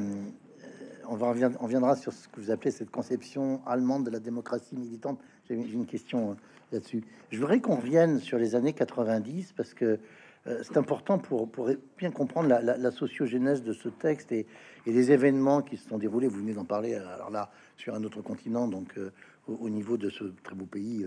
on, 1.08 1.16
va, 1.16 1.34
on 1.60 1.66
viendra 1.66 1.96
sur 1.96 2.12
ce 2.12 2.28
que 2.28 2.40
vous 2.40 2.50
appelez 2.50 2.70
cette 2.70 2.90
conception 2.90 3.60
allemande 3.66 4.04
de 4.04 4.10
la 4.10 4.18
démocratie 4.18 4.76
militante. 4.76 5.18
J'ai 5.48 5.54
une 5.54 5.86
question 5.86 6.32
euh, 6.32 6.34
là-dessus. 6.72 7.04
Je 7.30 7.38
voudrais 7.38 7.60
qu'on 7.60 7.76
revienne 7.76 8.20
sur 8.20 8.38
les 8.38 8.54
années 8.54 8.72
90, 8.72 9.54
parce 9.56 9.72
que 9.72 9.98
euh, 10.46 10.60
c'est 10.62 10.76
important 10.76 11.18
pour, 11.18 11.50
pour, 11.50 11.70
bien 11.96 12.10
comprendre 12.10 12.48
la, 12.48 12.60
la, 12.60 12.90
sociogénèse 12.90 13.62
de 13.62 13.72
ce 13.72 13.88
texte 13.88 14.30
et, 14.30 14.46
les 14.86 15.10
événements 15.10 15.62
qui 15.62 15.76
se 15.76 15.88
sont 15.88 15.98
déroulés. 15.98 16.28
Vous 16.28 16.38
venez 16.38 16.52
d'en 16.52 16.64
parler, 16.64 16.94
alors 16.94 17.30
là, 17.30 17.50
sur 17.76 17.94
un 17.94 18.04
autre 18.04 18.20
continent, 18.20 18.68
donc 18.68 18.94
au, 19.48 19.68
niveau 19.68 19.96
de 19.96 20.10
ce 20.10 20.24
très 20.44 20.54
beau 20.54 20.64
pays 20.64 21.04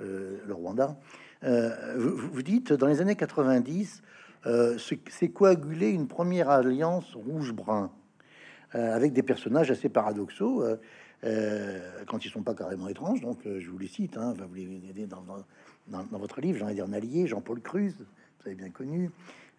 le 0.00 0.52
Rwanda. 0.52 0.96
Vous, 1.42 2.16
vous, 2.16 2.42
dites, 2.42 2.72
dans 2.72 2.86
les 2.86 3.00
années 3.00 3.16
90, 3.16 4.02
c'est 4.78 5.28
coagulé 5.28 5.88
une 5.90 6.06
première 6.06 6.50
alliance 6.50 7.14
rouge-brun 7.14 7.90
avec 8.72 9.12
des 9.12 9.22
personnages 9.22 9.70
assez 9.70 9.88
paradoxaux. 9.88 10.64
quand 11.22 12.24
ils 12.24 12.30
sont 12.30 12.42
pas 12.42 12.54
carrément 12.54 12.88
étranges, 12.88 13.20
donc 13.20 13.38
je 13.44 13.70
vous 13.70 13.78
les 13.78 13.88
cite, 13.88 14.16
hein, 14.16 14.34
vous 14.38 14.54
les 14.54 15.06
dans, 15.06 15.22
dans, 15.22 16.04
dans, 16.04 16.18
votre 16.18 16.40
livre, 16.40 16.70
dire 16.72 16.88
Nallier, 16.88 17.26
Jean-Paul 17.26 17.60
Cruz, 17.60 17.94
vous 17.98 18.46
avez 18.46 18.54
bien 18.54 18.70
connu, 18.70 19.10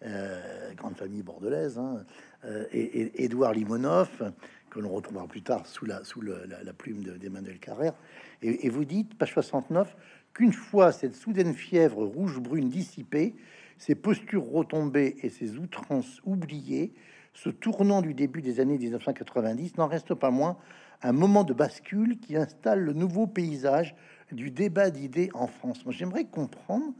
euh, 0.04 0.74
grande 0.74 0.96
famille 0.96 1.22
bordelaise, 1.22 1.78
hein, 1.78 2.04
euh, 2.44 2.64
et, 2.72 3.24
Édouard 3.24 3.52
Limonov, 3.52 4.32
que 4.70 4.80
l'on 4.80 4.88
retrouvera 4.88 5.28
plus 5.28 5.42
tard 5.42 5.64
sous 5.66 5.86
la, 5.86 6.02
sous 6.02 6.20
la, 6.22 6.72
plume 6.72 7.04
d'Emmanuel 7.04 7.60
Carrère. 7.60 7.94
Et, 8.40 8.68
vous 8.68 8.84
dites, 8.84 9.16
page 9.16 9.32
69, 9.32 9.94
qu'une 10.34 10.52
fois 10.52 10.92
cette 10.92 11.14
soudaine 11.14 11.54
fièvre 11.54 12.04
rouge-brune 12.04 12.68
dissipée, 12.68 13.34
ses 13.78 13.94
postures 13.94 14.44
retombées 14.44 15.16
et 15.22 15.28
ses 15.28 15.58
outrances 15.58 16.20
oubliées, 16.24 16.92
ce 17.34 17.48
tournant 17.48 18.02
du 18.02 18.14
début 18.14 18.42
des 18.42 18.60
années 18.60 18.78
1990 18.78 19.76
n'en 19.76 19.86
reste 19.86 20.14
pas 20.14 20.30
moins 20.30 20.56
un 21.02 21.12
moment 21.12 21.44
de 21.44 21.52
bascule 21.52 22.18
qui 22.20 22.36
installe 22.36 22.80
le 22.80 22.92
nouveau 22.92 23.26
paysage 23.26 23.96
du 24.30 24.50
débat 24.50 24.90
d'idées 24.90 25.30
en 25.34 25.46
France. 25.46 25.84
Moi, 25.84 25.92
j'aimerais 25.92 26.24
comprendre 26.24 26.92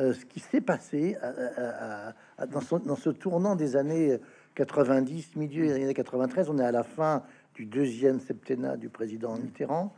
euh, 0.00 0.12
ce 0.12 0.24
qui 0.24 0.40
s'est 0.40 0.60
passé 0.60 1.16
dans, 2.50 2.96
ce 2.96 3.10
tournant 3.10 3.54
des 3.54 3.76
années 3.76 4.18
90, 4.54 5.36
milieu 5.36 5.66
des 5.66 5.74
années 5.74 5.94
93. 5.94 6.48
On 6.48 6.58
est 6.58 6.64
à 6.64 6.72
la 6.72 6.82
fin 6.82 7.22
du 7.54 7.66
deuxième 7.66 8.20
septennat 8.20 8.76
du 8.76 8.88
président 8.88 9.36
Mitterrand. 9.36 9.94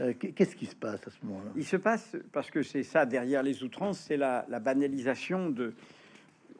Euh, 0.00 0.14
qu'est-ce 0.14 0.56
qui 0.56 0.66
se 0.66 0.74
passe 0.74 1.06
à 1.06 1.10
ce 1.10 1.18
moment-là? 1.24 1.50
Il 1.54 1.66
se 1.66 1.76
passe 1.76 2.16
parce 2.32 2.50
que 2.50 2.62
c'est 2.62 2.82
ça 2.82 3.04
derrière 3.04 3.42
les 3.42 3.62
outrances, 3.62 3.98
c'est 4.00 4.16
la, 4.16 4.44
banalisation 4.60 5.50
de. 5.50 5.74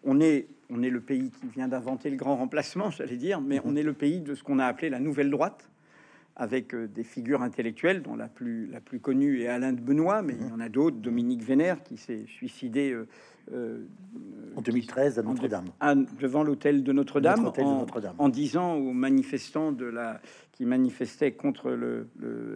On 0.04 0.20
est, 0.20 0.48
on 0.68 0.82
est 0.82 0.90
le 0.90 1.00
pays 1.00 1.30
qui 1.30 1.46
vient 1.46 1.68
d'inventer 1.68 2.10
le 2.10 2.16
grand 2.16 2.36
remplacement, 2.36 2.90
j'allais 2.96 3.16
dire, 3.16 3.40
mais 3.40 3.60
on 3.64 3.74
est 3.76 3.82
le 3.82 3.94
pays 3.94 4.20
de 4.20 4.34
ce 4.34 4.42
qu'on 4.42 4.58
a 4.58 4.66
appelé 4.66 4.90
la 4.90 5.00
nouvelle 5.00 5.30
droite, 5.30 5.70
avec 6.36 6.74
euh, 6.74 6.86
des 6.88 7.04
figures 7.04 7.42
intellectuelles, 7.42 8.02
dont 8.02 8.16
la 8.16 8.28
plus, 8.28 8.66
la 8.66 8.80
plus 8.80 9.00
connue 9.00 9.40
est 9.40 9.48
Alain 9.48 9.72
de 9.72 9.80
Benoît, 9.80 10.20
mais 10.20 10.34
il 10.38 10.48
y 10.48 10.52
en 10.52 10.60
a 10.60 10.68
d'autres, 10.68 10.98
Dominique 10.98 11.42
Vénère, 11.42 11.82
qui 11.82 11.96
s'est 11.96 12.26
suicidé 12.26 12.92
euh, 12.92 13.08
en 13.50 14.60
2013 14.60 15.18
à 15.18 15.22
Notre-Dame, 15.22 15.66
devant 16.20 16.42
l'hôtel 16.42 16.82
de 16.82 16.92
Notre-Dame, 16.92 17.46
en, 17.46 17.86
en, 18.18 18.28
disant 18.28 18.74
aux 18.74 18.92
manifestants 18.92 19.72
de 19.72 19.86
la, 19.86 20.20
qui 20.52 20.66
manifestaient 20.66 21.32
contre 21.32 21.70
le, 21.70 22.08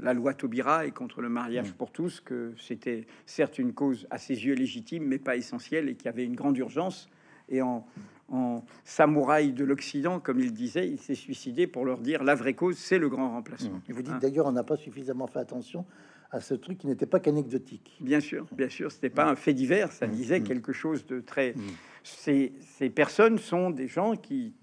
la 0.03 0.15
loi 0.15 0.35
Taubira 0.35 0.87
et 0.87 0.91
contre 0.91 1.21
le 1.23 1.29
mariage 1.29 1.73
pour 1.73 1.91
tous 1.91 2.21
que 2.21 2.53
c'était 2.59 3.07
certes 3.25 3.59
une 3.59 3.73
cause 3.73 4.07
à 4.11 4.19
ses 4.19 4.45
yeux 4.45 4.55
légitime, 4.55 5.05
mais 5.05 5.19
pas 5.19 5.37
essentielle, 5.37 5.89
et 5.89 5.95
qu'il 5.95 6.07
y 6.07 6.09
avait 6.09 6.25
une 6.25 6.37
grande 6.37 6.57
urgence. 6.59 7.09
Et 7.49 7.63
en, 7.63 7.87
en 8.29 8.65
samouraï 8.85 9.53
de 9.53 9.65
l'Occident, 9.65 10.21
comme 10.21 10.41
il 10.41 10.53
disait, 10.53 10.89
il 10.89 10.99
s'est 10.99 11.15
suicidé 11.15 11.67
pour 11.67 11.85
leur 11.85 12.01
dire 12.01 12.25
la 12.25 12.35
vraie 12.35 12.55
cause, 12.55 12.77
c'est 12.77 12.99
le 12.99 13.09
grand 13.09 13.31
remplacement. 13.31 13.81
Mmh. 13.89 13.93
vous 13.93 14.03
dites 14.03 14.19
d'ailleurs, 14.21 14.47
on 14.47 14.53
n'a 14.53 14.65
pas 14.65 14.77
suffisamment 14.77 15.27
fait 15.27 15.39
attention 15.39 15.85
à 16.31 16.41
ce 16.41 16.55
truc 16.55 16.79
qui 16.79 16.87
n'était 16.87 17.07
pas 17.07 17.21
qu'anecdotique. 17.21 17.97
Bien 18.01 18.21
sûr, 18.21 18.47
bien 18.53 18.69
sûr, 18.69 18.91
c'était 18.91 19.11
pas 19.11 19.27
un 19.27 19.37
fait 19.37 19.55
divers, 19.55 19.93
ça 19.93 20.07
mmh. 20.07 20.11
disait 20.11 20.41
mmh. 20.41 20.45
quelque 20.45 20.73
chose 20.73 21.07
de 21.07 21.21
très. 21.21 21.55
Ces, 22.03 22.53
ces, 22.61 22.89
personnes 22.89 23.39
sont 23.39 23.71
des 23.71 23.89
gens 23.89 24.17
qui, 24.17 24.55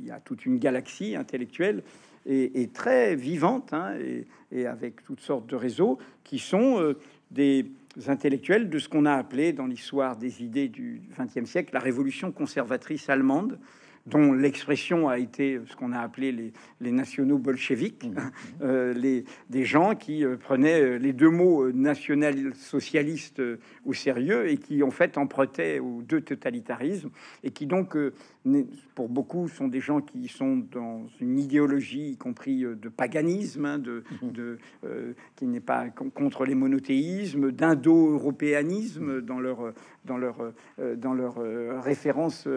il 0.00 0.06
y 0.06 0.10
a 0.10 0.20
toute 0.20 0.46
une 0.46 0.58
galaxie 0.58 1.16
intellectuelle 1.16 1.82
et, 2.26 2.70
très 2.72 3.16
vivante, 3.16 3.72
hein, 3.72 3.94
et, 4.50 4.66
avec 4.66 5.04
toutes 5.04 5.20
sortes 5.20 5.46
de 5.46 5.56
réseaux 5.56 5.98
qui 6.22 6.38
sont 6.38 6.80
euh, 6.80 6.98
des 7.30 7.66
intellectuels 8.06 8.70
de 8.70 8.78
ce 8.78 8.88
qu'on 8.88 9.04
a 9.04 9.12
appelé 9.12 9.52
dans 9.52 9.66
l'histoire 9.66 10.16
des 10.16 10.42
idées 10.42 10.68
du 10.68 11.02
XXe 11.18 11.48
siècle 11.48 11.70
la 11.74 11.80
révolution 11.80 12.32
conservatrice 12.32 13.08
allemande, 13.08 13.58
dont 14.06 14.32
l'expression 14.32 15.08
a 15.08 15.18
été 15.18 15.60
ce 15.66 15.76
qu'on 15.76 15.92
a 15.92 15.98
appelé 15.98 16.30
les, 16.30 16.52
les 16.80 16.92
nationaux 16.92 17.38
bolcheviques, 17.38 18.04
mmh. 18.04 18.16
euh, 18.62 18.92
les, 18.92 19.24
des 19.48 19.64
gens 19.64 19.94
qui 19.94 20.24
euh, 20.24 20.36
prenaient 20.36 20.80
euh, 20.80 20.98
les 20.98 21.12
deux 21.12 21.30
mots 21.30 21.72
national-socialiste 21.72 23.40
au 23.84 23.92
sérieux 23.92 24.48
et 24.48 24.58
qui 24.58 24.82
en 24.82 24.90
fait 24.90 25.16
empruntaient 25.16 25.78
aux 25.78 26.02
deux 26.02 26.20
totalitarismes 26.20 27.10
et 27.42 27.50
qui 27.50 27.66
donc 27.66 27.96
pour 28.94 29.08
beaucoup 29.08 29.48
sont 29.48 29.68
des 29.68 29.80
gens 29.80 30.00
qui 30.00 30.28
sont 30.28 30.56
dans 30.70 31.06
une 31.20 31.38
idéologie, 31.38 32.10
y 32.10 32.16
compris 32.16 32.60
de 32.60 32.88
paganisme, 32.88 33.64
hein, 33.64 33.78
de, 33.78 34.04
mmh. 34.22 34.30
de 34.32 34.58
qui 35.36 35.46
n'est 35.46 35.60
pas 35.60 35.88
contre 35.88 36.44
les 36.44 36.54
monothéismes, 36.54 37.50
d'indo-européanisme 37.50 39.20
dans 39.22 39.40
leur 39.40 39.72
dans 40.04 40.18
leur 40.18 40.52
dans 40.96 41.14
leur 41.14 41.36
référence 41.82 42.48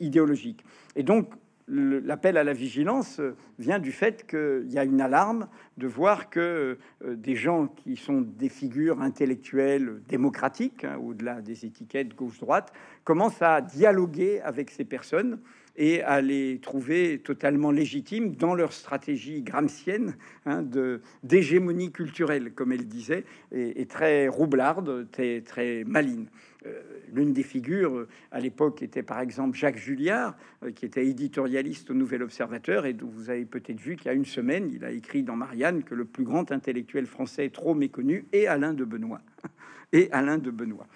idéologique. 0.00 0.64
Et 0.94 1.02
donc, 1.02 1.28
l'appel 1.68 2.36
à 2.36 2.44
la 2.44 2.52
vigilance 2.52 3.20
vient 3.58 3.78
du 3.78 3.92
fait 3.92 4.26
qu'il 4.26 4.72
y 4.72 4.78
a 4.78 4.84
une 4.84 5.00
alarme 5.00 5.48
de 5.78 5.86
voir 5.86 6.30
que 6.30 6.78
euh, 7.04 7.16
des 7.16 7.34
gens 7.34 7.66
qui 7.66 7.96
sont 7.96 8.20
des 8.20 8.48
figures 8.48 9.00
intellectuelles 9.00 10.00
démocratiques, 10.08 10.84
hein, 10.84 10.96
au-delà 11.02 11.40
des 11.40 11.66
étiquettes 11.66 12.14
gauche-droite, 12.14 12.72
commencent 13.04 13.42
à 13.42 13.60
dialoguer 13.60 14.40
avec 14.42 14.70
ces 14.70 14.84
personnes 14.84 15.40
et 15.76 16.02
à 16.02 16.20
les 16.20 16.58
trouver 16.60 17.18
totalement 17.18 17.70
légitimes 17.70 18.34
dans 18.34 18.54
leur 18.54 18.72
stratégie 18.72 19.42
gramscienne 19.42 20.16
hein, 20.46 20.62
de 20.62 21.02
d'hégémonie 21.22 21.92
culturelle, 21.92 22.52
comme 22.54 22.72
elle 22.72 22.86
disait, 22.86 23.24
et, 23.52 23.84
très 23.86 24.28
roublarde, 24.28 25.10
très, 25.10 25.42
très 25.42 25.84
maline. 25.84 26.28
Euh, 26.66 26.82
l'une 27.12 27.32
des 27.32 27.42
figures 27.42 27.96
euh, 27.96 28.08
à 28.32 28.40
l'époque 28.40 28.82
était 28.82 29.02
par 29.02 29.20
exemple 29.20 29.56
Jacques 29.56 29.78
Julliard, 29.78 30.36
euh, 30.62 30.72
qui 30.72 30.84
était 30.84 31.06
éditorialiste 31.06 31.90
au 31.90 31.94
Nouvel 31.94 32.22
Observateur 32.22 32.86
et 32.86 32.92
dont 32.92 33.06
vous 33.06 33.30
avez 33.30 33.44
peut-être 33.44 33.80
vu 33.80 33.96
qu'il 33.96 34.06
y 34.06 34.08
a 34.08 34.14
une 34.14 34.24
semaine, 34.24 34.70
il 34.72 34.84
a 34.84 34.90
écrit 34.90 35.22
dans 35.22 35.36
Marianne 35.36 35.84
que 35.84 35.94
le 35.94 36.04
plus 36.04 36.24
grand 36.24 36.50
intellectuel 36.52 37.06
français 37.06 37.48
trop 37.50 37.74
méconnu 37.74 38.26
est 38.32 38.46
Alain 38.46 38.74
de 38.74 38.84
Benoît. 38.84 39.20
et 39.92 40.10
Alain 40.12 40.38
de 40.38 40.50
Benoît. 40.50 40.86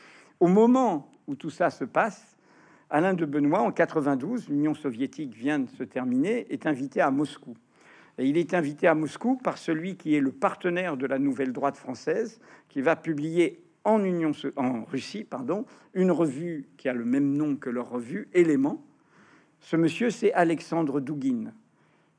Au 0.41 0.49
moment 0.49 1.11
où 1.27 1.35
tout 1.35 1.51
ça 1.51 1.71
se 1.71 1.85
passe, 1.85 2.37
Alain 2.89 3.15
de 3.15 3.25
Benoît, 3.25 3.61
en 3.61 3.71
92, 3.71 4.49
l'Union 4.49 4.75
soviétique 4.75 5.33
vient 5.33 5.61
de 5.61 5.71
se 5.71 5.85
terminer, 5.85 6.53
est 6.53 6.67
invité 6.67 7.01
à 7.01 7.11
Moscou. 7.11 7.55
Il 8.19 8.37
est 8.37 8.53
invité 8.53 8.89
à 8.89 8.95
Moscou 8.95 9.37
par 9.37 9.59
celui 9.59 9.97
qui 9.97 10.15
est 10.17 10.21
le 10.21 10.33
partenaire 10.33 10.97
de 10.97 11.07
la 11.07 11.19
nouvelle 11.19 11.53
droite 11.53 11.77
française, 11.77 12.41
qui 12.69 12.81
va 12.81 12.97
publier 12.97 13.63
en, 13.85 14.05
Union, 14.05 14.33
en 14.57 14.85
Russie 14.85 15.25
pardon, 15.25 15.65
une 15.95 16.11
revue 16.11 16.69
qui 16.77 16.89
a 16.89 16.93
le 16.93 17.05
même 17.05 17.33
nom 17.37 17.57
que 17.57 17.71
leur 17.71 17.89
revue, 17.91 18.29
Élément. 18.33 18.85
Ce 19.61 19.77
monsieur, 19.77 20.11
c'est 20.11 20.33
Alexandre 20.33 21.01
Douguin, 21.01 21.53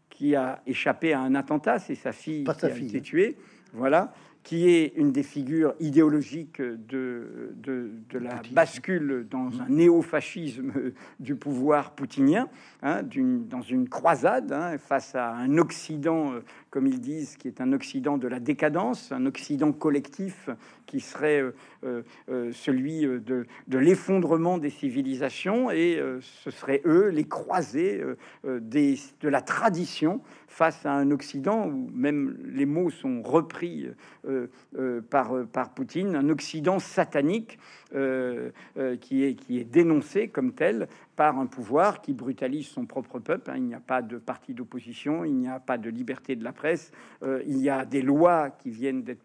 qui 0.10 0.36
a 0.36 0.62
échappé 0.68 1.14
à 1.14 1.22
un 1.22 1.34
attentat. 1.34 1.80
C'est 1.80 1.96
sa 1.96 2.12
fille 2.12 2.44
qui 2.44 2.66
a 2.66 2.78
été 2.78 2.98
hein. 2.98 3.02
tuée. 3.02 3.38
Voilà 3.74 4.14
qui 4.44 4.70
est 4.70 4.94
une 4.96 5.12
des 5.12 5.24
figures 5.24 5.76
idéologiques 5.80 6.62
de, 6.62 7.54
de, 7.56 8.18
la 8.18 8.42
bascule 8.52 9.28
dans 9.30 9.50
un 9.62 9.70
néo-fascisme 9.70 10.74
du 11.20 11.36
pouvoir 11.36 11.92
poutinien, 11.92 12.50
hein, 12.82 13.02
dans 13.04 13.62
une 13.62 13.88
croisade 13.88 14.52
hein, 14.52 14.78
face 14.78 15.16
à 15.16 15.34
un 15.34 15.58
Occident, 15.58 16.34
euh, 16.34 16.40
comme 16.70 16.88
ils 16.88 17.00
disent, 17.00 17.38
qui 17.38 17.48
est 17.48 17.62
un 17.62 17.72
Occident 17.74 18.18
de 18.18 18.28
la 18.28 18.40
décadence, 18.40 19.12
un 19.12 19.26
Occident 19.26 19.72
collectif 19.72 20.50
qui 20.86 21.00
serait 21.00 21.42
euh, 21.84 22.04
euh, 22.30 22.52
celui 22.52 23.02
de, 23.02 23.46
de 23.68 23.78
l'effondrement 23.78 24.58
des 24.58 24.70
civilisations, 24.70 25.72
et 25.72 26.02
ce 26.22 26.52
serait 26.52 26.82
eux 26.86 27.10
les 27.10 27.24
croisés 27.26 28.04
des, 28.44 28.98
de 29.22 29.30
la 29.30 29.42
tradition 29.42 30.22
face 30.48 30.86
à 30.86 30.94
un 30.94 31.12
Occident 31.12 31.68
où 31.68 31.90
même 31.94 32.38
les 32.44 32.66
mots 32.66 32.90
sont 32.90 33.22
repris 33.22 33.88
par, 35.10 35.36
euh, 35.36 35.46
par 35.46 35.74
Poutine, 35.74 36.16
un 36.16 36.30
Occident 36.30 36.80
satanique 36.80 37.60
qui, 37.92 39.24
est, 39.26 39.36
qui 39.36 39.60
est 39.60 39.66
dénoncé 39.66 40.30
comme 40.30 40.54
tel 40.54 40.88
par 41.22 41.38
un 41.38 41.46
pouvoir 41.46 42.02
qui 42.02 42.14
brutalise 42.14 42.66
son 42.66 42.88
propre 42.88 43.20
peuple. 43.20 43.52
Hein. 43.52 43.58
Il 43.58 43.66
n'y 43.66 43.76
a 43.76 43.80
pas 43.80 44.02
de 44.02 44.18
parti 44.18 44.56
d'opposition, 44.56 45.24
il 45.24 45.36
n'y 45.36 45.48
a 45.48 45.60
pas 45.60 45.78
de 45.78 45.88
liberté 45.88 46.36
de 46.36 46.44
la 46.44 46.52
presse, 46.52 46.92
euh, 47.22 47.44
il 47.46 47.60
y 47.60 47.70
a 47.70 47.86
des 47.86 48.02
lois 48.02 48.50
qui 48.50 48.72
viennent 48.72 49.04
d'être 49.04 49.22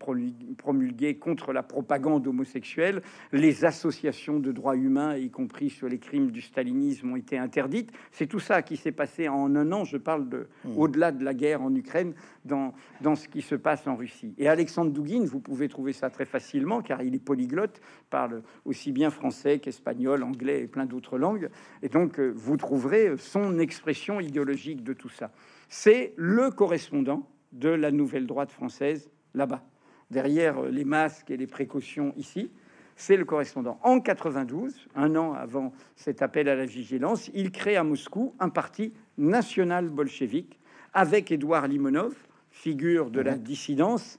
promulguées 0.58 1.16
contre 1.16 1.54
la 1.54 1.62
propagande 1.62 2.26
homosexuelle, 2.26 3.00
les 3.32 3.64
associations 3.64 4.38
de 4.40 4.52
droits 4.52 4.76
humains, 4.76 5.16
y 5.16 5.30
compris 5.30 5.70
sur 5.70 5.88
les 5.88 5.98
crimes 5.98 6.32
du 6.32 6.42
stalinisme, 6.42 7.12
ont 7.12 7.16
été 7.16 7.38
interdites. 7.38 7.90
C'est 8.10 8.26
tout 8.26 8.40
ça 8.40 8.60
qui 8.60 8.76
s'est 8.76 8.92
passé 8.92 9.26
en 9.30 9.56
un 9.56 9.72
an. 9.72 9.84
Je 9.84 9.96
parle 9.96 10.28
de 10.28 10.48
mmh. 10.66 10.76
au-delà 10.76 11.12
de 11.12 11.24
la 11.24 11.32
guerre 11.32 11.62
en 11.62 11.74
Ukraine, 11.74 12.12
dans, 12.44 12.74
dans 13.00 13.14
ce 13.14 13.26
qui 13.26 13.40
se 13.40 13.54
passe 13.54 13.86
en 13.86 13.96
Russie. 13.96 14.34
Et 14.36 14.48
Alexandre 14.48 14.90
Douguin, 14.90 15.24
vous 15.24 15.40
pouvez 15.40 15.68
trouver 15.68 15.94
ça 15.94 16.10
très 16.10 16.26
facilement, 16.26 16.82
car 16.82 17.02
il 17.02 17.14
est 17.14 17.24
polyglotte, 17.24 17.80
parle 18.10 18.42
aussi 18.66 18.92
bien 18.92 19.08
français 19.08 19.60
qu'espagnol, 19.60 20.22
anglais 20.22 20.60
et 20.60 20.66
plein 20.66 20.84
d'autres 20.84 21.16
langues. 21.16 21.48
Et 21.86 21.88
donc, 21.88 22.18
euh, 22.18 22.32
vous 22.34 22.56
trouverez 22.56 23.16
son 23.16 23.60
expression 23.60 24.18
idéologique 24.18 24.82
de 24.82 24.92
tout 24.92 25.08
ça. 25.08 25.30
C'est 25.68 26.14
le 26.16 26.50
correspondant 26.50 27.30
de 27.52 27.68
la 27.68 27.92
nouvelle 27.92 28.26
droite 28.26 28.50
française 28.50 29.08
là-bas. 29.34 29.62
derrière 30.10 30.62
les 30.62 30.84
masques 30.84 31.30
et 31.30 31.36
les 31.36 31.46
précautions 31.46 32.12
ici, 32.16 32.50
c'est 32.96 33.16
le 33.16 33.24
correspondant. 33.24 33.78
En 33.84 34.00
92, 34.00 34.88
un 34.96 35.14
an 35.14 35.34
avant 35.34 35.72
cet 35.94 36.22
appel 36.22 36.48
à 36.48 36.56
la 36.56 36.66
vigilance, 36.66 37.30
il 37.34 37.52
crée 37.52 37.76
à 37.76 37.84
Moscou 37.84 38.34
un 38.40 38.48
parti 38.48 38.92
national 39.16 39.88
bolchevique 39.88 40.58
avec 40.92 41.30
Édouard 41.30 41.68
Limonov, 41.68 42.16
figure 42.50 43.12
de 43.12 43.20
la 43.20 43.36
dissidence, 43.36 44.18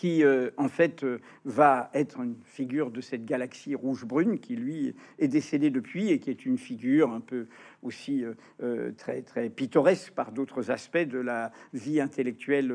qui 0.00 0.24
euh, 0.24 0.48
en 0.56 0.68
fait 0.68 1.04
euh, 1.04 1.20
va 1.44 1.90
être 1.92 2.20
une 2.20 2.36
figure 2.46 2.90
de 2.90 3.02
cette 3.02 3.26
galaxie 3.26 3.74
rouge-brune 3.74 4.38
qui 4.38 4.56
lui 4.56 4.94
est 5.18 5.28
décédé 5.28 5.68
depuis 5.68 6.08
et 6.08 6.18
qui 6.18 6.30
est 6.30 6.46
une 6.46 6.56
figure 6.56 7.10
un 7.10 7.20
peu 7.20 7.48
aussi 7.82 8.24
euh, 8.62 8.92
très 8.96 9.22
très 9.22 9.48
pittoresque 9.48 10.12
par 10.12 10.32
d'autres 10.32 10.70
aspects 10.70 10.98
de 10.98 11.18
la 11.18 11.52
vie 11.72 12.00
intellectuelle 12.00 12.72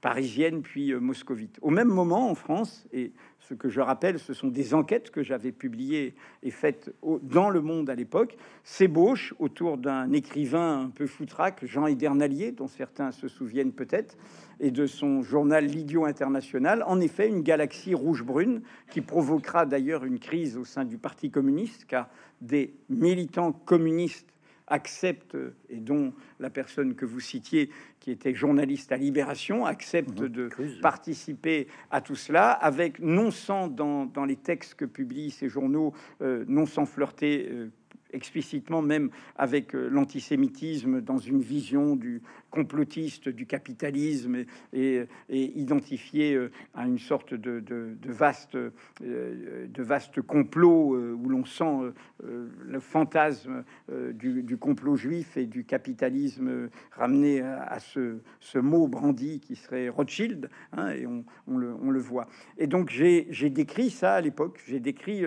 parisienne 0.00 0.62
puis 0.62 0.94
moscovite. 0.94 1.58
Au 1.62 1.70
même 1.70 1.88
moment 1.88 2.30
en 2.30 2.34
France 2.34 2.86
et 2.92 3.12
ce 3.48 3.54
que 3.54 3.68
je 3.68 3.80
rappelle, 3.80 4.18
ce 4.18 4.32
sont 4.32 4.48
des 4.48 4.72
enquêtes 4.72 5.10
que 5.10 5.22
j'avais 5.22 5.52
publiées 5.52 6.14
et 6.42 6.50
faites 6.50 6.94
dans 7.22 7.50
le 7.50 7.60
monde 7.60 7.90
à 7.90 7.94
l'époque, 7.94 8.36
s'ébauche 8.62 9.34
autour 9.38 9.76
d'un 9.76 10.12
écrivain 10.12 10.84
un 10.84 10.88
peu 10.88 11.06
foutraque, 11.06 11.64
Jean 11.64 11.86
Hidernalier, 11.86 12.52
dont 12.52 12.68
certains 12.68 13.12
se 13.12 13.28
souviennent 13.28 13.72
peut-être, 13.72 14.16
et 14.60 14.70
de 14.70 14.86
son 14.86 15.22
journal 15.22 15.66
L'Idiot 15.66 16.06
International, 16.06 16.82
en 16.86 17.00
effet 17.00 17.28
une 17.28 17.42
galaxie 17.42 17.94
rouge-brune 17.94 18.62
qui 18.90 19.02
provoquera 19.02 19.66
d'ailleurs 19.66 20.04
une 20.04 20.18
crise 20.18 20.56
au 20.56 20.64
sein 20.64 20.84
du 20.84 20.96
Parti 20.96 21.30
communiste, 21.30 21.84
car 21.86 22.08
des 22.40 22.74
militants 22.88 23.52
communistes 23.52 24.33
acceptent, 24.66 25.36
et 25.68 25.76
dont 25.76 26.12
la 26.40 26.50
personne 26.50 26.94
que 26.94 27.04
vous 27.04 27.20
citiez, 27.20 27.70
qui 28.00 28.10
était 28.10 28.34
journaliste 28.34 28.92
à 28.92 28.96
Libération, 28.96 29.66
accepte 29.66 30.20
mhm. 30.20 30.28
de 30.28 30.50
participer 30.80 31.68
à 31.90 32.00
tout 32.00 32.16
cela, 32.16 32.50
avec 32.50 32.98
non 33.00 33.30
sans 33.30 33.68
dans, 33.68 34.06
dans 34.06 34.24
les 34.24 34.36
textes 34.36 34.74
que 34.74 34.84
publient 34.84 35.30
ces 35.30 35.48
journaux, 35.48 35.92
euh, 36.22 36.44
non 36.48 36.66
sans 36.66 36.86
flirter 36.86 37.48
euh, 37.50 37.70
explicitement 38.14 38.80
même 38.80 39.10
avec 39.36 39.74
euh, 39.74 39.88
l'antisémitisme 39.88 41.00
dans 41.00 41.18
une 41.18 41.40
vision 41.40 41.96
du 41.96 42.22
complotiste 42.54 43.28
du 43.28 43.46
capitalisme 43.46 44.44
et, 44.72 45.06
identifié 45.28 46.34
euh, 46.34 46.52
à 46.72 46.86
une 46.86 47.00
sorte 47.00 47.34
de, 47.34 47.96
vaste 48.06 48.56
de 48.56 49.82
vaste 49.82 50.18
euh, 50.18 50.22
complot 50.22 50.96
où 50.96 51.28
l'on 51.28 51.44
sent 51.44 51.92
le 52.22 52.80
fantasme 52.80 53.64
du, 53.88 54.56
complot 54.56 54.96
juif 54.96 55.36
et 55.36 55.46
du 55.46 55.64
capitalisme 55.64 56.70
ramené 56.92 57.40
à, 57.40 57.78
ce, 57.80 58.58
mot 58.58 58.86
brandi 58.86 59.40
qui 59.40 59.56
serait 59.56 59.88
Rothschild 59.88 60.48
hein, 60.72 60.90
et 60.90 61.06
on, 61.06 61.24
le, 61.58 61.98
voit. 61.98 62.28
Et 62.56 62.66
donc 62.66 62.90
j'ai 62.90 63.50
décrit 63.50 63.90
ça 63.90 64.14
à 64.14 64.20
l'époque. 64.20 64.62
J'ai 64.66 64.80
décrit 64.80 65.24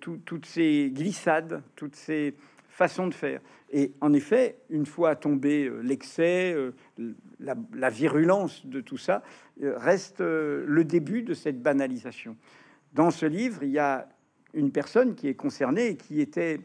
toutes 0.00 0.46
ces 0.46 0.90
glissades 0.90 1.62
toutes 1.76 1.96
ces 1.96 2.34
façon 2.82 3.06
de 3.06 3.14
faire. 3.14 3.40
Et 3.70 3.92
en 4.00 4.12
effet, 4.12 4.58
une 4.68 4.86
fois 4.86 5.14
tombé 5.14 5.66
euh, 5.66 5.80
l'excès, 5.82 6.52
euh, 6.52 6.72
la, 7.38 7.90
virulence 7.90 8.66
de 8.66 8.80
tout 8.80 8.98
ça, 8.98 9.22
euh, 9.62 9.78
reste 9.78 10.20
le 10.20 10.82
début 10.84 11.22
de 11.22 11.32
cette 11.32 11.62
banalisation. 11.62 12.36
Dans 12.92 13.12
ce 13.12 13.24
livre, 13.24 13.62
il 13.62 13.70
y 13.70 13.78
a 13.78 14.08
une 14.52 14.72
personne 14.72 15.14
qui 15.14 15.28
est 15.28 15.34
concernée 15.34 15.90
et 15.90 15.96
qui 15.96 16.20
était, 16.20 16.58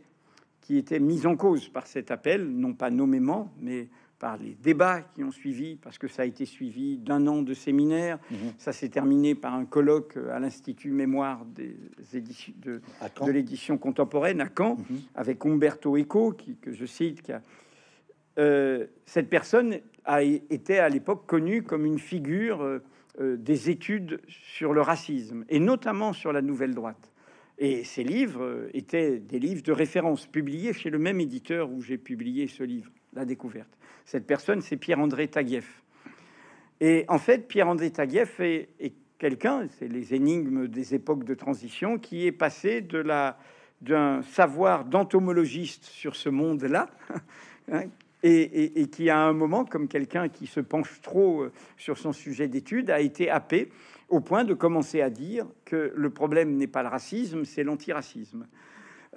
qui 0.60 0.78
était 0.78 1.00
mise 1.00 1.28
en 1.28 1.36
cause 1.36 1.70
par 1.70 1.86
cet 1.86 2.10
appel, 2.10 2.48
non 2.50 2.74
pas 2.74 2.90
nommément, 2.90 3.54
mais 3.60 3.90
par 4.20 4.38
les 4.38 4.56
débats 4.62 5.02
qui 5.02 5.24
ont 5.24 5.32
suivi, 5.32 5.76
parce 5.76 5.98
que 5.98 6.08
ça 6.08 6.24
a 6.24 6.26
été 6.26 6.46
suivi 6.46 6.98
d'un 6.98 7.28
an 7.28 7.42
de 7.42 7.54
séminaire. 7.54 8.18
Mhm. 8.32 8.38
Ça 8.58 8.74
s'est 8.74 8.90
terminé 8.90 9.36
par 9.36 9.54
un 9.54 9.66
colloque 9.66 10.18
à 10.32 10.40
l'Institut 10.40 10.92
Mémoire 10.92 11.46
des 11.46 11.76
éditions 12.14 12.54
de, 12.58 12.82
de 13.26 13.32
l'édition 13.32 13.78
contemporaine 13.78 14.42
à 14.42 14.50
Caen, 14.56 14.78
mhm. 14.78 15.00
avec 15.16 15.46
Umberto 15.46 15.98
Eco, 15.98 16.32
qui, 16.32 16.56
que 16.56 16.72
je 16.72 16.86
cite. 16.86 17.22
Qui 17.22 17.34
a, 17.34 17.42
euh, 18.38 18.86
cette 19.06 19.30
personne 19.30 19.80
a 20.06 20.22
été 20.22 20.80
à 20.80 20.90
l'époque 20.90 21.26
connue 21.26 21.64
comme 21.64 21.86
une 21.86 22.00
figure 22.00 22.62
euh, 22.62 22.84
euh, 23.20 23.36
des 23.36 23.70
études 23.70 24.22
sur 24.28 24.74
le 24.74 24.82
racisme, 24.82 25.44
et 25.50 25.60
notamment 25.60 26.14
sur 26.14 26.32
la 26.32 26.42
nouvelle 26.42 26.76
droite. 26.76 27.12
Et 27.58 27.84
ces 27.84 28.04
livres 28.04 28.68
étaient 28.74 29.18
des 29.18 29.40
livres 29.40 29.64
de 29.64 29.72
référence 29.72 30.28
publiés 30.28 30.74
chez 30.74 30.92
le 30.92 31.00
même 31.00 31.20
éditeur 31.20 31.72
où 31.72 31.82
j'ai 31.82 31.98
publié 31.98 32.48
ce 32.48 32.64
livre, 32.64 32.92
La 33.14 33.26
Découverte. 33.26 33.76
Cette 34.08 34.26
personne, 34.26 34.62
c'est 34.62 34.78
Pierre-André 34.78 35.28
Taguieff. 35.28 35.84
Et 36.80 37.04
en 37.10 37.20
fait, 37.20 37.46
Pierre-André 37.46 37.92
Taguieff 37.92 38.40
est, 38.40 38.70
quelqu'un, 39.18 39.68
c'est 39.78 39.90
les 39.90 40.14
énigmes 40.14 40.68
des 40.68 40.96
époques 40.96 41.26
de 41.26 41.34
transition, 41.34 42.00
qui 42.00 42.26
est 42.26 42.32
passé 42.32 42.80
de 42.80 43.00
la 43.00 43.38
d'un 43.82 44.24
savoir 44.24 44.86
d'entomologiste 44.86 45.84
sur 45.84 46.16
ce 46.16 46.30
monde-là, 46.30 46.90
hein, 47.72 47.84
et, 48.24 48.88
qui 48.88 49.10
à 49.10 49.20
un 49.20 49.34
moment, 49.34 49.66
comme 49.66 49.90
quelqu'un 49.90 50.30
qui 50.30 50.48
se 50.48 50.62
penche 50.62 51.02
trop 51.02 51.42
euh, 51.42 51.52
sur 51.76 51.98
son 51.98 52.14
sujet 52.14 52.48
d'étude, 52.48 52.90
a 52.90 53.02
été 53.02 53.30
happé 53.30 53.70
au 54.08 54.22
point 54.22 54.46
de 54.46 54.54
commencer 54.54 55.02
à 55.02 55.10
dire 55.10 55.46
que 55.66 55.92
le 55.94 56.10
problème 56.10 56.56
n'est 56.56 56.66
pas 56.66 56.82
le 56.82 56.88
racisme, 56.88 57.44
c'est 57.44 57.64
l'antiracisme. 57.64 58.48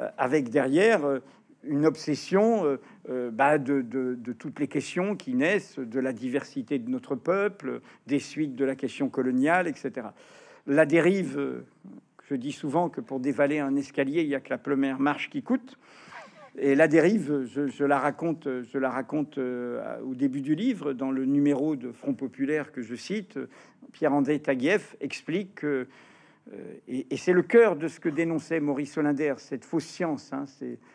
Euh, 0.00 0.08
avec 0.18 0.50
derrière 0.50 1.04
euh, 1.04 1.20
une 1.64 1.86
obsession 1.86 2.64
euh, 2.64 2.80
euh, 3.08 3.30
bah, 3.30 3.58
de, 3.58 4.16
toutes 4.38 4.60
les 4.60 4.68
questions 4.68 5.16
qui 5.16 5.34
naissent 5.34 5.78
de 5.78 6.00
la 6.00 6.12
diversité 6.12 6.78
de 6.78 6.88
notre 6.88 7.14
peuple, 7.14 7.80
des 8.06 8.18
suites 8.18 8.54
de 8.54 8.64
la 8.64 8.74
question 8.74 9.08
coloniale, 9.08 9.68
etc. 9.68 10.08
La 10.66 10.86
dérive, 10.86 11.38
euh, 11.38 11.66
je 12.28 12.34
dis 12.34 12.52
souvent 12.52 12.88
que 12.88 13.00
pour 13.00 13.20
dévaler 13.20 13.58
un 13.58 13.76
escalier, 13.76 14.22
il 14.22 14.28
n'y 14.28 14.34
a 14.34 14.40
que 14.40 14.50
la 14.50 14.58
première 14.58 15.00
marche 15.00 15.30
qui 15.30 15.42
coûte. 15.42 15.78
Et 16.58 16.74
la 16.74 16.88
dérive, 16.88 17.46
je, 17.46 17.84
la 17.84 18.00
raconte, 18.00 18.48
je 18.62 18.76
la 18.76 18.90
raconte 18.90 19.38
au 19.38 20.14
début 20.14 20.40
du 20.40 20.56
livre, 20.56 20.92
dans 20.92 21.12
le 21.12 21.24
numéro 21.24 21.76
de 21.76 21.92
Front 21.92 22.12
Populaire 22.12 22.72
que 22.72 22.82
je 22.82 22.96
cite. 22.96 23.38
Pierre-André 23.92 24.40
Taguieff 24.40 24.96
explique 25.00 25.54
que 25.54 25.86
euh, 26.52 26.74
et, 26.88 27.16
c'est 27.16 27.32
le 27.32 27.42
cœur 27.42 27.76
de 27.76 27.86
ce 27.86 28.00
que 28.00 28.08
dénonçait 28.08 28.60
Maurice 28.60 28.92
Solinder, 28.92 29.34
cette 29.38 29.64
fausse 29.64 29.84
science, 29.84 30.32
hein, 30.32 30.44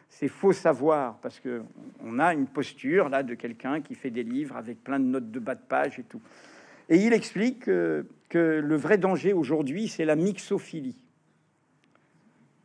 ces, 0.10 0.28
faux 0.28 0.54
savoirs, 0.54 1.18
parce 1.22 1.40
que 1.40 1.62
on 2.04 2.20
a 2.20 2.34
une 2.34 2.48
posture 2.48 3.10
là 3.10 3.24
de 3.24 3.36
quelqu'un 3.36 3.82
qui 3.82 3.96
fait 3.96 4.10
des 4.10 4.24
livres 4.24 4.58
avec 4.58 4.84
plein 4.84 5.00
de 5.00 5.06
notes 5.06 5.32
de 5.32 5.40
bas 5.40 5.56
de 5.56 5.62
page 5.68 6.00
et 6.00 6.04
tout. 6.04 6.22
Et 6.90 6.98
il 6.98 7.14
explique 7.14 7.66
que, 7.66 8.06
le 8.34 8.76
vrai 8.76 8.98
danger 8.98 9.34
aujourd'hui, 9.34 9.88
c'est 9.88 10.06
la 10.06 10.16
mixophilie. 10.16 10.98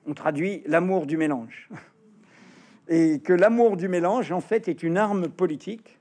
On 0.07 0.15
traduit 0.15 0.63
l'amour 0.67 1.07
du 1.07 1.17
mélange. 1.17 1.69
Et 2.89 3.21
que 3.21 3.33
l'amour 3.33 3.77
du 3.77 3.87
mélange, 3.87 4.33
en 4.33 4.41
fait, 4.41 4.67
est 4.67 4.83
une 4.83 4.97
arme 4.97 5.29
politique 5.29 6.01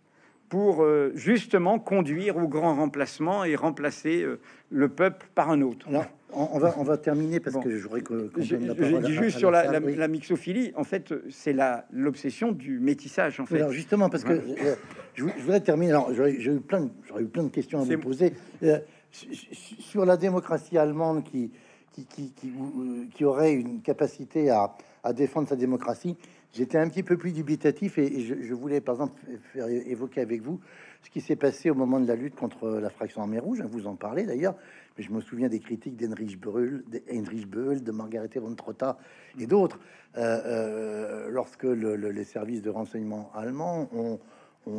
pour 0.50 0.84
euh, 0.84 1.12
justement 1.14 1.80
conduire 1.80 2.38
au 2.38 2.48
grand 2.48 2.76
remplacement 2.76 3.44
et 3.44 3.56
remplacer 3.56 4.24
euh, 4.24 4.40
le 4.72 4.90
peuple 4.90 5.28
par 5.36 5.52
un 5.52 5.62
autre. 5.62 5.88
On, 6.32 6.60
va, 6.60 6.76
on 6.78 6.84
va 6.84 6.98
terminer 6.98 7.40
parce 7.40 7.58
que 7.58 7.76
je 7.76 7.84
voudrais 7.84 8.02
que. 8.02 8.32
je, 8.38 8.56
dis 8.56 9.14
juste 9.14 9.40
sur 9.40 9.50
la, 9.50 9.80
la, 9.80 10.08
mixophilie, 10.08 10.72
en 10.76 10.84
fait, 10.84 11.14
c'est 11.30 11.56
l'obsession 11.92 12.52
du 12.52 12.80
métissage. 12.80 13.40
En 13.40 13.46
fait. 13.46 13.58
Alors 13.58 13.72
justement, 13.72 14.10
parce 14.10 14.24
que 14.24 14.34
euh, 14.34 14.76
je, 15.16 15.24
voudrais 15.24 15.62
terminer. 15.62 15.92
Alors, 15.92 16.14
j'aurais 16.14 16.34
eu, 16.34 16.60
plein 16.60 16.82
de, 16.82 16.90
eu 17.20 17.26
plein 17.26 17.44
de 17.44 17.50
questions 17.50 17.82
à 17.82 17.84
vous 17.84 17.98
poser. 17.98 18.34
Euh, 18.64 18.80
sur 19.12 20.06
la 20.06 20.18
démocratie 20.18 20.78
allemande 20.78 21.24
qui, 21.24 21.52
qui, 21.94 22.06
qui, 22.06 22.32
qui, 22.32 22.52
qui 23.12 23.26
aurait 23.26 23.54
une 23.54 23.82
capacité 23.82 24.52
à, 24.52 24.76
à, 25.04 25.14
défendre 25.14 25.50
sa 25.50 25.56
démocratie, 25.56 26.16
j'étais 26.54 26.78
un 26.78 26.88
petit 26.90 27.02
peu 27.02 27.18
plus 27.18 27.32
dubitatif 27.32 27.98
et, 27.98 28.22
je, 28.22 28.36
je, 28.44 28.54
voulais, 28.54 28.82
par 28.82 28.96
exemple, 28.96 29.20
faire 29.52 29.68
évoquer 29.68 30.22
avec 30.22 30.44
vous 30.44 30.60
ce 31.02 31.10
qui 31.10 31.22
s'est 31.22 31.36
passé 31.36 31.70
au 31.70 31.76
moment 31.76 32.00
de 32.00 32.08
la 32.08 32.16
lutte 32.16 32.36
contre 32.36 32.70
la 32.70 32.90
fraction 32.90 33.22
armée 33.22 33.40
rouge. 33.40 33.62
Vous 33.62 33.88
en 33.88 33.96
parlez 33.96 34.26
d'ailleurs 34.26 34.56
je 35.02 35.12
me 35.12 35.22
souviens 35.22 35.50
des 35.50 35.60
critiques 35.60 35.96
d'Heinrich 35.96 36.40
Böll, 36.40 36.84
Böll, 37.48 37.84
de 37.84 37.92
Margarete 37.92 38.38
von 38.38 38.54
Trotta 38.56 38.98
et 39.40 39.48
d'autres, 39.48 39.80
euh, 40.18 40.42
euh, 40.46 41.30
lorsque 41.30 41.64
les 41.64 42.24
services 42.24 42.62
de 42.62 42.70
renseignement 42.70 43.32
allemands 43.34 43.90
ont, 43.94 44.20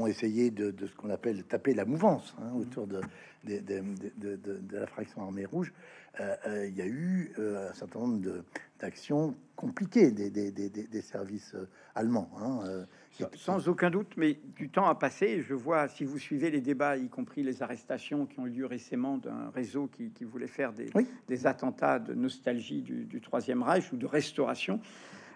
essayé 0.06 0.50
de, 0.50 0.72
ce 0.86 0.94
qu'on 0.94 1.10
appelle 1.10 1.42
taper 1.44 1.74
la 1.74 1.84
mouvance 1.84 2.36
hein, 2.40 2.52
autour 2.54 2.86
de, 2.86 3.00
de, 3.44 4.76
la 4.76 4.86
fraction 4.86 5.22
armée 5.22 5.44
rouge. 5.44 5.72
Euh, 6.20 6.66
il 6.68 6.76
y 6.76 6.82
a 6.82 6.86
eu 6.86 7.32
un 7.38 7.74
certain 7.74 7.98
nombre 8.00 8.44
d'actions 8.78 9.34
compliquées 9.56 10.12
des, 10.12 11.02
services 11.02 11.56
allemands. 11.96 12.30
Hein, 12.40 12.86
sans 13.34 13.68
aucun 13.68 13.90
doute, 13.90 14.12
mais 14.16 14.38
du 14.56 14.68
temps 14.68 14.86
a 14.86 14.94
passé. 14.94 15.42
Je 15.42 15.54
vois, 15.54 15.88
si 15.88 16.04
vous 16.04 16.18
suivez 16.18 16.50
les 16.50 16.60
débats, 16.60 16.96
y 16.96 17.08
compris 17.08 17.42
les 17.42 17.62
arrestations 17.62 18.26
qui 18.26 18.38
ont 18.40 18.46
eu 18.46 18.50
lieu 18.50 18.66
récemment 18.66 19.18
d'un 19.18 19.50
réseau 19.54 19.88
qui, 19.88 20.24
voulait 20.24 20.46
faire 20.46 20.72
des, 20.72 20.90
des, 21.28 21.46
attentats 21.46 21.98
de 21.98 22.14
nostalgie 22.14 22.82
du, 22.82 23.20
Troisième 23.20 23.62
Reich 23.62 23.92
ou 23.92 23.96
de 23.96 24.06
restauration, 24.06 24.80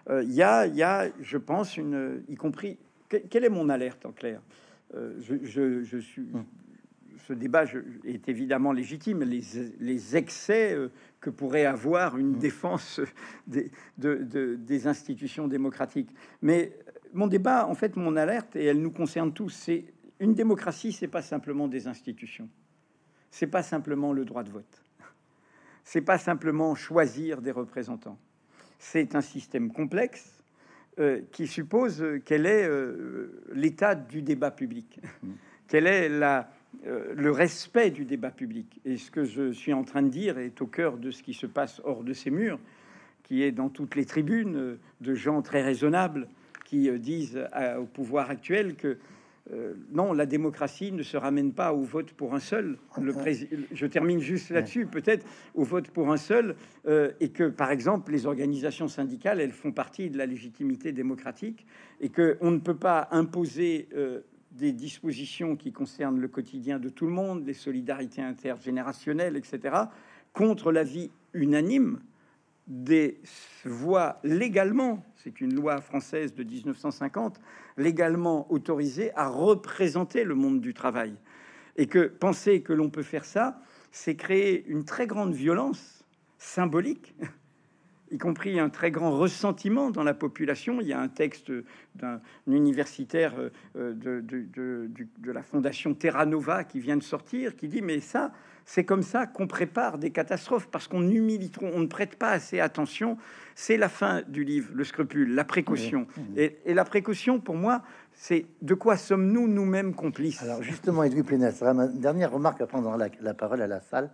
euh, 0.09 0.23
il 0.23 0.33
y, 0.33 0.43
a, 0.43 0.67
y, 0.67 0.83
a, 0.83 1.09
je 1.21 1.37
pense, 1.37 1.77
une, 1.77 2.23
y 2.27 2.35
compris. 2.35 2.77
quelle 3.09 3.43
est 3.43 3.49
mon 3.49 3.69
alerte 3.69 4.05
en 4.05 4.11
clair? 4.11 4.41
Euh, 4.93 5.13
je, 5.19 5.83
je, 5.83 5.97
suis. 5.97 6.27
Hum. 6.33 6.45
ce 7.27 7.33
débat 7.33 7.65
est 8.03 8.29
évidemment 8.29 8.71
légitime. 8.71 9.23
Les, 9.23 10.15
excès 10.15 10.77
que 11.19 11.29
pourrait 11.29 11.65
avoir 11.65 12.17
une 12.17 12.33
mmh. 12.33 12.39
défense 12.39 13.01
des, 13.47 13.71
des 13.97 14.87
institutions 14.87 15.47
démocratiques. 15.47 16.13
Mais 16.41 16.77
mon 17.15 17.27
débat, 17.27 17.65
en 17.65 17.75
fait, 17.75 17.95
mon 17.95 18.15
alerte, 18.17 18.55
et 18.55 18.65
elle 18.65 18.81
nous 18.81 18.91
concerne 18.91 19.33
tous, 19.33 19.49
c'est 19.49 19.85
une 20.19 20.33
démocratie, 20.33 20.91
c'est 20.91 21.07
pas 21.07 21.21
simplement 21.21 21.67
des 21.67 21.87
institutions, 21.87 22.49
c'est 23.31 23.47
pas 23.47 23.63
simplement 23.63 24.11
le 24.11 24.25
droit 24.25 24.43
de 24.43 24.49
vote, 24.49 24.83
c'est 25.83 26.01
pas 26.01 26.17
simplement 26.17 26.75
choisir 26.75 27.41
des 27.41 27.51
représentants, 27.51 28.19
c'est 28.79 29.15
un 29.15 29.21
système 29.21 29.71
complexe 29.71 30.43
euh, 30.99 31.21
qui 31.31 31.47
suppose 31.47 32.03
quel 32.25 32.45
est 32.45 32.67
euh, 32.67 33.41
l'état 33.53 33.95
du 33.95 34.21
débat 34.21 34.51
public, 34.51 34.99
mmh. 35.23 35.29
quel 35.69 35.87
est 35.87 36.09
la, 36.09 36.51
euh, 36.85 37.13
le 37.15 37.31
respect 37.31 37.91
du 37.91 38.03
débat 38.03 38.31
public. 38.31 38.81
Et 38.83 38.97
ce 38.97 39.09
que 39.09 39.23
je 39.23 39.51
suis 39.53 39.73
en 39.73 39.83
train 39.83 40.01
de 40.01 40.09
dire 40.09 40.37
est 40.37 40.61
au 40.61 40.67
cœur 40.67 40.97
de 40.97 41.11
ce 41.11 41.23
qui 41.23 41.33
se 41.33 41.45
passe 41.45 41.81
hors 41.85 42.03
de 42.03 42.11
ces 42.11 42.29
murs, 42.29 42.59
qui 43.23 43.41
est 43.41 43.51
dans 43.51 43.69
toutes 43.69 43.95
les 43.95 44.05
tribunes 44.05 44.77
de 45.01 45.13
gens 45.15 45.41
très 45.41 45.61
raisonnables 45.61 46.27
qui 46.65 46.91
disent 46.99 47.47
au 47.79 47.85
pouvoir 47.85 48.29
actuel 48.29 48.75
que 48.75 48.97
euh, 49.53 49.75
non, 49.91 50.11
la 50.13 50.25
démocratie 50.25 50.91
ne 50.91 51.03
se 51.03 51.17
ramène 51.17 51.53
pas 51.53 51.71
au 51.71 51.83
vote 51.83 52.11
pour 52.13 52.33
un 52.33 52.39
seul. 52.39 52.77
Le 52.99 53.13
je 53.71 53.85
termine 53.85 54.19
juste 54.19 54.49
là-dessus, 54.49 54.87
peut-être 54.87 55.25
au 55.53 55.63
vote 55.63 55.89
pour 55.89 56.11
un 56.11 56.17
seul, 56.17 56.55
euh, 56.87 57.11
et 57.19 57.29
que 57.29 57.49
par 57.49 57.69
exemple 57.69 58.11
les 58.11 58.25
organisations 58.25 58.87
syndicales, 58.87 59.39
elles 59.39 59.51
font 59.51 59.71
partie 59.71 60.09
de 60.09 60.17
la 60.17 60.25
légitimité 60.25 60.91
démocratique, 60.91 61.67
et 62.01 62.09
que 62.09 62.37
on 62.41 62.49
ne 62.49 62.57
peut 62.57 62.75
pas 62.75 63.07
imposer 63.11 63.87
euh, 63.95 64.21
des 64.51 64.71
dispositions 64.71 65.55
qui 65.55 65.71
concernent 65.71 66.19
le 66.19 66.27
quotidien 66.27 66.79
de 66.79 66.89
tout 66.89 67.05
le 67.05 67.11
monde, 67.11 67.45
les 67.45 67.53
solidarités 67.53 68.21
intergénérationnelles, 68.21 69.37
etc., 69.37 69.75
contre 70.33 70.71
la 70.71 70.83
vie 70.83 71.11
unanime 71.33 71.99
des 72.67 73.21
voix 73.63 74.19
légalement, 74.23 75.03
c'est 75.15 75.41
une 75.41 75.53
loi 75.53 75.81
française 75.81 76.33
de 76.33 76.43
1950, 76.43 77.39
légalement 77.77 78.51
autorisée 78.51 79.11
à 79.15 79.27
représenter 79.27 80.23
le 80.23 80.35
monde 80.35 80.61
du 80.61 80.73
travail. 80.73 81.15
Et 81.77 81.87
que 81.87 82.07
penser 82.07 82.61
que 82.61 82.73
l'on 82.73 82.89
peut 82.89 83.03
faire 83.03 83.25
ça, 83.25 83.59
c'est 83.91 84.15
créer 84.15 84.65
une 84.67 84.85
très 84.85 85.07
grande 85.07 85.33
violence 85.33 86.05
symbolique, 86.37 87.15
y 88.11 88.17
compris 88.17 88.59
un 88.59 88.69
très 88.69 88.91
grand 88.91 89.17
ressentiment 89.17 89.91
dans 89.91 90.03
la 90.03 90.13
population. 90.13 90.79
Il 90.81 90.87
y 90.87 90.93
a 90.93 90.99
un 90.99 91.07
texte 91.07 91.51
d'un 91.95 92.19
universitaire 92.47 93.33
euh, 93.75 93.93
de, 93.93 94.21
de, 94.21 95.31
la 95.31 95.43
fondation 95.43 95.93
Terra 95.93 96.25
Nova 96.25 96.63
qui 96.63 96.79
vient 96.79 96.97
de 96.97 97.03
sortir, 97.03 97.55
qui 97.55 97.67
dit, 97.67 97.81
mais 97.81 97.99
ça, 97.99 98.31
c'est 98.65 98.83
comme 98.83 99.03
ça 99.03 99.27
qu'on 99.27 99.47
prépare 99.47 99.97
des 99.97 100.11
catastrophes 100.11 100.67
parce 100.67 100.87
qu'on 100.87 101.07
humilie 101.07 101.49
trop, 101.51 101.67
on 101.73 101.79
ne 101.79 101.87
prête 101.87 102.15
pas 102.15 102.31
assez 102.31 102.59
attention. 102.59 103.17
C'est 103.53 103.77
la 103.77 103.89
fin 103.89 104.21
du 104.27 104.43
livre, 104.43 104.71
le 104.73 104.83
scrupule, 104.83 105.33
la 105.33 105.43
précaution. 105.43 106.07
Et, 106.35 106.57
la 106.65 106.83
précaution, 106.83 107.39
pour 107.39 107.55
moi, 107.55 107.83
c'est 108.11 108.45
de 108.61 108.73
quoi 108.73 108.97
sommes-nous 108.97 109.47
nous-mêmes 109.47 109.93
complices? 109.93 110.41
Alors 110.41 110.61
justement, 110.61 111.03
Edwin 111.03 111.23
Plenel, 111.23 111.53
ma 111.73 111.87
dernière 111.87 112.31
remarque 112.31 112.61
à 112.61 112.67
prendre 112.67 112.95
la, 112.97 113.07
la, 113.21 113.33
parole 113.33 113.61
à 113.61 113.67
la 113.67 113.79
salle. 113.79 114.09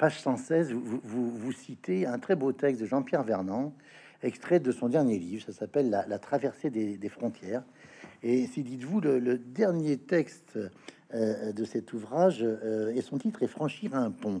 Page 0.00 0.18
116, 0.22 0.72
vous, 0.72 1.30
vous, 1.30 1.52
citez 1.52 2.06
un 2.06 2.18
très 2.18 2.34
beau 2.34 2.52
texte 2.52 2.80
de 2.80 2.86
Jean-Pierre 2.86 3.22
Vernant, 3.22 3.74
extrait 4.22 4.58
de 4.58 4.72
son 4.72 4.88
dernier 4.88 5.18
livre, 5.18 5.44
ça 5.44 5.52
s'appelle 5.52 5.90
la, 5.90 6.18
traversée 6.18 6.70
des, 6.70 7.08
frontières. 7.10 7.62
Et 8.22 8.46
si 8.46 8.62
dites-vous, 8.62 9.02
le, 9.02 9.36
dernier 9.36 9.98
texte 9.98 10.58
euh, 11.12 11.52
de 11.52 11.64
cet 11.66 11.92
ouvrage 11.92 12.38
euh, 12.40 12.94
et 12.94 13.02
son 13.02 13.18
titre 13.18 13.42
est 13.42 13.46
Franchir 13.46 13.94
un 13.94 14.10
pont. 14.10 14.40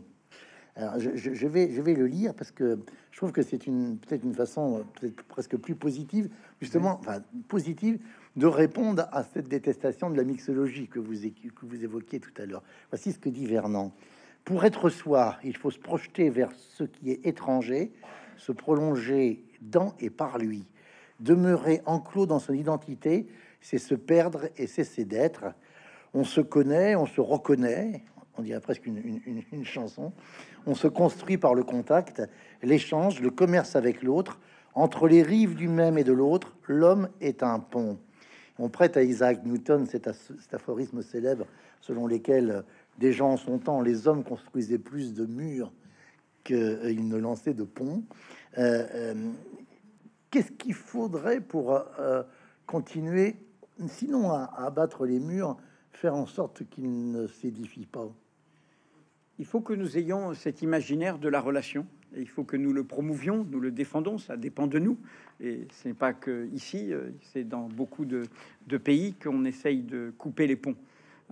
Alors, 0.76 0.98
je, 0.98 1.46
vais, 1.46 1.70
je 1.70 1.82
vais 1.82 1.92
le 1.92 2.06
lire 2.06 2.32
parce 2.32 2.52
que 2.52 2.78
je 3.10 3.16
trouve 3.18 3.32
que 3.32 3.42
c'est 3.42 3.66
une 3.66 3.98
peut-être 3.98 4.24
une 4.24 4.34
façon 4.34 4.78
euh, 4.78 4.82
peut-être 4.98 5.22
presque 5.24 5.58
plus 5.58 5.74
positive, 5.74 6.30
justement, 6.62 6.98
enfin 7.00 7.22
positive, 7.48 7.98
de 8.36 8.46
répondre 8.46 9.08
à 9.12 9.24
cette 9.24 9.48
détestation 9.48 10.08
de 10.08 10.16
la 10.16 10.24
mixologie 10.24 10.88
que 10.88 11.00
vous, 11.00 11.12
que 11.12 11.66
vous 11.66 11.84
évoquiez 11.84 12.18
tout 12.18 12.32
à 12.40 12.46
l'heure. 12.46 12.62
Voici 12.88 13.12
ce 13.12 13.18
que 13.18 13.28
dit 13.28 13.44
Vernon. 13.44 13.92
Pour 14.44 14.64
être 14.64 14.88
soi, 14.88 15.36
il 15.44 15.56
faut 15.56 15.70
se 15.70 15.78
projeter 15.78 16.30
vers 16.30 16.50
ce 16.52 16.84
qui 16.84 17.10
est 17.10 17.26
étranger, 17.26 17.92
se 18.36 18.52
prolonger 18.52 19.44
dans 19.60 19.94
et 20.00 20.10
par 20.10 20.38
lui. 20.38 20.66
Demeurer 21.20 21.82
enclos 21.86 22.26
dans 22.26 22.38
son 22.38 22.54
identité, 22.54 23.26
c'est 23.60 23.78
se 23.78 23.94
perdre 23.94 24.48
et 24.56 24.66
cesser 24.66 25.04
d'être 25.04 25.54
on 26.14 26.24
se 26.24 26.40
connaît, 26.40 26.96
on 26.96 27.06
se 27.06 27.20
reconnaît, 27.20 28.02
on 28.36 28.42
dirait 28.42 28.60
presque 28.60 28.86
une, 28.86 29.64
chanson, 29.64 30.12
on 30.66 30.74
se 30.74 30.88
construit 30.88 31.38
par 31.38 31.54
le 31.54 31.62
contact, 31.62 32.22
l'échange, 32.62 33.20
le 33.20 33.30
commerce 33.30 33.76
avec 33.76 34.02
l'autre, 34.02 34.40
entre 34.74 35.08
les 35.08 35.22
rives 35.22 35.54
du 35.54 35.68
même 35.68 35.98
et 35.98 36.04
de 36.04 36.12
l'autre, 36.12 36.56
l'homme 36.66 37.08
est 37.20 37.42
un 37.42 37.58
pont. 37.58 37.98
On 38.58 38.68
prête 38.68 38.96
à 38.96 39.02
Isaac 39.02 39.44
Newton 39.44 39.86
cet, 39.86 40.08
aphorisme 40.52 41.02
célèbre 41.02 41.46
selon 41.80 42.06
lequel, 42.06 42.64
gens 43.12 43.30
en 43.30 43.36
son 43.36 43.58
temps, 43.58 43.80
les 43.80 44.06
hommes 44.06 44.22
construisaient 44.22 44.78
plus 44.78 45.14
de 45.14 45.24
murs 45.24 45.72
qu'ils 46.44 47.08
ne 47.08 47.16
lançaient 47.16 47.54
de 47.54 47.64
ponts. 47.64 48.04
Euh, 48.58 48.86
euh, 48.94 49.30
qu'est-ce 50.30 50.52
qu'il 50.52 50.74
faudrait 50.74 51.40
pour 51.40 51.72
euh, 51.72 52.22
continuer, 52.66 53.36
sinon 53.88 54.30
à 54.30 54.52
abattre 54.56 55.06
les 55.06 55.18
murs, 55.18 55.56
faire 55.92 56.14
en 56.14 56.26
sorte 56.26 56.68
qu'il 56.68 57.10
ne 57.10 57.26
s'édifie 57.26 57.86
pas? 57.86 58.08
Il 59.38 59.46
faut 59.46 59.60
que 59.60 59.72
nous 59.72 59.96
ayons 59.96 60.34
cet 60.34 60.60
imaginaire 60.60 61.18
de 61.18 61.28
la 61.28 61.40
relation. 61.40 61.86
Et 62.14 62.20
il 62.20 62.28
faut 62.28 62.44
que 62.44 62.56
nous 62.56 62.72
le 62.72 62.84
promouvions, 62.84 63.46
nous 63.48 63.60
le 63.60 63.70
défendons, 63.70 64.18
ça 64.18 64.36
dépend 64.36 64.66
de 64.66 64.78
nous. 64.78 64.98
Et 65.38 65.68
ce 65.70 65.88
n'est 65.88 65.94
pas 65.94 66.12
que 66.12 66.48
ici, 66.52 66.92
c'est 67.32 67.44
dans 67.44 67.68
beaucoup 67.68 68.04
de, 68.04 68.24
de 68.66 68.76
pays 68.78 69.14
qu'on 69.14 69.44
essaye 69.44 69.82
de 69.82 70.12
couper 70.18 70.48
les 70.48 70.56
ponts. 70.56 70.74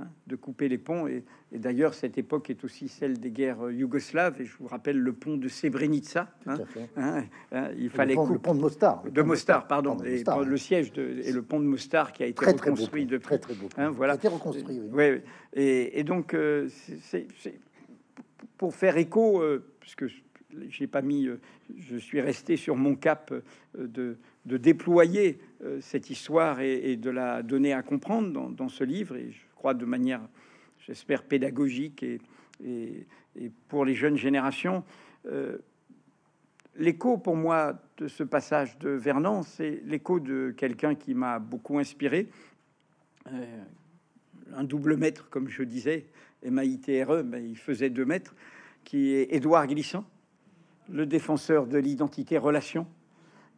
Hein, 0.00 0.06
de 0.28 0.36
couper 0.36 0.68
les 0.68 0.78
ponts. 0.78 1.08
Et, 1.08 1.24
d'ailleurs, 1.50 1.94
cette 1.94 2.18
époque 2.18 2.50
est 2.50 2.62
aussi 2.62 2.88
celle 2.88 3.18
des 3.18 3.30
guerres 3.30 3.66
euh, 3.66 3.72
yougoslaves. 3.72 4.40
Et 4.40 4.44
je 4.44 4.56
vous 4.58 4.68
rappelle 4.68 4.98
le 4.98 5.12
pont 5.12 5.36
de 5.36 5.48
Srebrenica. 5.48 6.30
Hein, 6.46 6.58
hein, 6.96 7.70
il 7.76 7.90
fallait 7.90 8.14
le 8.14 8.20
pont, 8.20 8.32
le 8.32 8.38
pont 8.38 8.54
de 8.54 8.60
Mostar. 8.60 9.02
De 9.02 9.22
Mostar, 9.22 9.66
pardon. 9.66 9.96
et 10.04 10.22
le 10.44 10.56
siège 10.56 10.92
de, 10.92 11.20
et 11.24 11.32
le 11.32 11.42
pont 11.42 11.58
de 11.58 11.64
Mostar 11.64 12.12
qui 12.12 12.22
a 12.22 12.26
été 12.26 12.44
reconstruit 12.44 13.06
de 13.06 13.18
Très, 13.18 13.38
très 13.38 13.54
beau. 13.54 13.68
voilà. 13.92 14.14
été 14.14 14.28
reconstruit. 14.28 14.80
Oui. 14.92 15.20
Et, 15.54 16.04
donc, 16.04 16.34
euh, 16.34 16.68
c'est 17.02 17.26
pour 18.56 18.74
faire 18.74 18.98
écho, 18.98 19.42
euh, 19.42 19.64
puisque 19.80 20.04
j'ai 20.68 20.86
pas 20.86 21.02
mis, 21.02 21.28
je 21.76 21.96
suis 21.96 22.20
resté 22.20 22.56
sur 22.56 22.76
mon 22.76 22.94
cap 22.94 23.34
de, 23.76 24.16
de 24.46 24.56
déployer 24.56 25.40
cette 25.80 26.10
histoire 26.10 26.60
et, 26.60 26.96
de 26.96 27.10
la 27.10 27.42
donner 27.42 27.72
à 27.72 27.82
comprendre 27.82 28.32
dans, 28.32 28.48
dans 28.48 28.68
ce 28.68 28.84
livre. 28.84 29.16
Et 29.16 29.32
je 29.32 29.47
crois, 29.58 29.74
de 29.74 29.84
manière, 29.84 30.20
j'espère, 30.86 31.24
pédagogique 31.24 32.02
et, 32.04 33.06
pour 33.68 33.84
les 33.84 33.94
jeunes 33.94 34.16
générations. 34.16 34.84
Euh, 35.26 35.58
l'écho 36.76 37.18
pour 37.18 37.36
moi 37.36 37.80
de 37.98 38.08
ce 38.08 38.22
passage 38.22 38.78
de 38.78 38.90
Vernon, 38.90 39.42
c'est 39.42 39.82
l'écho 39.84 40.20
de 40.20 40.54
quelqu'un 40.56 40.94
qui 40.94 41.14
m'a 41.14 41.38
beaucoup 41.38 41.78
inspiré. 41.78 42.28
Euh, 43.32 43.62
un 44.54 44.64
double 44.64 44.96
maître, 44.96 45.28
comme 45.28 45.48
je 45.48 45.62
disais, 45.62 46.06
M-A-I-T-R-E, 46.42 47.22
mais 47.22 47.44
il 47.44 47.58
faisait 47.58 47.90
deux 47.90 48.06
mètres, 48.06 48.34
qui 48.84 49.10
est 49.10 49.34
Édouard 49.34 49.66
Glissant, 49.66 50.04
le 50.88 51.04
défenseur 51.04 51.66
de 51.66 51.78
l'identité 51.78 52.38
relation, 52.38 52.86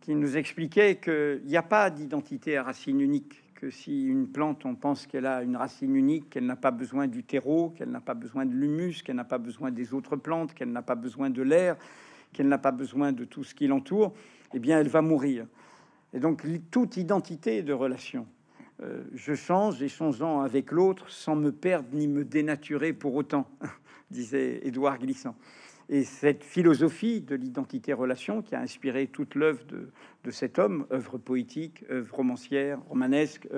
qui 0.01 0.15
nous 0.15 0.37
expliquait 0.37 0.97
qu'il 0.97 1.43
n'y 1.45 1.57
a 1.57 1.63
pas 1.63 1.91
d'identité 1.91 2.57
à 2.57 2.65
racine 2.65 3.01
unique, 3.01 3.50
que 3.61 3.69
si 3.69 4.05
une 4.05 4.27
plante, 4.27 4.65
on 4.65 4.75
pense 4.75 5.07
qu'elle 5.07 5.27
a 5.27 5.43
une 5.43 5.55
racine 5.55 5.95
unique, 5.95 6.31
qu'elle 6.31 6.47
n'a 6.47 6.57
pas 6.57 6.71
besoin 6.71 7.07
du 7.07 7.25
terreau, 7.25 7.69
qu'elle 7.77 7.91
n'a 7.91 8.01
pas 8.01 8.15
besoin 8.15 8.47
de 8.47 8.55
l'humus, 8.55 9.03
qu'elle 9.03 9.17
n'a 9.17 9.25
pas 9.25 9.37
besoin 9.37 9.71
des 9.71 9.93
autres 9.93 10.17
plantes, 10.17 10.55
qu'elle 10.55 10.73
n'a 10.73 10.81
pas 10.81 10.95
besoin 10.95 11.29
de 11.29 11.43
l'air, 11.43 11.77
qu'elle 12.33 12.49
n'a 12.49 12.57
pas 12.57 12.73
besoin 12.73 13.13
de 13.13 13.27
tout 13.27 13.45
ce 13.45 13.55
qui 13.55 13.67
l'entoure, 13.67 14.15
eh 14.55 14.59
bien, 14.59 14.81
elle 14.81 14.89
va 14.89 15.03
mourir. 15.03 15.47
Et 16.15 16.21
donc, 16.21 16.43
toute 16.71 16.97
identité 16.97 17.63
de 17.63 17.75
relation, 17.75 18.27
euh, 18.83 19.05
je 19.13 19.35
change, 19.35 19.83
échangeant 19.83 20.41
avec 20.41 20.73
l'autre 20.73 21.11
sans 21.11 21.37
me 21.37 21.53
perdre 21.53 21.91
ni 21.93 22.09
me 22.09 22.25
dénaturer 22.25 22.95
pour 22.95 23.15
autant, 23.15 23.47
disait 24.11 24.61
Édouard 24.63 24.99
Glissant. 24.99 25.37
Et 25.93 26.05
cette 26.05 26.45
philosophie 26.45 27.21
de 27.21 27.35
l'identité-relation 27.35 28.43
qui 28.43 28.55
a 28.55 28.61
inspiré 28.61 29.09
toute 29.09 29.35
l'œuvre 29.35 29.65
de, 30.25 30.31
cet 30.31 30.61
homme, 30.61 30.87
œuvre 30.93 31.19
poétique, 31.19 31.85
œuvre 31.91 32.15
romancière, 32.15 32.81
romanesque, 32.89 33.49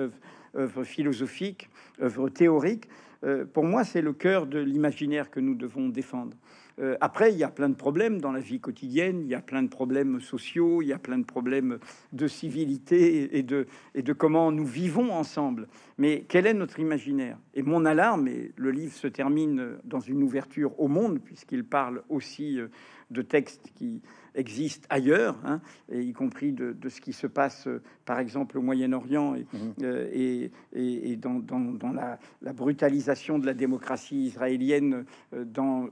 œuvre, 0.55 0.83
philosophique, 0.83 1.69
œuvre 2.01 2.29
théorique, 2.29 2.89
euh, 3.23 3.45
pour 3.45 3.63
moi, 3.63 3.83
c'est 3.83 4.01
le 4.01 4.13
cœur 4.13 4.47
de 4.47 4.57
l'imaginaire 4.57 5.29
que 5.29 5.39
nous 5.39 5.53
devons 5.53 5.89
défendre. 5.89 6.35
Euh, 6.79 6.95
après, 7.01 7.31
il 7.31 7.37
y 7.37 7.43
a 7.43 7.49
plein 7.49 7.69
de 7.69 7.75
problèmes 7.75 8.19
dans 8.19 8.31
la 8.31 8.39
vie 8.39 8.59
quotidienne, 8.59 9.21
il 9.21 9.27
y 9.27 9.35
a 9.35 9.41
plein 9.41 9.63
de 9.63 9.67
problèmes 9.67 10.19
sociaux, 10.19 10.81
il 10.81 10.87
y 10.87 10.93
a 10.93 10.99
plein 10.99 11.17
de 11.17 11.25
problèmes 11.25 11.79
de 12.13 12.27
civilité 12.27 13.37
et 13.37 13.43
de, 13.43 13.67
et 13.93 14.01
de 14.01 14.13
comment 14.13 14.51
nous 14.51 14.65
vivons 14.65 15.11
ensemble. 15.11 15.67
Mais 15.97 16.25
quel 16.27 16.47
est 16.47 16.53
notre 16.53 16.79
imaginaire? 16.79 17.37
Et 17.53 17.61
mon 17.61 17.85
alarme, 17.85 18.27
et 18.27 18.51
le 18.55 18.71
livre 18.71 18.93
se 18.93 19.07
termine 19.07 19.77
dans 19.83 19.99
une 19.99 20.23
ouverture 20.23 20.79
au 20.79 20.87
monde, 20.87 21.19
puisqu'il 21.19 21.63
parle 21.63 22.03
aussi 22.09 22.59
euh, 22.59 22.67
de 23.11 23.21
textes 23.21 23.71
qui 23.75 24.01
existent 24.33 24.87
ailleurs, 24.89 25.37
hein, 25.45 25.61
et 25.91 26.01
y 26.01 26.13
compris 26.13 26.53
de, 26.53 26.75
ce 26.89 26.99
qui 26.99 27.13
se 27.13 27.27
passe, 27.27 27.67
euh, 27.67 27.83
par 28.05 28.17
exemple, 28.17 28.57
au 28.57 28.63
Moyen-Orient 28.63 29.35
et, 29.35 29.45
mmh. 29.53 30.49
et, 30.73 31.15
dans, 31.17 31.39
dans, 31.39 31.91
la, 31.91 32.17
la, 32.41 32.53
brutalisation 32.53 33.37
de 33.37 33.45
la 33.45 33.53
démocratie 33.53 34.25
israélienne 34.25 35.05
dans 35.31 35.89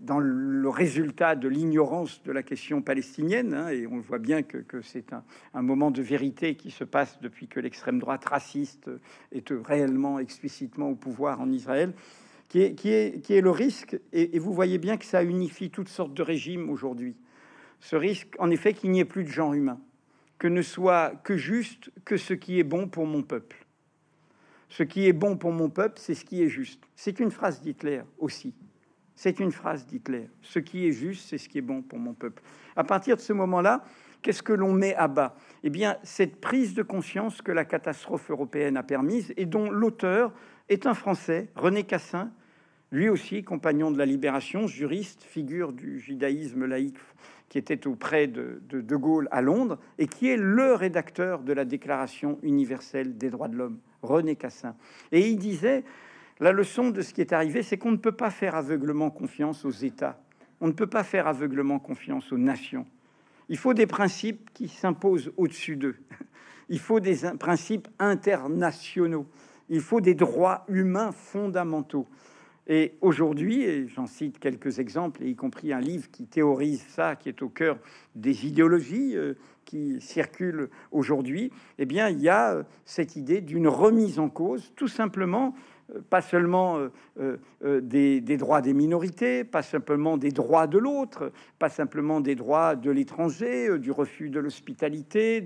dans 0.00 0.20
le 0.20 0.68
résultat 0.68 1.34
de 1.34 1.48
l'ignorance 1.48 2.22
de 2.22 2.32
la 2.32 2.42
question 2.42 2.82
palestinienne, 2.82 3.54
hein, 3.54 3.68
et 3.68 3.86
on 3.86 3.98
voit 4.00 4.18
bien 4.18 4.42
que, 4.42 4.80
c'est 4.82 5.12
un, 5.12 5.62
moment 5.62 5.90
de 5.90 6.02
vérité 6.02 6.54
qui 6.54 6.70
se 6.70 6.84
passe 6.84 7.20
depuis 7.20 7.48
que 7.48 7.60
l'extrême 7.60 7.98
droite 7.98 8.24
raciste 8.24 8.90
est 9.32 9.50
réellement, 9.64 10.18
explicitement 10.18 10.90
au 10.90 10.94
pouvoir 10.94 11.40
en 11.40 11.50
Israël, 11.50 11.92
qui 12.48 12.60
est, 12.60 13.40
le 13.40 13.50
risque, 13.50 13.98
et, 14.12 14.38
vous 14.38 14.52
voyez 14.52 14.78
bien 14.78 14.96
que 14.96 15.04
ça 15.04 15.22
unifie 15.22 15.70
toutes 15.70 15.88
sortes 15.88 16.14
de 16.14 16.22
régimes 16.22 16.70
aujourd'hui. 16.70 17.16
Ce 17.80 17.96
risque, 17.96 18.34
en 18.38 18.50
effet, 18.50 18.72
qu'il 18.72 18.90
n'y 18.90 19.00
ait 19.00 19.04
plus 19.04 19.24
de 19.24 19.28
genre 19.28 19.52
humain, 19.52 19.80
que 20.38 20.48
ne 20.48 20.62
soit 20.62 21.14
que 21.24 21.36
juste 21.36 21.90
que 22.04 22.16
ce 22.16 22.34
qui 22.34 22.58
est 22.58 22.64
bon 22.64 22.88
pour 22.88 23.06
mon 23.06 23.22
peuple. 23.22 23.66
Ce 24.68 24.82
qui 24.82 25.06
est 25.06 25.12
bon 25.12 25.36
pour 25.36 25.52
mon 25.52 25.70
peuple, 25.70 25.98
c'est 25.98 26.14
ce 26.14 26.24
qui 26.24 26.42
est 26.42 26.48
juste. 26.48 26.84
C'est 26.94 27.20
une 27.20 27.30
phrase 27.30 27.60
d'Hitler 27.60 28.02
aussi. 28.18 28.54
C'est 29.18 29.40
une 29.40 29.50
phrase 29.50 29.84
d'Hitler. 29.84 30.30
Ce 30.42 30.60
qui 30.60 30.86
est 30.86 30.92
juste, 30.92 31.28
c'est 31.28 31.38
ce 31.38 31.48
qui 31.48 31.58
est 31.58 31.60
bon 31.60 31.82
pour 31.82 31.98
mon 31.98 32.14
peuple. 32.14 32.40
À 32.76 32.84
partir 32.84 33.16
de 33.16 33.20
ce 33.20 33.32
moment-là, 33.32 33.82
qu'est-ce 34.22 34.44
que 34.44 34.52
l'on 34.52 34.72
met 34.72 34.94
à 34.94 35.08
bas? 35.08 35.34
Eh 35.64 35.70
bien, 35.70 35.96
cette 36.04 36.40
prise 36.40 36.72
de 36.72 36.84
conscience 36.84 37.42
que 37.42 37.50
la 37.50 37.64
catastrophe 37.64 38.30
européenne 38.30 38.76
a 38.76 38.84
permise 38.84 39.34
et 39.36 39.44
dont 39.44 39.72
l'auteur 39.72 40.32
est 40.68 40.86
un 40.86 40.94
Français, 40.94 41.48
René 41.56 41.82
Cassin, 41.82 42.30
lui 42.92 43.08
aussi 43.08 43.42
compagnon 43.42 43.90
de 43.90 43.98
la 43.98 44.06
Libération, 44.06 44.68
juriste, 44.68 45.24
figure 45.24 45.72
du 45.72 45.98
judaïsme 45.98 46.64
laïque 46.66 46.96
qui 47.48 47.58
était 47.58 47.88
auprès 47.88 48.28
de, 48.28 48.62
de, 48.68 48.80
de 48.80 48.96
Gaulle 48.96 49.26
à 49.32 49.42
Londres 49.42 49.80
et 49.98 50.06
qui 50.06 50.28
est 50.28 50.36
le 50.36 50.74
rédacteur 50.74 51.42
de 51.42 51.52
la 51.52 51.64
Déclaration 51.64 52.38
universelle 52.44 53.18
des 53.18 53.30
droits 53.30 53.48
de 53.48 53.56
l'homme, 53.56 53.80
René 54.00 54.36
Cassin. 54.36 54.76
Et 55.10 55.28
il 55.28 55.38
disait 55.38 55.82
la 56.40 56.52
leçon 56.52 56.90
de 56.90 57.02
ce 57.02 57.12
qui 57.12 57.20
est 57.20 57.32
arrivé, 57.32 57.62
c'est 57.62 57.78
qu'on 57.78 57.90
ne 57.90 57.96
peut 57.96 58.12
pas 58.12 58.30
faire 58.30 58.54
aveuglement 58.54 59.10
confiance 59.10 59.64
aux 59.64 59.70
États. 59.70 60.20
On 60.60 60.66
ne 60.66 60.72
peut 60.72 60.86
pas 60.86 61.04
faire 61.04 61.26
aveuglement 61.26 61.78
confiance 61.78 62.32
aux 62.32 62.38
nations. 62.38 62.86
Il 63.48 63.56
faut 63.56 63.74
des 63.74 63.86
principes 63.86 64.50
qui 64.52 64.68
s'imposent 64.68 65.32
au-dessus 65.36 65.76
d'eux. 65.76 65.96
Il 66.68 66.78
faut 66.78 67.00
des 67.00 67.16
principes 67.38 67.88
internationaux. 67.98 69.26
Il 69.70 69.80
faut 69.80 70.00
des 70.00 70.14
droits 70.14 70.64
humains 70.68 71.12
fondamentaux. 71.12 72.06
Et 72.66 72.98
aujourd'hui, 73.00 73.62
et 73.62 73.88
j'en 73.88 74.06
cite 74.06 74.38
quelques 74.38 74.78
exemples, 74.78 75.24
y 75.24 75.34
compris 75.34 75.72
un 75.72 75.80
livre 75.80 76.10
qui 76.10 76.26
théorise 76.26 76.84
ça, 76.88 77.16
qui 77.16 77.30
est 77.30 77.40
au 77.40 77.48
cœur 77.48 77.78
des 78.14 78.46
idéologies 78.46 79.16
euh, 79.16 79.34
qui 79.64 79.98
circulent 80.02 80.68
aujourd'hui, 80.92 81.50
eh 81.78 81.86
bien, 81.86 82.10
il 82.10 82.20
y 82.20 82.28
a 82.28 82.66
cette 82.84 83.16
idée 83.16 83.40
d'une 83.40 83.68
remise 83.68 84.18
en 84.18 84.28
cause, 84.28 84.72
tout 84.76 84.88
simplement 84.88 85.54
pas 86.10 86.20
seulement 86.20 86.78
euh, 86.78 87.36
euh, 87.64 87.80
des, 87.80 88.20
droits 88.36 88.60
des 88.60 88.74
minorités, 88.74 89.44
pas 89.44 89.62
simplement 89.62 90.16
des 90.16 90.30
droits 90.30 90.66
de 90.66 90.78
l'autre, 90.78 91.32
pas 91.58 91.68
simplement 91.68 92.20
des 92.20 92.34
droits 92.34 92.76
de 92.76 92.90
l'étranger, 92.90 93.68
euh, 93.68 93.78
du 93.78 93.90
refus 93.90 94.28
de 94.28 94.40
l'hospitalité, 94.40 95.44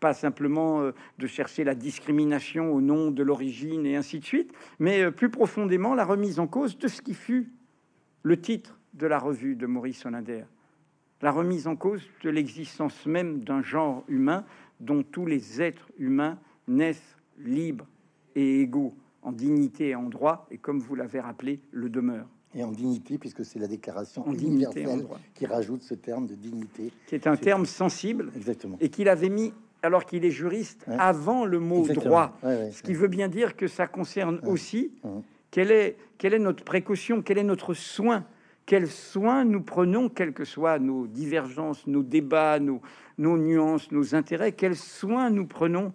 pas 0.00 0.14
simplement 0.14 0.90
de 1.18 1.26
chercher 1.26 1.64
la 1.64 1.74
discrimination 1.74 2.72
au 2.72 2.80
nom 2.80 3.10
de 3.10 3.22
l'origine 3.22 3.86
et 3.86 3.96
ainsi 3.96 4.18
de 4.18 4.24
suite, 4.24 4.52
mais 4.78 5.10
plus 5.10 5.30
profondément 5.30 5.94
la 5.94 6.04
remise 6.04 6.38
en 6.38 6.46
cause 6.46 6.78
de 6.78 6.88
ce 6.88 7.00
qui 7.00 7.14
fut 7.14 7.50
le 8.22 8.40
titre 8.40 8.78
de 8.94 9.06
la 9.06 9.18
revue 9.18 9.54
de 9.54 9.66
Maurice 9.66 10.04
Hollander, 10.06 10.44
la 11.22 11.30
remise 11.30 11.66
en 11.66 11.76
cause 11.76 12.02
de 12.22 12.30
l'existence 12.30 13.06
même 13.06 13.44
d'un 13.44 13.62
genre 13.62 14.04
humain 14.08 14.44
dont 14.80 15.02
tous 15.02 15.26
les 15.26 15.62
êtres 15.62 15.90
humains 15.98 16.38
naissent 16.66 17.16
libres 17.38 17.86
et 18.34 18.60
égaux 18.60 18.94
en 19.24 19.32
dignité 19.32 19.88
et 19.88 19.94
en 19.94 20.08
droit, 20.08 20.46
et 20.50 20.58
comme 20.58 20.78
vous 20.78 20.94
l'avez 20.94 21.20
rappelé, 21.20 21.60
le 21.72 21.88
demeure. 21.88 22.26
Et 22.54 22.62
en 22.62 22.70
dignité, 22.70 23.18
puisque 23.18 23.44
c'est 23.44 23.58
la 23.58 23.66
déclaration 23.66 24.26
en 24.28 24.32
universelle 24.32 25.04
qui 25.34 25.44
rajoute 25.44 25.82
ce 25.82 25.94
terme 25.94 26.26
de 26.28 26.34
dignité. 26.34 26.92
Qui 27.08 27.16
est 27.16 27.26
un 27.26 27.36
terme 27.36 27.66
sensible. 27.66 28.30
Exactement. 28.36 28.76
Et 28.80 28.90
qu'il 28.90 29.08
avait 29.08 29.28
mis, 29.28 29.52
alors 29.82 30.04
qu'il 30.04 30.24
est 30.24 30.30
juriste, 30.30 30.84
avant 30.86 31.44
le 31.46 31.58
mot 31.58 31.88
droit. 31.88 32.38
ce 32.42 32.82
qui 32.82 32.94
veut 32.94 33.08
bien 33.08 33.28
dire 33.28 33.56
que 33.56 33.66
ça 33.66 33.88
concerne 33.88 34.38
aussi 34.46 34.92
quelle 35.50 35.72
est, 35.72 35.96
quelle 36.16 36.34
est 36.34 36.38
notre 36.38 36.62
précaution, 36.62 37.22
quel 37.22 37.38
est 37.38 37.44
notre 37.44 37.74
soin 37.74 38.24
quels 38.66 38.88
soins 38.88 39.44
nous 39.44 39.60
prenons, 39.60 40.08
quelles 40.08 40.32
que 40.32 40.46
soient 40.46 40.78
nos 40.78 41.06
divergences, 41.06 41.86
nos 41.86 42.02
débats, 42.02 42.58
nos, 42.58 42.80
nos 43.18 43.36
nuances, 43.36 43.92
nos 43.92 44.14
intérêts, 44.14 44.52
quels 44.52 44.76
soins 44.76 45.28
nous 45.28 45.46
prenons 45.46 45.92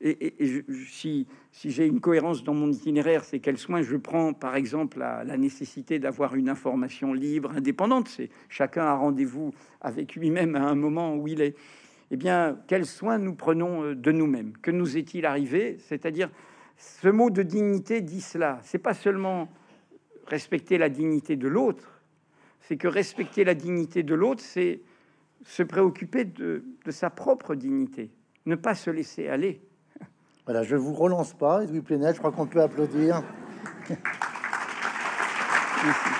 et, 0.00 0.62
si, 0.86 1.26
j'ai 1.64 1.86
une 1.86 2.00
cohérence 2.00 2.44
dans 2.44 2.54
mon 2.54 2.70
itinéraire, 2.70 3.24
c'est 3.24 3.40
quel 3.40 3.58
soin 3.58 3.82
je 3.82 3.96
prends, 3.96 4.32
par 4.32 4.54
exemple, 4.54 4.98
la, 5.00 5.24
la 5.24 5.36
nécessité 5.36 5.98
d'avoir 5.98 6.36
une 6.36 6.48
information 6.48 7.12
libre, 7.12 7.50
indépendante. 7.56 8.08
C'est 8.08 8.30
chacun 8.48 8.84
a 8.84 8.94
rendez-vous 8.94 9.52
avec 9.80 10.14
lui-même 10.14 10.54
à 10.54 10.62
un 10.62 10.76
moment 10.76 11.16
où 11.16 11.26
il 11.26 11.40
est. 11.40 11.56
Eh 12.10 12.16
bien, 12.16 12.58
quel 12.68 12.86
soin 12.86 13.18
nous 13.18 13.34
prenons 13.34 13.82
euh, 13.82 13.94
de 13.94 14.12
nous-mêmes? 14.12 14.52
Que 14.62 14.70
nous 14.70 14.96
est-il 14.96 15.26
arrivé? 15.26 15.76
C'est-à-dire, 15.80 16.30
ce 16.76 17.08
mot 17.08 17.28
de 17.28 17.42
dignité 17.42 18.00
dit 18.00 18.20
cela. 18.20 18.60
C'est 18.62 18.78
pas 18.78 18.94
seulement 18.94 19.48
respecter 20.26 20.78
la 20.78 20.88
dignité 20.88 21.34
de 21.34 21.48
l'autre, 21.48 22.02
c'est 22.60 22.76
que 22.76 22.88
respecter 22.88 23.44
la 23.44 23.54
dignité 23.54 24.02
de 24.02 24.14
l'autre, 24.14 24.42
c'est 24.42 24.82
se 25.44 25.62
préoccuper 25.62 26.24
de 26.24 26.62
sa 26.90 27.08
propre 27.08 27.54
dignité, 27.54 28.10
ne 28.44 28.54
pas 28.54 28.74
se 28.74 28.90
laisser 28.90 29.28
aller. 29.28 29.62
Voilà, 30.48 30.62
je 30.62 30.76
vous 30.76 30.94
relance 30.94 31.34
pas, 31.34 31.62
Edouard 31.62 31.82
Plenel, 31.82 32.14
je 32.14 32.20
crois 32.20 32.32
qu'on 32.32 32.46
peut 32.46 32.62
applaudir. 32.62 33.22